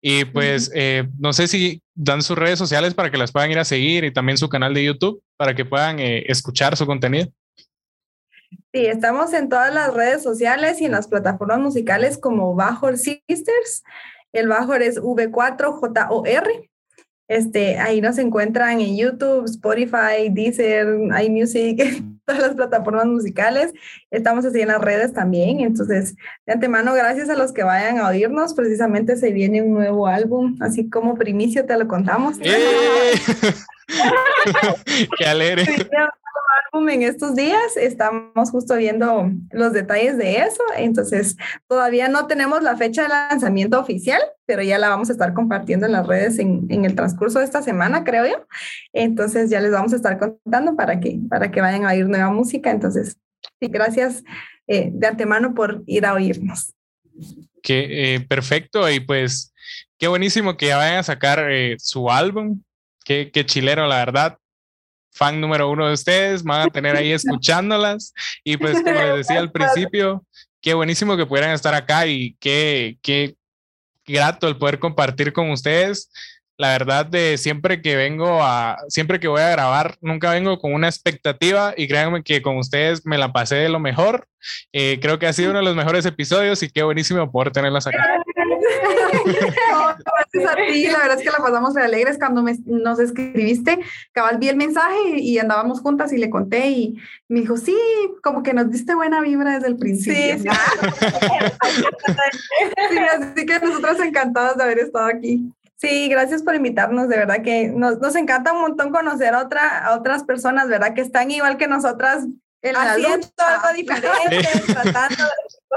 Y 0.00 0.24
pues 0.24 0.70
eh, 0.74 1.08
no 1.18 1.32
sé 1.32 1.46
si 1.46 1.80
dan 1.94 2.22
sus 2.22 2.36
redes 2.36 2.58
sociales 2.58 2.92
para 2.92 3.10
que 3.10 3.18
las 3.18 3.30
puedan 3.30 3.50
ir 3.50 3.58
a 3.58 3.64
seguir 3.64 4.04
y 4.04 4.12
también 4.12 4.36
su 4.36 4.48
canal 4.48 4.74
de 4.74 4.84
YouTube 4.84 5.22
para 5.36 5.54
que 5.54 5.64
puedan 5.64 6.00
eh, 6.00 6.24
escuchar 6.26 6.76
su 6.76 6.86
contenido. 6.86 7.28
Sí, 8.72 8.86
estamos 8.86 9.32
en 9.32 9.48
todas 9.48 9.72
las 9.72 9.94
redes 9.94 10.22
sociales 10.22 10.80
y 10.80 10.86
en 10.86 10.92
las 10.92 11.06
plataformas 11.06 11.60
musicales 11.60 12.18
como 12.18 12.54
Bajor 12.54 12.98
Sisters. 12.98 13.84
El 14.32 14.48
Bajor 14.48 14.82
es 14.82 15.00
V4JOR 15.00 16.70
este, 17.32 17.78
ahí 17.78 18.00
nos 18.02 18.18
encuentran 18.18 18.80
en 18.80 18.96
YouTube, 18.96 19.46
Spotify, 19.46 20.28
Deezer, 20.30 20.86
iMusic, 21.24 22.02
todas 22.26 22.42
las 22.42 22.54
plataformas 22.54 23.06
musicales. 23.06 23.72
Estamos 24.10 24.44
así 24.44 24.60
en 24.60 24.68
las 24.68 24.80
redes 24.80 25.14
también. 25.14 25.60
Entonces, 25.60 26.14
de 26.46 26.52
antemano, 26.52 26.92
gracias 26.94 27.30
a 27.30 27.34
los 27.34 27.52
que 27.52 27.62
vayan 27.62 27.98
a 27.98 28.08
oírnos. 28.08 28.52
Precisamente 28.52 29.16
se 29.16 29.32
viene 29.32 29.62
un 29.62 29.72
nuevo 29.72 30.06
álbum, 30.06 30.56
así 30.60 30.90
como 30.90 31.14
primicio 31.14 31.64
te 31.64 31.78
lo 31.78 31.88
contamos. 31.88 32.36
¡Eh! 32.42 33.12
¡Qué 35.18 35.24
alegre! 35.24 35.64
En 36.90 37.02
estos 37.02 37.34
días. 37.34 37.76
Estamos 37.76 38.50
justo 38.50 38.76
viendo 38.76 39.30
los 39.50 39.72
detalles 39.72 40.16
de 40.16 40.38
eso. 40.38 40.62
Entonces, 40.76 41.36
todavía 41.68 42.08
no 42.08 42.26
tenemos 42.26 42.62
la 42.62 42.76
fecha 42.76 43.02
de 43.02 43.08
lanzamiento 43.08 43.78
oficial, 43.78 44.20
pero 44.46 44.62
ya 44.62 44.78
la 44.78 44.88
vamos 44.88 45.10
a 45.10 45.12
estar 45.12 45.34
compartiendo 45.34 45.86
en 45.86 45.92
las 45.92 46.06
redes 46.06 46.38
en, 46.38 46.66
el 46.70 46.94
transcurso 46.94 47.38
de 47.38 47.44
esta 47.44 47.62
semana, 47.62 48.04
creo 48.04 48.26
yo. 48.26 48.46
Entonces, 48.92 49.50
ya 49.50 49.60
les 49.60 49.70
vamos 49.70 49.92
a 49.92 49.96
estar 49.96 50.18
contando 50.18 50.74
para 50.74 50.98
que, 50.98 51.18
para 51.28 51.50
que 51.50 51.60
vayan 51.60 51.84
a 51.84 51.90
oír 51.90 52.08
nueva 52.08 52.30
música. 52.30 52.70
Entonces, 52.70 53.18
gracias 53.60 54.24
eh, 54.66 54.90
de 54.92 55.06
antemano 55.06 55.54
por 55.54 55.82
ir 55.86 56.06
a 56.06 56.14
oírnos. 56.14 56.74
Que 57.62 58.14
eh, 58.14 58.20
perfecto. 58.20 58.90
Y 58.90 59.00
pues, 59.00 59.52
qué 59.98 60.08
buenísimo 60.08 60.56
que 60.56 60.66
ya 60.66 60.78
vayan 60.78 60.98
a 60.98 61.02
sacar 61.02 61.50
eh, 61.50 61.76
su 61.78 62.10
álbum. 62.10 62.62
Qué, 63.04 63.30
qué 63.32 63.44
chilero, 63.44 63.86
la 63.86 63.96
verdad 63.96 64.38
fan 65.12 65.40
número 65.40 65.70
uno 65.70 65.86
de 65.86 65.94
ustedes, 65.94 66.42
van 66.42 66.68
a 66.68 66.70
tener 66.70 66.96
ahí 66.96 67.12
escuchándolas. 67.12 68.12
Y 68.44 68.56
pues, 68.56 68.82
como 68.82 69.00
les 69.00 69.16
decía 69.16 69.38
al 69.38 69.52
principio, 69.52 70.24
qué 70.60 70.74
buenísimo 70.74 71.16
que 71.16 71.26
pudieran 71.26 71.52
estar 71.52 71.74
acá 71.74 72.06
y 72.06 72.36
qué, 72.40 72.96
qué 73.02 73.36
grato 74.06 74.48
el 74.48 74.56
poder 74.56 74.78
compartir 74.78 75.32
con 75.32 75.50
ustedes. 75.50 76.10
La 76.58 76.68
verdad 76.68 77.06
de 77.06 77.38
siempre 77.38 77.82
que 77.82 77.96
vengo 77.96 78.42
a, 78.42 78.76
siempre 78.88 79.18
que 79.18 79.26
voy 79.26 79.40
a 79.40 79.50
grabar, 79.50 79.96
nunca 80.00 80.30
vengo 80.30 80.58
con 80.58 80.72
una 80.74 80.88
expectativa 80.88 81.74
y 81.76 81.88
créanme 81.88 82.22
que 82.22 82.40
con 82.40 82.56
ustedes 82.56 83.04
me 83.04 83.18
la 83.18 83.32
pasé 83.32 83.56
de 83.56 83.68
lo 83.68 83.80
mejor. 83.80 84.28
Eh, 84.72 84.98
creo 85.00 85.18
que 85.18 85.26
ha 85.26 85.32
sido 85.32 85.50
uno 85.50 85.60
de 85.60 85.64
los 85.64 85.76
mejores 85.76 86.04
episodios 86.06 86.62
y 86.62 86.70
qué 86.70 86.82
buenísimo 86.82 87.30
poder 87.32 87.52
tenerlas 87.52 87.86
acá. 87.86 88.21
Gracias 90.34 90.50
a 90.50 90.56
ti, 90.56 90.86
la 90.88 90.98
verdad 90.98 91.18
es 91.18 91.22
que 91.22 91.30
la 91.30 91.38
pasamos 91.38 91.74
de 91.74 91.82
alegres 91.82 92.18
cuando 92.18 92.44
nos 92.66 92.98
escribiste, 92.98 93.78
cabal 94.12 94.38
vi 94.38 94.48
el 94.48 94.56
mensaje 94.56 95.18
y, 95.18 95.38
andábamos 95.38 95.80
juntas 95.80 96.12
y 96.12 96.18
le 96.18 96.30
conté 96.30 96.68
y 96.70 96.96
me 97.28 97.40
dijo, 97.40 97.56
sí, 97.56 97.76
como 98.22 98.42
que 98.42 98.54
nos 98.54 98.70
diste 98.70 98.94
buena 98.94 99.20
vibra 99.20 99.54
desde 99.54 99.68
el 99.68 99.76
principio. 99.76 100.38
Sí, 100.38 100.48
así 103.10 103.46
que 103.46 103.60
nosotros 103.60 104.00
encantadas 104.00 104.56
de 104.56 104.62
haber 104.62 104.78
estado 104.78 105.06
aquí. 105.06 105.52
Sí, 105.76 106.08
gracias 106.08 106.42
por 106.42 106.54
invitarnos, 106.54 107.08
de 107.08 107.16
verdad 107.16 107.42
que 107.42 107.68
nos, 107.68 107.98
nos 107.98 108.14
encanta 108.14 108.52
un 108.52 108.60
montón 108.60 108.90
conocer 108.90 109.34
a, 109.34 109.42
otra, 109.42 109.84
a 109.84 109.96
otras 109.96 110.22
personas, 110.22 110.68
¿verdad? 110.68 110.94
Que 110.94 111.00
están 111.00 111.30
igual 111.30 111.56
que 111.56 111.66
nosotras 111.66 112.24
haciendo 112.62 113.26
algo 113.38 113.72
diferente, 113.74 114.48
tratando 114.66 115.24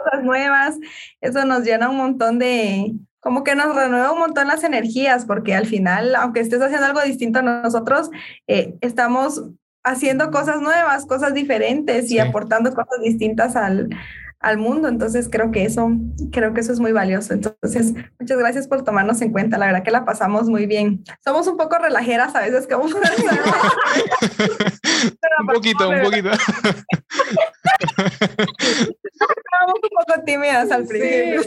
cosas 0.06 0.24
nuevas. 0.24 0.76
Eso 1.22 1.46
nos 1.46 1.64
llena 1.64 1.90
un 1.90 1.98
montón 1.98 2.40
de, 2.40 2.94
como 3.20 3.44
que 3.44 3.56
nos 3.56 3.76
renueva 3.76 4.12
un 4.12 4.20
montón 4.20 4.48
las 4.48 4.64
energías, 4.64 5.26
porque 5.26 5.56
al 5.56 5.66
final, 5.66 6.16
aunque 6.16 6.42
estés 6.42 6.62
haciendo 6.62 6.86
algo 6.86 7.02
distinto 7.02 7.40
a 7.40 7.42
nosotros, 7.42 8.12
eh, 8.48 8.76
estamos 8.82 9.44
haciendo 9.84 10.32
cosas 10.32 10.62
nuevas, 10.62 11.06
cosas 11.06 11.34
diferentes 11.34 12.10
y 12.12 12.20
aportando 12.20 12.74
cosas 12.74 13.02
distintas 13.04 13.56
al, 13.56 13.90
al 14.46 14.58
mundo. 14.60 14.88
Entonces 14.88 15.28
creo 15.30 15.52
que 15.52 15.66
eso, 15.66 15.90
creo 16.32 16.54
que 16.54 16.62
eso 16.62 16.72
es 16.72 16.80
muy 16.80 16.92
valioso. 16.92 17.34
Entonces, 17.34 17.94
muchas 18.20 18.38
gracias 18.38 18.68
por 18.68 18.84
tomarnos 18.84 19.20
en 19.22 19.32
cuenta. 19.32 19.58
La 19.58 19.66
verdad 19.66 19.84
que 19.84 19.90
la 19.90 20.06
pasamos 20.06 20.48
muy 20.48 20.68
bien. 20.68 21.04
Somos 21.24 21.48
un 21.48 21.58
poco 21.58 21.80
relajeras 21.80 22.36
a 22.36 22.42
veces 22.42 22.68
como 22.68 22.84
un 22.86 22.94
poquito, 25.48 25.90
un 25.90 26.02
poquito. 26.04 26.30
Estábamos 29.10 29.80
un 29.82 29.90
poco 29.90 30.24
tímidas 30.24 30.72
al 30.72 30.86
principio. 30.86 31.42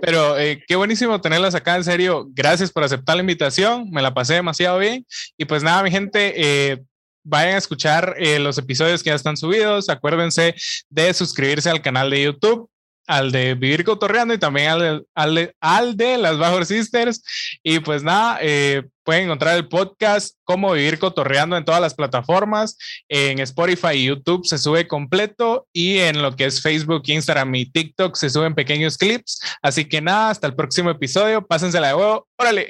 Pero 0.00 0.36
eh, 0.38 0.64
qué 0.66 0.74
buenísimo 0.74 1.20
tenerlas 1.20 1.54
acá, 1.54 1.76
en 1.76 1.84
serio. 1.84 2.26
Gracias 2.30 2.72
por 2.72 2.82
aceptar 2.82 3.14
la 3.14 3.22
invitación. 3.22 3.88
Me 3.92 4.02
la 4.02 4.12
pasé 4.12 4.34
demasiado 4.34 4.80
bien. 4.80 5.06
Y 5.36 5.44
pues 5.44 5.62
nada, 5.62 5.84
mi 5.84 5.92
gente, 5.92 6.34
eh, 6.36 6.82
vayan 7.24 7.54
a 7.54 7.58
escuchar 7.58 8.14
eh, 8.18 8.38
los 8.38 8.58
episodios 8.58 9.02
que 9.02 9.10
ya 9.10 9.16
están 9.16 9.36
subidos. 9.36 9.88
Acuérdense 9.88 10.54
de 10.88 11.14
suscribirse 11.14 11.70
al 11.70 11.82
canal 11.82 12.10
de 12.10 12.22
YouTube, 12.24 12.68
al 13.06 13.32
de 13.32 13.54
Vivir 13.54 13.84
Cotorreando 13.84 14.34
y 14.34 14.38
también 14.38 14.68
al 14.68 15.06
al 15.14 15.54
al 15.60 15.96
de 15.96 16.18
las 16.18 16.38
Bajor 16.38 16.66
Sisters. 16.66 17.22
Y 17.62 17.80
pues 17.80 18.02
nada, 18.02 18.38
eh, 18.40 18.84
pueden 19.04 19.24
encontrar 19.24 19.56
el 19.56 19.68
podcast 19.68 20.36
como 20.44 20.72
Vivir 20.72 20.98
Cotorreando 20.98 21.56
en 21.56 21.64
todas 21.64 21.80
las 21.80 21.94
plataformas. 21.94 22.76
En 23.08 23.38
Spotify 23.40 23.94
y 23.94 24.06
YouTube 24.06 24.46
se 24.46 24.58
sube 24.58 24.86
completo 24.86 25.66
y 25.72 25.98
en 25.98 26.22
lo 26.22 26.34
que 26.36 26.46
es 26.46 26.62
Facebook, 26.62 27.02
Instagram 27.06 27.54
y 27.54 27.66
TikTok 27.66 28.14
se 28.16 28.30
suben 28.30 28.54
pequeños 28.54 28.96
clips. 28.96 29.40
Así 29.62 29.84
que 29.84 30.00
nada, 30.00 30.30
hasta 30.30 30.46
el 30.46 30.54
próximo 30.54 30.90
episodio. 30.90 31.46
Pásensela 31.46 31.88
de 31.88 31.94
huevo. 31.94 32.28
Órale. 32.36 32.66